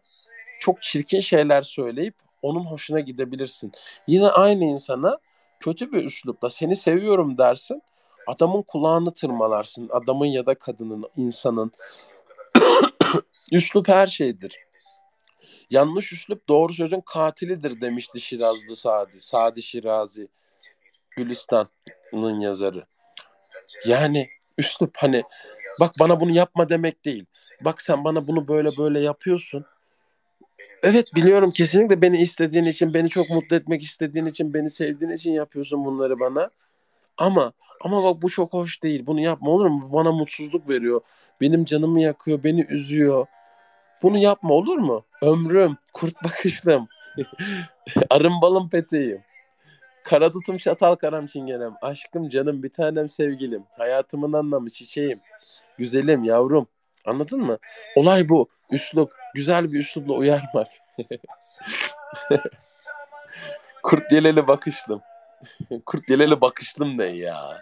[0.60, 3.72] çok çirkin şeyler söyleyip onun hoşuna gidebilirsin.
[4.06, 5.18] Yine aynı insana
[5.60, 7.82] kötü bir üslupla seni seviyorum dersin.
[8.26, 9.88] Adamın kulağını tırmalarsın.
[9.92, 11.72] Adamın ya da kadının, insanın.
[13.52, 14.67] Üslup her şeydir.
[15.70, 19.20] Yanlış üslup doğru sözün katilidir demişti Şirazlı Sadi.
[19.20, 20.28] Sadi Şirazi.
[21.10, 22.86] Gülistan'ın yazarı.
[23.86, 24.28] Yani
[24.58, 25.22] üslup hani
[25.80, 27.24] bak bana bunu yapma demek değil.
[27.60, 29.64] Bak sen bana bunu böyle böyle yapıyorsun.
[30.82, 35.32] Evet biliyorum kesinlikle beni istediğin için, beni çok mutlu etmek istediğin için, beni sevdiğin için
[35.32, 36.50] yapıyorsun bunları bana.
[37.18, 39.06] Ama ama bak bu çok hoş değil.
[39.06, 39.92] Bunu yapma olur mu?
[39.92, 41.00] Bana mutsuzluk veriyor.
[41.40, 43.26] Benim canımı yakıyor, beni üzüyor.
[44.02, 45.04] Bunu yapma olur mu?
[45.22, 46.88] Ömrüm, kurt bakışlım,
[48.10, 49.22] arım balım peteğim,
[50.04, 55.20] kara tutum çatal karam çingenem, aşkım canım bir tanem sevgilim, hayatımın anlamı çiçeğim,
[55.78, 56.68] güzelim yavrum,
[57.08, 57.58] Anladın mı?
[57.96, 58.48] Olay bu.
[58.70, 59.12] Üslup.
[59.34, 60.68] Güzel bir üslupla uyarmak.
[63.82, 65.02] Kurt yeleli bakışlım.
[65.86, 67.60] Kurt yeleli bakışlım ne ya?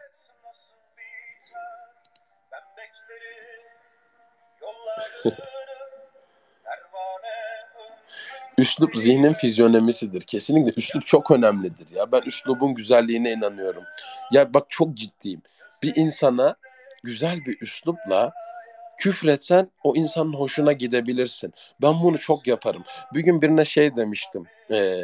[8.59, 10.21] Üslup zihnin fizyonomisidir.
[10.21, 12.13] Kesinlikle üslup çok önemlidir ya.
[12.13, 13.83] Ben üslubun güzelliğine inanıyorum.
[14.33, 15.43] Ya bak çok ciddiyim.
[15.83, 16.57] Bir insana
[17.03, 18.33] güzel bir üslupla
[18.97, 21.55] küfretsen o insanın hoşuna gidebilirsin.
[21.83, 22.85] Ben bunu çok yaparım.
[23.15, 24.45] Bir gün birine şey demiştim.
[24.71, 25.03] Ee,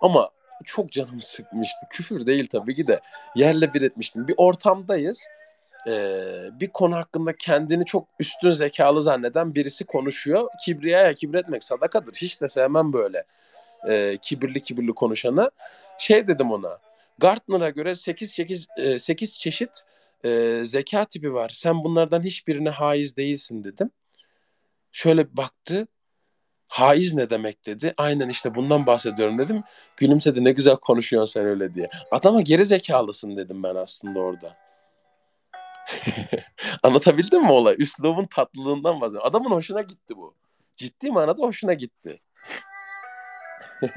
[0.00, 0.30] ama
[0.64, 1.80] çok canımı sıkmıştı.
[1.90, 3.00] Küfür değil tabii ki de.
[3.36, 4.28] Yerle bir etmiştim.
[4.28, 5.28] Bir ortamdayız.
[5.88, 10.48] Ee, bir konu hakkında kendini çok üstün zekalı zanneden birisi konuşuyor.
[10.64, 12.14] Kibriyaya kibretmek sadakadır.
[12.14, 13.24] Hiç de sevmem böyle
[13.88, 15.50] e, kibirli kibirli konuşanı.
[15.98, 16.78] Şey dedim ona.
[17.18, 18.66] Gartner'a göre 8, 8,
[18.98, 19.70] 8 çeşit
[20.24, 21.48] e, zeka tipi var.
[21.48, 23.90] Sen bunlardan hiçbirine haiz değilsin dedim.
[24.92, 25.86] Şöyle baktı.
[26.68, 27.94] Haiz ne demek dedi.
[27.96, 29.62] Aynen işte bundan bahsediyorum dedim.
[29.96, 31.90] Gülümsedi ne güzel konuşuyorsun sen öyle diye.
[32.10, 34.63] Adama geri zekalısın dedim ben aslında orada.
[36.82, 37.76] Anlatabildim mi olay?
[37.78, 39.28] Üslubun tatlılığından bahsediyorum.
[39.28, 40.34] Adamın hoşuna gitti bu.
[40.76, 42.20] Ciddi manada hoşuna gitti.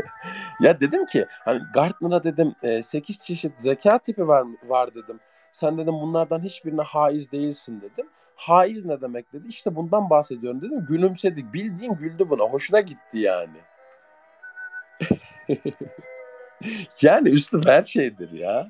[0.62, 5.20] ya dedim ki hani Gartner'a dedim 8 çeşit zeka tipi var var dedim.
[5.52, 8.10] Sen dedim bunlardan hiçbirine haiz değilsin dedim.
[8.36, 9.48] Haiz ne demek dedi.
[9.48, 10.86] İşte bundan bahsediyorum dedim.
[10.86, 11.54] Gülümsedi.
[11.54, 12.44] Bildiğin güldü buna.
[12.44, 13.58] Hoşuna gitti yani.
[17.02, 18.66] yani üslup her şeydir ya.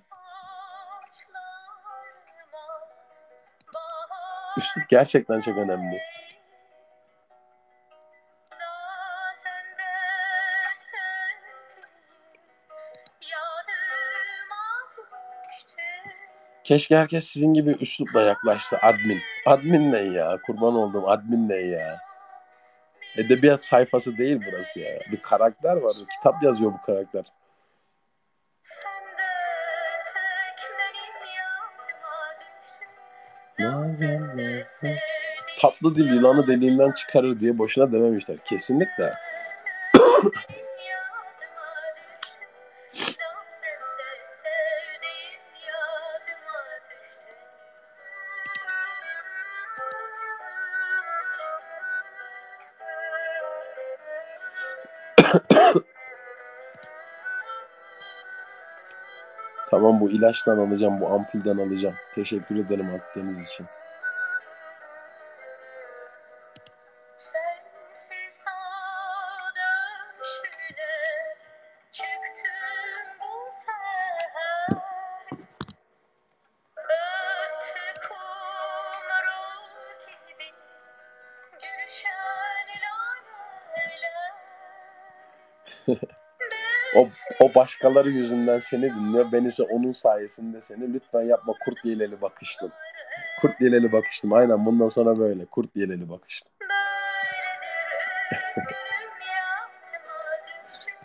[4.57, 5.99] Üslup gerçekten çok önemli.
[16.63, 19.21] Keşke herkes sizin gibi üslupla yaklaşsa admin.
[19.45, 20.38] Admin ne ya?
[20.45, 21.99] Kurban olduğum admin ne ya?
[23.17, 24.99] Edebiyat sayfası değil burası ya.
[25.11, 25.93] Bir karakter var.
[26.15, 27.25] Kitap yazıyor bu karakter.
[35.59, 38.38] Tatlı dil yılanı deliğinden çıkarır diye boşuna dememişler.
[38.45, 39.11] Kesinlikle.
[59.69, 61.95] Tamam bu ilaçtan alacağım, bu ampulden alacağım.
[62.15, 63.65] Teşekkür ederim attığınız için.
[87.57, 89.31] Başkaları yüzünden seni dinliyor.
[89.31, 90.93] Ben ise onun sayesinde seni.
[90.93, 92.71] Lütfen yapma kurt yeleli bakıştım.
[93.41, 94.34] Kurt yeleli bakıştım.
[94.34, 95.45] Aynen bundan sonra böyle.
[95.45, 96.51] Kurt yeleli bakıştım.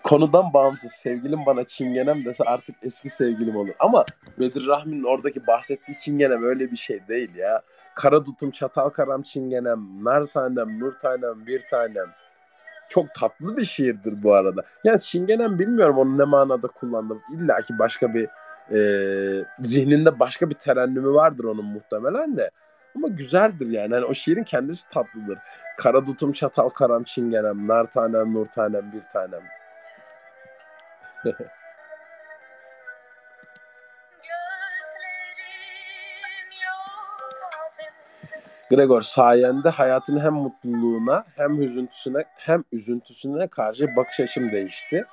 [0.03, 3.75] Konudan bağımsız sevgilim bana çingenem dese artık eski sevgilim olur.
[3.79, 4.05] Ama
[4.39, 7.63] Bedir Rahmi'nin oradaki bahsettiği çingenem öyle bir şey değil ya.
[7.95, 12.07] Kara tutum çatal karam çingenem, nar tanem, nur tanem, bir tanem.
[12.93, 14.63] Çok tatlı bir şiirdir bu arada.
[14.85, 17.23] Yani çingenem bilmiyorum onu ne manada kullandım.
[17.35, 18.29] İlla ki başka bir
[18.75, 18.79] e,
[19.61, 22.51] zihninde başka bir terennümü vardır onun muhtemelen de.
[22.97, 23.95] Ama güzeldir yani.
[23.95, 25.39] Hani o şiirin kendisi tatlıdır.
[25.79, 29.43] Kara tutum çatal karam çingenem, nar tanem, nur tanem, bir tanem.
[38.73, 45.05] Gregor sayende hayatın hem mutluluğuna hem hüzüntüsüne hem üzüntüsüne karşı bakış açım değişti.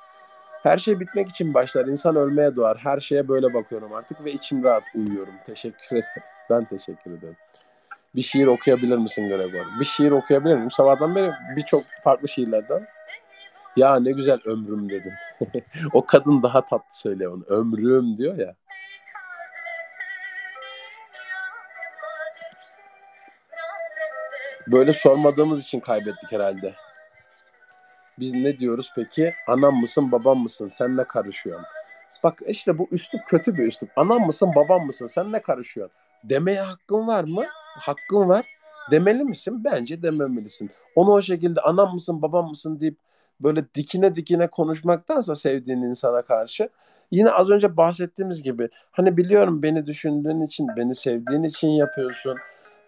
[0.62, 1.86] Her şey bitmek için başlar.
[1.86, 2.78] İnsan ölmeye doğar.
[2.78, 5.34] Her şeye böyle bakıyorum artık ve içim rahat uyuyorum.
[5.44, 6.22] Teşekkür ederim.
[6.50, 7.36] Ben teşekkür ederim.
[8.14, 9.66] Bir şiir okuyabilir misin Gregor?
[9.80, 10.70] Bir şiir okuyabilir miyim?
[10.70, 12.86] Sabahtan beri birçok farklı şiirlerden.
[13.76, 15.12] Ya ne güzel ömrüm dedim.
[15.92, 17.44] o kadın daha tatlı söylüyor onu.
[17.44, 18.54] Ömrüm diyor ya.
[24.72, 26.74] Böyle sormadığımız için kaybettik herhalde.
[28.18, 29.34] Biz ne diyoruz peki?
[29.48, 30.68] Anam mısın, babam mısın?
[30.68, 31.66] Sen ne karışıyorsun?
[32.22, 33.90] Bak işte bu üslup kötü bir üslup.
[33.96, 35.06] Anam mısın, babam mısın?
[35.06, 35.96] Sen ne karışıyorsun?
[36.24, 37.44] Demeye hakkın var mı?
[37.78, 38.46] Hakkın var.
[38.90, 39.64] Demeli misin?
[39.64, 40.70] Bence dememelisin.
[40.94, 42.96] Onu o şekilde anam mısın, babam mısın deyip
[43.40, 46.68] böyle dikine dikine konuşmaktansa sevdiğin insana karşı
[47.10, 52.34] yine az önce bahsettiğimiz gibi hani biliyorum beni düşündüğün için, beni sevdiğin için yapıyorsun.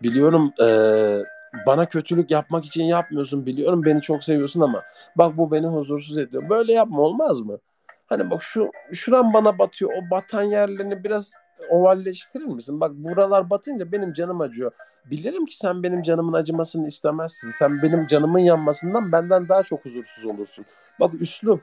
[0.03, 1.25] Biliyorum eee,
[1.66, 4.83] bana kötülük yapmak için yapmıyorsun biliyorum beni çok seviyorsun ama
[5.16, 6.49] bak bu beni huzursuz ediyor.
[6.49, 7.59] Böyle yapma olmaz mı?
[8.07, 9.91] Hani bak şu şuran bana batıyor.
[9.93, 11.33] O batan yerlerini biraz
[11.70, 12.81] ovalleştirir misin?
[12.81, 14.73] Bak buralar batınca benim canım acıyor.
[15.11, 17.51] Bilirim ki sen benim canımın acımasını istemezsin.
[17.51, 20.65] Sen benim canımın yanmasından benden daha çok huzursuz olursun.
[21.01, 21.62] Bak üslup.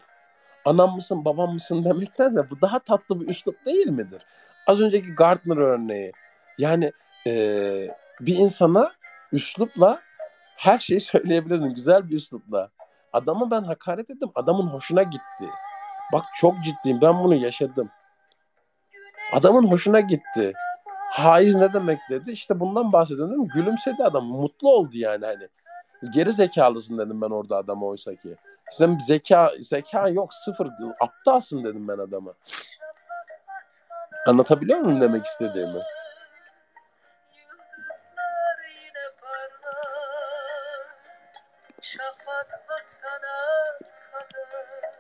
[0.65, 4.21] Anam mısın babam mısın demektense bu daha tatlı bir üslup değil midir?
[4.67, 6.11] Az önceki Gardner örneği.
[6.57, 6.91] Yani
[7.25, 8.91] eee, bir insana
[9.31, 10.01] üslupla
[10.57, 11.73] her şeyi söyleyebilirim.
[11.73, 12.69] Güzel bir üslupla.
[13.13, 14.29] Adama ben hakaret ettim.
[14.35, 15.49] Adamın hoşuna gitti.
[16.13, 17.01] Bak çok ciddiyim.
[17.01, 17.89] Ben bunu yaşadım.
[19.33, 20.53] Adamın hoşuna gitti.
[21.11, 22.31] Haiz ne demek dedi.
[22.31, 23.47] İşte bundan bahsediyorum.
[23.47, 24.25] Gülümsedi adam.
[24.25, 25.47] Mutlu oldu yani hani.
[26.13, 28.35] Geri zekalısın dedim ben orada adama oysa ki.
[28.71, 30.69] Sen zeka zeka yok sıfır.
[30.99, 32.33] Aptalsın dedim ben adama.
[34.27, 35.79] Anlatabiliyor muyum demek istediğimi?
[42.89, 44.93] Şafak vatana kadar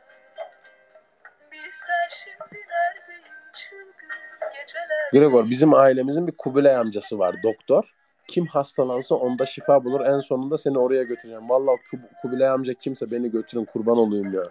[1.51, 7.95] Bilsen şimdi neredeyim çılgın geceler Gregor bizim ailemizin bir Kubilay amcası var doktor.
[8.27, 10.01] Kim hastalansa onda şifa bulur.
[10.05, 11.49] En sonunda seni oraya götüreceğim.
[11.49, 14.43] Vallahi Kub- Kubilay amca kimse beni götürün kurban olayım ya.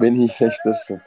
[0.00, 1.00] Beni iyileştirsin.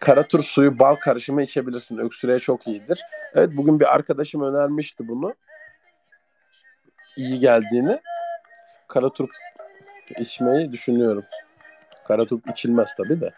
[0.00, 1.98] Karaturp suyu bal karışımı içebilirsin.
[1.98, 3.02] Öksürüğe çok iyidir.
[3.34, 5.34] Evet bugün bir arkadaşım önermişti bunu.
[7.16, 8.00] İyi geldiğini.
[8.88, 9.30] Karaturp
[10.18, 11.24] içmeyi düşünüyorum.
[12.04, 13.30] Karaturp içilmez tabii de.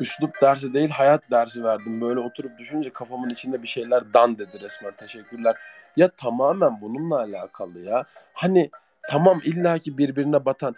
[0.00, 2.00] Üslup dersi değil hayat dersi verdim.
[2.00, 4.92] Böyle oturup düşününce kafamın içinde bir şeyler dan dedi resmen.
[4.92, 5.56] Teşekkürler.
[5.96, 8.04] Ya tamamen bununla alakalı ya.
[8.32, 8.70] Hani
[9.08, 10.74] tamam illaki birbirine batan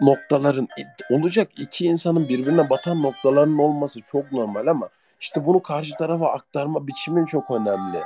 [0.00, 0.68] noktaların
[1.10, 4.88] olacak iki insanın birbirine batan noktaların olması çok normal ama
[5.20, 7.98] işte bunu karşı tarafa aktarma biçimin çok önemli.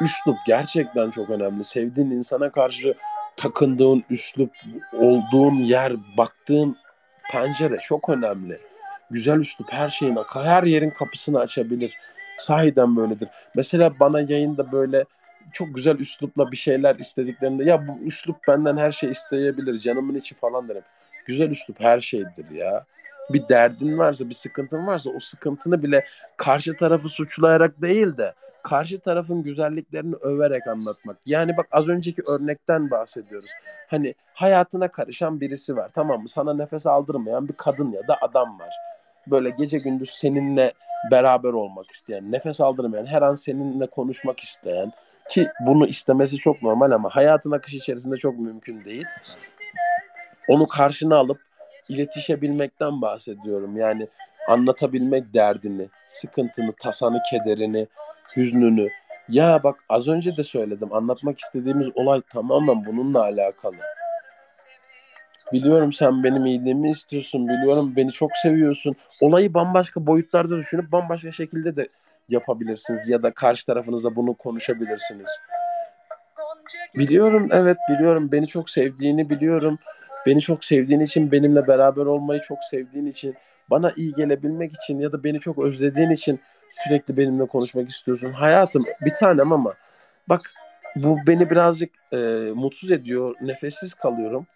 [0.00, 1.64] Üslup gerçekten çok önemli.
[1.64, 2.94] Sevdiğin insana karşı
[3.36, 4.50] takındığın üslup,
[4.92, 6.76] olduğun yer, baktığın
[7.32, 8.58] pencere çok önemli.
[9.10, 11.94] Güzel üslup her şeyin, her yerin kapısını açabilir.
[12.38, 13.28] Sahiden böyledir.
[13.54, 15.04] Mesela bana yayında böyle
[15.52, 20.34] çok güzel üslupla bir şeyler istediklerinde ya bu üslup benden her şey isteyebilir canımın içi
[20.34, 20.82] falan derim.
[21.26, 22.84] Güzel üslup her şeydir ya.
[23.32, 26.04] Bir derdin varsa, bir sıkıntın varsa o sıkıntını bile
[26.36, 31.16] karşı tarafı suçlayarak değil de karşı tarafın güzelliklerini överek anlatmak.
[31.26, 33.50] Yani bak az önceki örnekten bahsediyoruz.
[33.88, 36.28] Hani hayatına karışan birisi var tamam mı?
[36.28, 38.74] Sana nefes aldırmayan bir kadın ya da adam var.
[39.26, 40.72] Böyle gece gündüz seninle
[41.10, 44.92] beraber olmak isteyen, nefes aldırmayan, her an seninle konuşmak isteyen
[45.30, 49.06] ki bunu istemesi çok normal ama hayatın akışı içerisinde çok mümkün değil.
[50.48, 51.49] Onu karşına alıp
[51.90, 53.76] iletişebilmekten bahsediyorum.
[53.76, 54.06] Yani
[54.48, 57.86] anlatabilmek derdini, sıkıntını, tasanı, kederini,
[58.36, 58.88] hüznünü.
[59.28, 60.92] Ya bak az önce de söyledim.
[60.92, 63.76] Anlatmak istediğimiz olay tamamen bununla alakalı.
[65.52, 67.48] Biliyorum sen benim iyiliğimi istiyorsun.
[67.48, 68.96] Biliyorum beni çok seviyorsun.
[69.20, 71.88] Olayı bambaşka boyutlarda düşünüp bambaşka şekilde de
[72.28, 75.30] yapabilirsiniz ya da karşı tarafınızla bunu konuşabilirsiniz.
[76.94, 79.78] Biliyorum evet biliyorum beni çok sevdiğini biliyorum.
[80.26, 83.34] Beni çok sevdiğin için benimle beraber olmayı çok sevdiğin için
[83.70, 86.40] bana iyi gelebilmek için ya da beni çok özlediğin için
[86.70, 88.32] sürekli benimle konuşmak istiyorsun.
[88.32, 89.74] Hayatım bir tanem ama
[90.28, 90.40] bak
[90.96, 92.16] bu beni birazcık e,
[92.54, 93.34] mutsuz ediyor.
[93.40, 94.46] Nefessiz kalıyorum.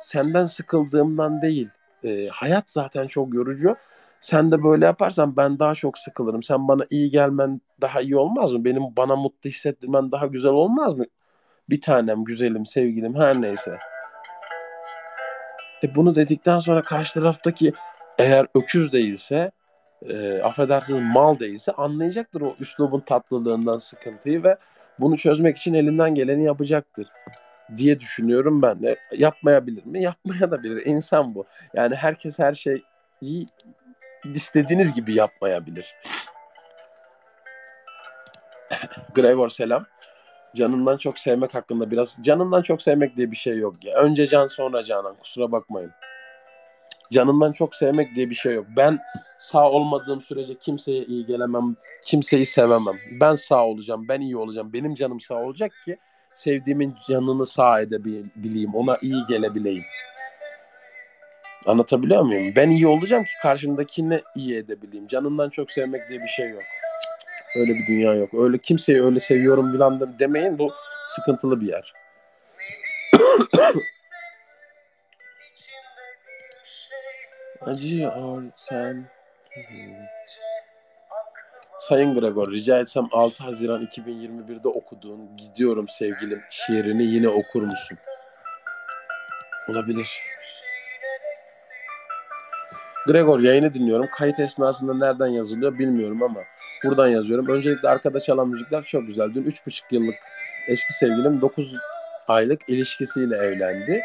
[0.00, 1.68] Senden sıkıldığımdan değil.
[2.04, 3.76] E, hayat zaten çok yorucu.
[4.20, 6.42] Sen de böyle yaparsan ben daha çok sıkılırım.
[6.42, 8.64] Sen bana iyi gelmen daha iyi olmaz mı?
[8.64, 11.04] Benim bana mutlu hissettirmen daha güzel olmaz mı?
[11.70, 13.78] Bir tanem, güzelim, sevgilim her neyse.
[15.84, 17.72] E bunu dedikten sonra karşı taraftaki
[18.18, 19.50] eğer öküz değilse,
[20.10, 24.56] e, affedersiniz mal değilse anlayacaktır o üslubun tatlılığından sıkıntıyı ve
[24.98, 27.06] bunu çözmek için elinden geleni yapacaktır
[27.76, 28.82] diye düşünüyorum ben.
[28.82, 30.02] E, yapmayabilir mi?
[30.02, 30.86] Yapmaya da bilir.
[30.86, 31.44] İnsan bu.
[31.74, 33.46] Yani herkes her şeyi
[34.24, 35.94] istediğiniz gibi yapmayabilir.
[39.14, 39.86] Gregor selam.
[40.56, 43.94] Canından çok sevmek hakkında biraz canından çok sevmek diye bir şey yok ya.
[43.96, 45.90] Önce can sonra canan kusura bakmayın.
[47.12, 48.66] Canından çok sevmek diye bir şey yok.
[48.76, 48.98] Ben
[49.38, 52.96] sağ olmadığım sürece kimseye iyi gelemem, kimseyi sevemem.
[53.20, 54.72] Ben sağ olacağım, ben iyi olacağım.
[54.72, 55.98] Benim canım sağ olacak ki
[56.34, 59.84] sevdiğimin canını sağ edebileyim, ona iyi gelebileyim.
[61.66, 62.52] Anlatabiliyor muyum?
[62.56, 65.06] Ben iyi olacağım ki karşımdakini iyi edebileyim.
[65.06, 66.62] Canından çok sevmek diye bir şey yok.
[67.56, 68.34] Öyle bir dünya yok.
[68.34, 70.58] Öyle kimseyi öyle seviyorum filan demeyin.
[70.58, 70.72] Bu
[71.06, 71.92] sıkıntılı bir yer.
[77.60, 79.06] Acıyor sen.
[81.78, 87.98] Sayın Gregor rica etsem 6 Haziran 2021'de okuduğun Gidiyorum Sevgilim şiirini yine okur musun?
[89.68, 90.08] Olabilir.
[93.06, 94.06] Gregor yayını dinliyorum.
[94.12, 96.40] Kayıt esnasında nereden yazılıyor bilmiyorum ama
[96.84, 97.48] buradan yazıyorum.
[97.48, 99.34] Öncelikle arkada çalan müzikler çok güzel.
[99.34, 100.14] Dün 3,5 yıllık
[100.68, 101.76] eski sevgilim 9
[102.28, 104.02] aylık ilişkisiyle evlendi.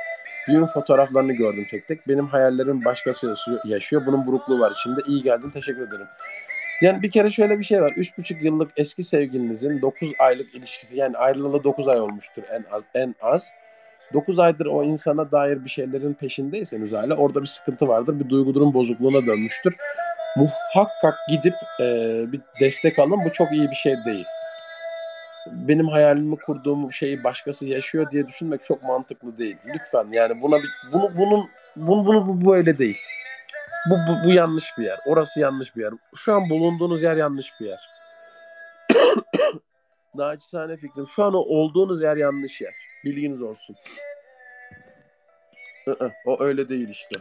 [0.47, 2.07] Düğün fotoğraflarını gördüm tek tek.
[2.07, 3.35] Benim hayallerim başkası
[3.65, 4.05] yaşıyor-.
[4.05, 5.01] Bunun burukluğu var içimde.
[5.07, 5.49] İyi geldin.
[5.49, 6.07] Teşekkür ederim.
[6.81, 7.91] Yani bir kere şöyle bir şey var.
[7.91, 12.83] 3,5 yıllık eski sevgilinizin 9 aylık ilişkisi yani ayrılalı 9 ay olmuştur en az.
[12.95, 13.51] En az.
[14.13, 18.19] 9 aydır o insana dair bir şeylerin peşindeyseniz hala orada bir sıkıntı vardır.
[18.19, 19.75] Bir duygu durum bozukluğuna dönmüştür.
[20.38, 21.85] Muhakkak gidip e,
[22.31, 23.26] bir destek alın.
[23.26, 24.26] Bu çok iyi bir şey değil.
[25.51, 29.57] Benim hayalimi kurduğum şeyi başkası yaşıyor diye düşünmek çok mantıklı değil.
[29.65, 32.97] Lütfen yani buna bir, bunu bunun bunu, bunu bu böyle değil.
[33.89, 34.99] Bu, bu bu yanlış bir yer.
[35.05, 35.93] Orası yanlış bir yer.
[36.15, 37.89] Şu an bulunduğunuz yer yanlış bir yer.
[40.15, 41.07] Naçizane fikrim.
[41.07, 42.73] Şu an olduğunuz yer yanlış yer.
[43.05, 43.76] Bilginiz olsun.
[46.26, 47.15] O öyle değil işte.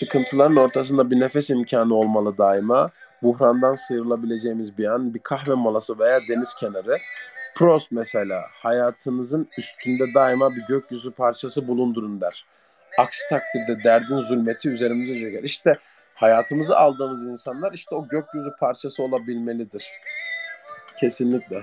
[0.00, 2.90] Sıkıntıların ortasında bir nefes imkanı olmalı daima.
[3.22, 6.98] Buhrandan sıyrılabileceğimiz bir an, bir kahve molası veya deniz kenarı.
[7.56, 12.44] Prost mesela, hayatınızın üstünde daima bir gökyüzü parçası bulundurun der.
[12.98, 15.42] Aksi takdirde derdin zulmeti üzerimize çeker.
[15.42, 15.74] İşte
[16.14, 19.84] hayatımızı aldığımız insanlar işte o gökyüzü parçası olabilmelidir.
[21.00, 21.62] Kesinlikle.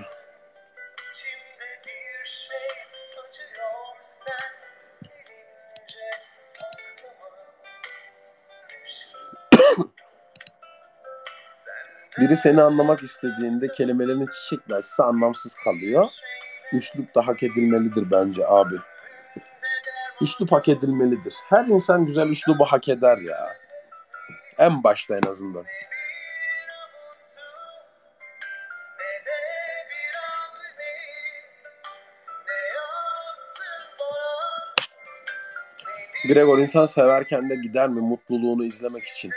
[12.20, 16.06] Biri seni anlamak istediğinde kelimelerin çiçekle açsa anlamsız kalıyor.
[16.72, 18.76] Üslup da hak edilmelidir bence abi.
[20.20, 21.34] Üslup hak edilmelidir.
[21.48, 23.56] Her insan güzel üslubu hak eder ya.
[24.58, 25.64] En başta en azından.
[36.28, 39.32] Gregor insan severken de gider mi mutluluğunu izlemek için?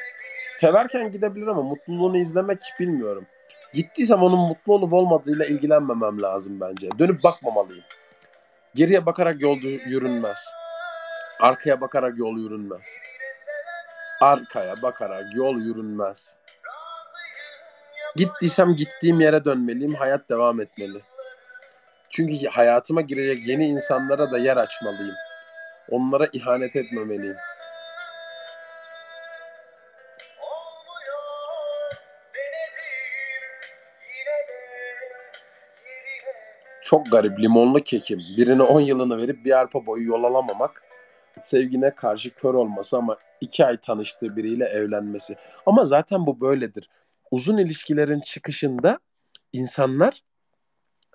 [0.61, 3.25] Severken gidebilir ama mutluluğunu izlemek bilmiyorum.
[3.73, 6.89] Gittiysem onun mutlu olup olmadığıyla ilgilenmemem lazım bence.
[6.99, 7.83] Dönüp bakmamalıyım.
[8.75, 10.37] Geriye bakarak yol yürünmez.
[11.39, 12.87] Arkaya bakarak yol yürünmez.
[14.21, 16.35] Arkaya bakarak yol yürünmez.
[18.15, 19.93] Gittiysem gittiğim yere dönmeliyim.
[19.93, 21.01] Hayat devam etmeli.
[22.09, 25.15] Çünkü hayatıma girecek yeni insanlara da yer açmalıyım.
[25.89, 27.37] Onlara ihanet etmemeliyim.
[36.91, 38.19] Çok garip limonlu kekim.
[38.37, 40.83] Birine 10 yılını verip bir arpa boyu yol alamamak.
[41.41, 45.35] Sevgine karşı kör olması ama iki ay tanıştığı biriyle evlenmesi.
[45.65, 46.89] Ama zaten bu böyledir.
[47.31, 48.99] Uzun ilişkilerin çıkışında
[49.53, 50.23] insanlar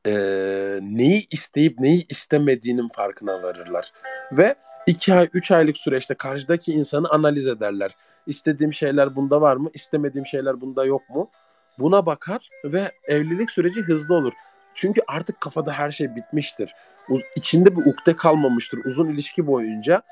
[0.07, 3.93] eee, neyi isteyip neyi istemediğinin farkına varırlar.
[4.33, 4.55] Ve
[4.87, 7.91] iki ay, üç aylık süreçte karşıdaki insanı analiz ederler.
[8.27, 9.71] İstediğim şeyler bunda var mı?
[9.75, 11.31] İstemediğim şeyler bunda yok mu?
[11.79, 14.33] Buna bakar ve evlilik süreci hızlı olur.
[14.77, 16.75] Çünkü artık kafada her şey bitmiştir.
[17.09, 18.85] Uz- içinde bir ukde kalmamıştır.
[18.85, 20.03] Uzun ilişki boyunca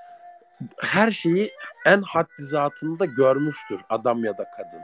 [0.81, 1.51] her şeyi
[1.86, 4.81] en haddi zatında görmüştür adam ya da kadın.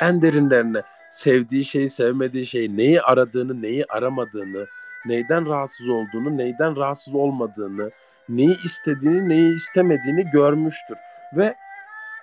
[0.00, 4.66] En derinlerine sevdiği şeyi, sevmediği şeyi, neyi aradığını, neyi aramadığını,
[5.06, 7.90] neyden rahatsız olduğunu, neyden rahatsız olmadığını,
[8.28, 10.96] neyi istediğini, neyi istemediğini görmüştür.
[11.36, 11.54] Ve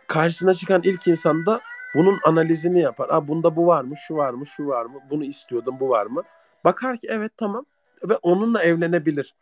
[0.08, 1.62] karşısına çıkan ilk insan da
[1.96, 3.10] bunun analizini yapar.
[3.10, 6.06] Aa, bunda bu var mı, şu var mı, şu var mı, bunu istiyordum, bu var
[6.06, 6.24] mı?
[6.68, 7.66] Bakar ki evet tamam
[8.04, 9.36] ve onunla evlenebilir.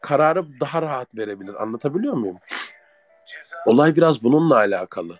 [0.00, 1.62] Kararı daha rahat verebilir.
[1.62, 2.38] Anlatabiliyor muyum?
[3.66, 5.18] Olay biraz bununla alakalı.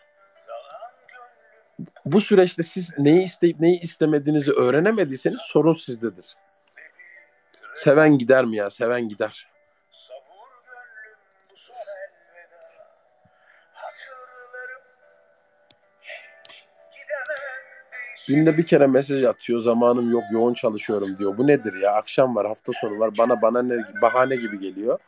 [2.04, 6.36] Bu süreçte siz neyi isteyip neyi istemediğinizi öğrenemediyseniz sorun sizdedir.
[7.74, 8.70] Seven gider mi ya?
[8.70, 9.48] Seven gider.
[18.28, 19.60] Günde bir kere mesaj atıyor.
[19.60, 21.38] Zamanım yok, yoğun çalışıyorum diyor.
[21.38, 21.92] Bu nedir ya?
[21.92, 23.10] Akşam var, hafta sonu var.
[23.18, 24.98] Bana bana ne bahane gibi geliyor.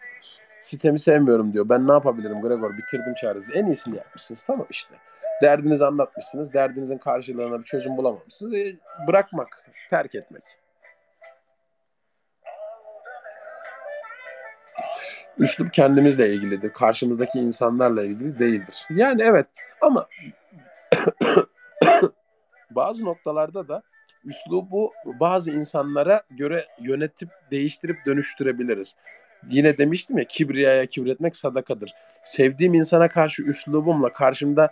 [0.61, 1.69] Sitemi sevmiyorum diyor.
[1.69, 2.79] Ben ne yapabilirim Gregor?
[2.79, 3.53] Bitirdim çaresi.
[3.53, 4.43] En iyisini yapmışsınız.
[4.43, 4.95] Tamam işte.
[5.43, 6.55] Derdinizi anlatmışsınız.
[6.55, 8.55] Derdinizin karşılığına bir çözüm bulamamışsınız.
[8.55, 8.77] E,
[9.07, 10.43] bırakmak, terk etmek.
[15.39, 16.73] Üslup kendimizle ilgilidir.
[16.73, 18.87] Karşımızdaki insanlarla ilgili değildir.
[18.91, 19.47] Yani evet
[19.81, 20.07] ama
[22.77, 23.83] bazı noktalarda da
[24.25, 28.95] üslubu bazı insanlara göre yönetip değiştirip dönüştürebiliriz.
[29.49, 31.93] Yine demiştim ya kibriyaya kibretmek sadakadır.
[32.25, 34.71] Sevdiğim insana karşı üslubumla karşımda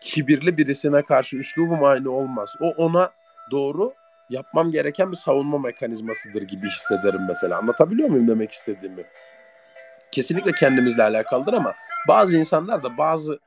[0.00, 2.54] kibirli birisine karşı üslubum aynı olmaz.
[2.60, 3.10] O ona
[3.50, 3.94] doğru
[4.30, 7.58] yapmam gereken bir savunma mekanizmasıdır gibi hissederim mesela.
[7.58, 9.04] Anlatabiliyor muyum demek istediğimi?
[10.10, 11.74] Kesinlikle kendimizle alakalıdır ama
[12.08, 13.38] bazı insanlar da bazı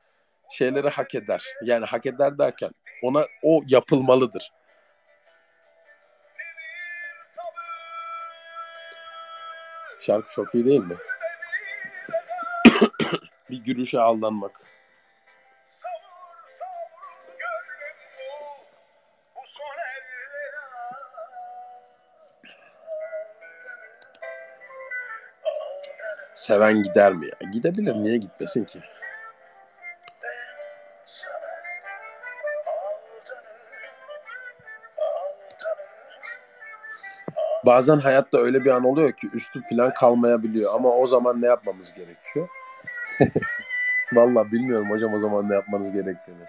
[0.50, 1.42] şeyleri hak eder.
[1.64, 2.70] Yani hak eder derken
[3.02, 4.52] ona o yapılmalıdır.
[10.00, 10.96] Şarkı çok iyi değil mi?
[13.50, 14.60] bir gülüşe aldanmak.
[26.34, 27.50] Seven gider mi ya?
[27.50, 27.94] Gidebilir.
[27.94, 28.78] Niye gitmesin ki?
[37.66, 40.74] Bazen hayatta öyle bir an oluyor ki üstü falan kalmayabiliyor.
[40.74, 42.48] Ama o zaman ne yapmamız gerekiyor?
[44.12, 46.44] Vallahi bilmiyorum hocam o zaman ne yapmanız gerektiğini.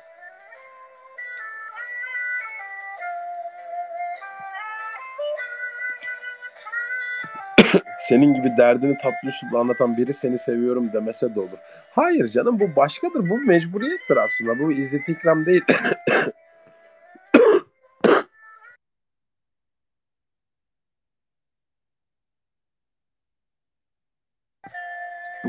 [7.99, 11.59] Senin gibi derdini tatlı üslupla anlatan biri seni seviyorum demese de olur.
[11.91, 13.29] Hayır canım bu başkadır.
[13.29, 14.59] Bu mecburiyettir aslında.
[14.59, 15.63] Bu izzet ikram değil.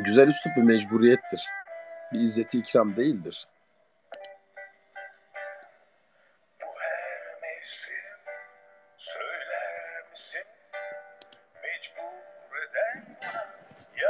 [0.05, 1.47] Güzel üslup bir mecburiyettir.
[2.13, 3.47] Bir izzeti ikram değildir.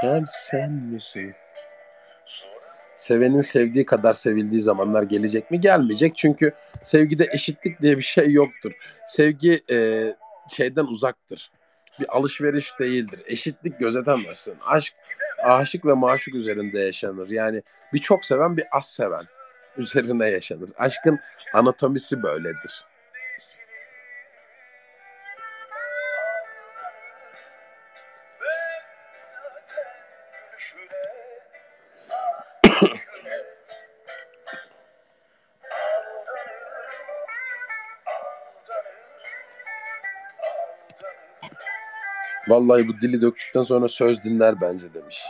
[0.02, 1.34] Gel sen misin?
[2.96, 5.60] Sevenin sevdiği kadar sevildiği zamanlar gelecek mi?
[5.60, 6.16] Gelmeyecek.
[6.16, 6.52] Çünkü
[6.82, 8.72] sevgide eşitlik diye bir şey yoktur.
[9.06, 9.76] Sevgi e,
[10.48, 11.50] şeyden uzaktır.
[12.00, 13.22] Bir alışveriş değildir.
[13.26, 14.56] Eşitlik gözetemezsin.
[14.66, 14.94] Aşk
[15.44, 17.30] aşık ve maşuk üzerinde yaşanır.
[17.30, 17.62] Yani
[17.92, 19.24] bir çok seven bir az seven
[19.76, 20.70] üzerine yaşanır.
[20.78, 21.18] Aşkın
[21.54, 22.84] anatomisi böyledir.
[42.48, 45.22] Vallahi bu dili döktükten sonra söz dinler bence demiş.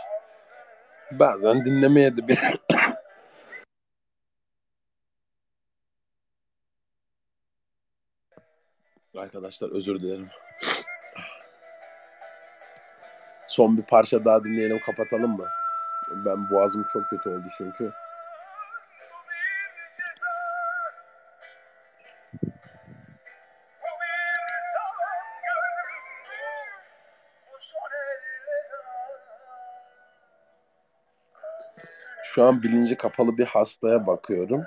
[1.11, 2.39] Bazen dinlemeye de bir...
[9.17, 10.27] Arkadaşlar özür dilerim.
[13.47, 15.47] Son bir parça daha dinleyelim kapatalım mı?
[16.25, 17.91] Ben boğazım çok kötü oldu çünkü.
[32.35, 34.61] Şu an bilinci kapalı bir hastaya bakıyorum.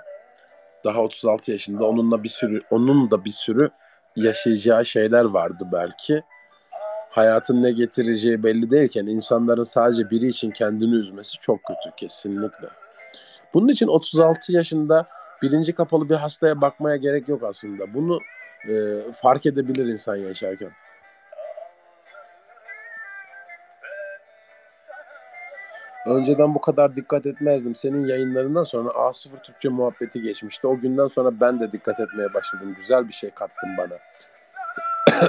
[0.85, 1.85] Daha 36 yaşında.
[1.85, 3.71] Onunla bir sürü onun da bir sürü
[4.17, 6.23] yaşayacağı şeyler vardı belki.
[7.11, 12.69] Hayatın ne getireceği belli değilken insanların sadece biri için kendini üzmesi çok kötü kesinlikle.
[13.55, 15.07] Bunun için 36 yaşında
[15.43, 17.95] bilinci kapalı bir hastaya bakmaya gerek yok aslında.
[17.95, 18.21] Bunu
[18.69, 20.71] e, fark edebilir insan yaşarken.
[26.09, 27.75] Önceden bu kadar dikkat etmezdim.
[27.75, 30.67] Senin yayınlarından sonra A0 Türkçe muhabbeti geçmişti.
[30.67, 32.75] O günden sonra ben de dikkat etmeye başladım.
[32.79, 33.99] Güzel bir şey kattın bana.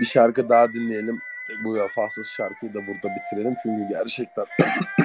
[0.00, 1.20] bir şarkı daha dinleyelim.
[1.64, 3.56] Bu vefasız şarkıyı da burada bitirelim.
[3.62, 4.44] Çünkü gerçekten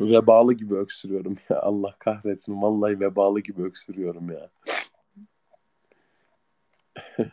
[0.00, 1.60] vebalı gibi öksürüyorum ya.
[1.62, 2.62] Allah kahretsin.
[2.62, 4.50] Vallahi vebalı gibi öksürüyorum ya.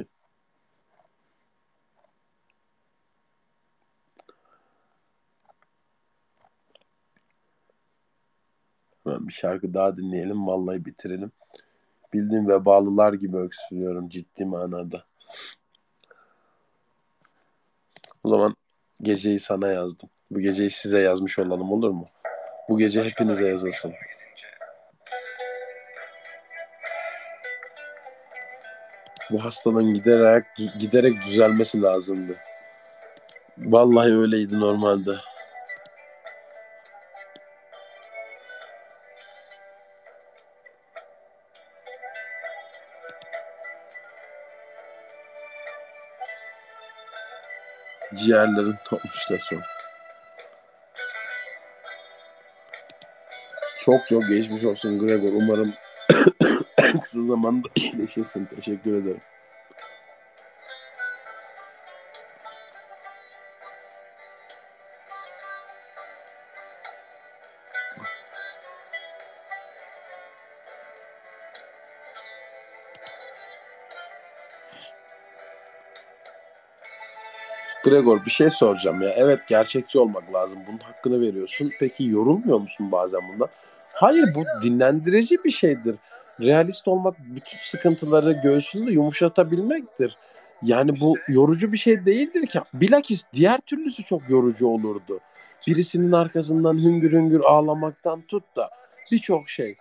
[9.06, 10.48] Ben bir şarkı daha dinleyelim.
[10.48, 11.32] Vallahi bitirelim.
[12.14, 15.06] Bildiğim vebalılar gibi öksürüyorum ciddi manada.
[18.24, 18.56] O zaman
[19.02, 20.10] geceyi sana yazdım.
[20.32, 22.06] Bu geceyi size yazmış olalım olur mu?
[22.70, 23.94] Bu gece hepinize yazılsın.
[29.32, 30.46] Bu hastalığın giderek
[30.80, 32.36] giderek düzelmesi lazımdı.
[33.58, 35.12] Vallahi öyleydi normalde.
[48.16, 49.77] Ciğerlerin topmuş resmen.
[53.88, 55.34] Çok çok geçmiş olsun Gregor.
[55.34, 55.74] Umarım
[57.02, 58.48] kısa zamanda iyileşirsin.
[58.56, 59.20] Teşekkür ederim.
[77.90, 79.10] Gregor bir şey soracağım ya.
[79.10, 80.60] Evet gerçekçi olmak lazım.
[80.68, 81.70] Bunun hakkını veriyorsun.
[81.80, 83.48] Peki yorulmuyor musun bazen bunda?
[83.96, 86.00] Hayır bu dinlendirici bir şeydir.
[86.42, 90.18] Realist olmak bütün sıkıntıları göğsünde yumuşatabilmektir.
[90.64, 92.60] Yani bu yorucu bir şey değildir ki.
[92.74, 95.20] Bilakis diğer türlüsü çok yorucu olurdu.
[95.68, 98.70] Birisinin arkasından hüngür hüngür ağlamaktan tut da
[99.12, 99.76] birçok şey.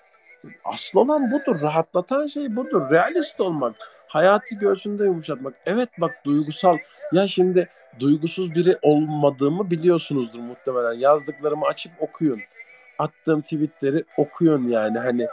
[0.64, 1.62] Asıl olan budur.
[1.62, 2.90] Rahatlatan şey budur.
[2.90, 3.74] Realist olmak.
[4.12, 5.54] Hayatı göğsünde yumuşatmak.
[5.66, 6.78] Evet bak duygusal.
[7.12, 7.68] Ya şimdi
[8.01, 10.93] duygusuz biri olmadığımı biliyorsunuzdur muhtemelen.
[10.93, 12.40] Yazdıklarımı açıp okuyun.
[12.98, 15.27] Attığım tweetleri okuyun yani hani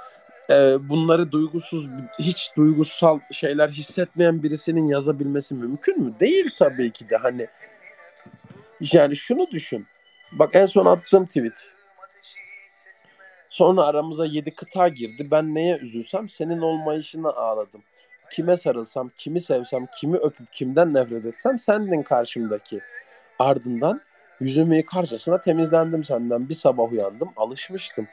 [0.49, 1.87] e, bunları duygusuz
[2.19, 6.13] hiç duygusal şeyler hissetmeyen birisinin yazabilmesi mümkün mü?
[6.19, 7.47] Değil tabii ki de hani
[8.91, 9.87] yani şunu düşün.
[10.31, 11.73] Bak en son attığım tweet.
[13.49, 15.27] Sonra aramıza yedi kıta girdi.
[15.31, 17.83] Ben neye üzülsem senin olmayışına ağladım.
[18.31, 22.79] Kime sarılsam, kimi sevsem, kimi öpüp kimden nefret etsem sendin karşımdaki.
[23.39, 24.01] Ardından
[24.39, 26.49] yüzümü yıkarcasına temizlendim senden.
[26.49, 28.07] Bir sabah uyandım, alışmıştım.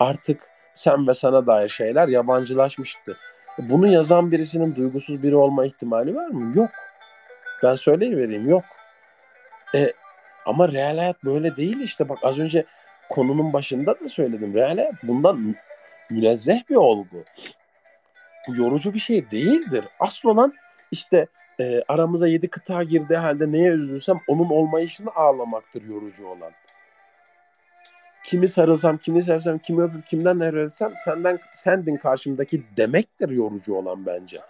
[0.00, 0.42] Artık
[0.74, 3.16] sen ve sana dair şeyler yabancılaşmıştı.
[3.58, 6.52] Bunu yazan birisinin duygusuz biri olma ihtimali var mı?
[6.56, 6.70] Yok.
[7.62, 8.64] Ben söyleyivereyim yok.
[9.74, 9.92] E,
[10.46, 12.08] ama real hayat böyle değil işte.
[12.08, 12.64] Bak az önce
[13.08, 14.54] konunun başında da söyledim.
[14.54, 15.54] Real hayat bundan
[16.10, 17.24] münezzeh bir olgu.
[18.48, 19.84] Bu yorucu bir şey değildir.
[20.00, 20.54] Asıl olan
[20.90, 21.26] işte
[21.60, 26.52] e, aramıza yedi kıta girdiği halde neye üzülsem onun olmayışını ağlamaktır yorucu olan.
[28.24, 34.40] Kimi sarılsam, kimi sevsem, kimi öpüp kimden nefret senden sendin karşımdaki demektir yorucu olan bence.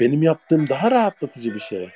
[0.00, 1.90] Benim yaptığım daha rahatlatıcı bir şey.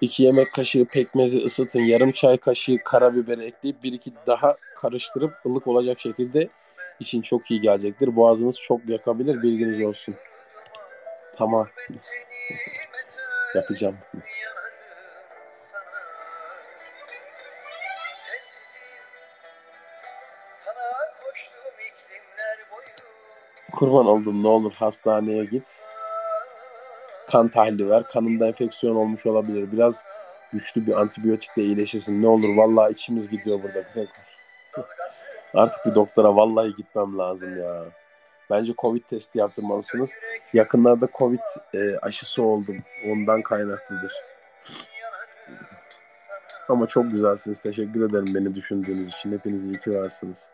[0.00, 5.66] İki yemek kaşığı pekmezi ısıtın, yarım çay kaşığı karabiberi ekleyip bir iki daha karıştırıp ılık
[5.66, 6.48] olacak şekilde
[7.00, 8.16] için çok iyi gelecektir.
[8.16, 10.14] Boğazınız çok yakabilir, bilginiz olsun.
[11.36, 11.66] Tamam.
[13.54, 13.96] Yapacağım.
[23.72, 25.80] Kurban oldum ne olur hastaneye git.
[27.26, 28.08] Kan tahlili ver.
[28.08, 29.72] Kanında enfeksiyon olmuş olabilir.
[29.72, 30.04] Biraz
[30.52, 32.22] güçlü bir antibiyotikle iyileşirsin.
[32.22, 33.84] Ne olur vallahi içimiz gidiyor burada.
[35.54, 37.84] Artık bir doktora vallahi gitmem lazım ya.
[38.50, 40.14] Bence Covid testi yaptırmalısınız.
[40.52, 41.40] Yakınlarda Covid
[41.74, 42.76] e, aşısı oldum.
[43.10, 44.12] Ondan kaynaklıdır.
[46.68, 47.60] Ama çok güzelsiniz.
[47.60, 49.32] Teşekkür ederim beni düşündüğünüz için.
[49.32, 50.50] Hepiniz iyi ki varsınız.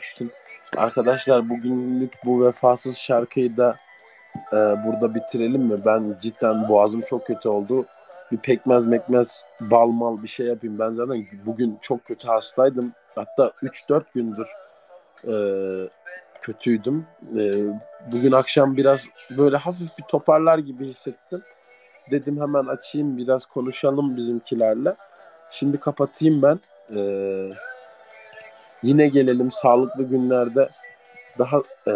[0.00, 0.30] Koştum.
[0.76, 3.76] Arkadaşlar bugünlük bu vefasız şarkıyı da
[4.52, 5.84] e, burada bitirelim mi?
[5.84, 7.86] Ben cidden boğazım çok kötü oldu.
[8.32, 10.78] Bir pekmez mekmez bal mal bir şey yapayım.
[10.78, 12.92] Ben zaten bugün çok kötü hastaydım.
[13.14, 14.48] Hatta 3-4 gündür
[15.28, 15.34] e,
[16.40, 17.06] kötüydüm.
[17.38, 17.42] E,
[18.12, 19.04] bugün akşam biraz
[19.36, 21.42] böyle hafif bir toparlar gibi hissettim.
[22.10, 24.94] Dedim hemen açayım biraz konuşalım bizimkilerle.
[25.50, 26.60] Şimdi kapatayım ben.
[26.90, 27.50] Eee
[28.82, 30.68] Yine gelelim sağlıklı günlerde
[31.38, 31.94] daha e,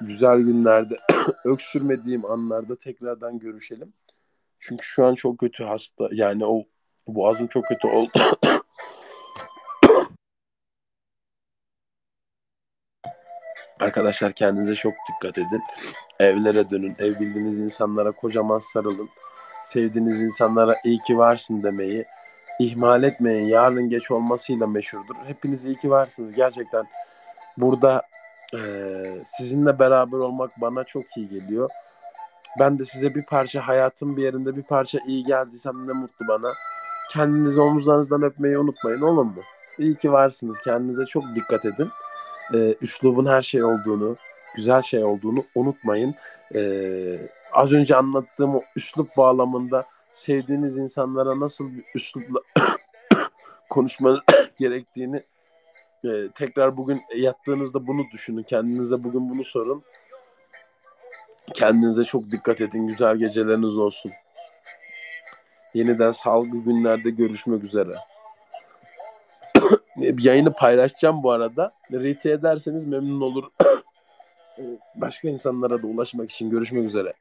[0.00, 0.94] güzel günlerde
[1.44, 3.92] öksürmediğim anlarda tekrardan görüşelim.
[4.58, 6.64] Çünkü şu an çok kötü hasta yani o
[7.06, 8.10] boğazım çok kötü oldu.
[13.80, 15.62] Arkadaşlar kendinize çok dikkat edin.
[16.20, 16.96] Evlere dönün.
[16.98, 19.08] Ev bildiğiniz insanlara kocaman sarılın.
[19.62, 22.06] Sevdiğiniz insanlara iyi ki varsın demeyi
[22.60, 23.46] ihmal etmeyin.
[23.46, 25.14] Yarın geç olmasıyla meşhurdur.
[25.26, 26.32] Hepiniz iyi ki varsınız.
[26.32, 26.84] Gerçekten
[27.56, 28.02] burada
[28.54, 28.58] e,
[29.26, 31.70] sizinle beraber olmak bana çok iyi geliyor.
[32.58, 36.52] Ben de size bir parça hayatın bir yerinde bir parça iyi geldiysem ne mutlu bana.
[37.10, 39.40] Kendinizi omuzlarınızdan öpmeyi unutmayın olur mu?
[39.78, 40.60] İyi ki varsınız.
[40.60, 41.88] Kendinize çok dikkat edin.
[42.54, 44.16] Ee, üslubun her şey olduğunu,
[44.56, 46.14] güzel şey olduğunu unutmayın.
[46.54, 52.40] Ee, az önce anlattığım o üslup bağlamında sevdiğiniz insanlara nasıl bir üslupla
[53.70, 54.20] konuşmanız
[54.58, 55.22] gerektiğini
[56.04, 58.42] e, tekrar bugün yattığınızda bunu düşünün.
[58.42, 59.82] Kendinize bugün bunu sorun.
[61.54, 62.86] Kendinize çok dikkat edin.
[62.86, 64.12] Güzel geceleriniz olsun.
[65.74, 67.94] Yeniden sağlıklı günlerde görüşmek üzere.
[70.18, 71.72] Yayını paylaşacağım bu arada.
[71.92, 73.44] Rete ederseniz memnun olur.
[74.94, 77.12] Başka insanlara da ulaşmak için görüşmek üzere.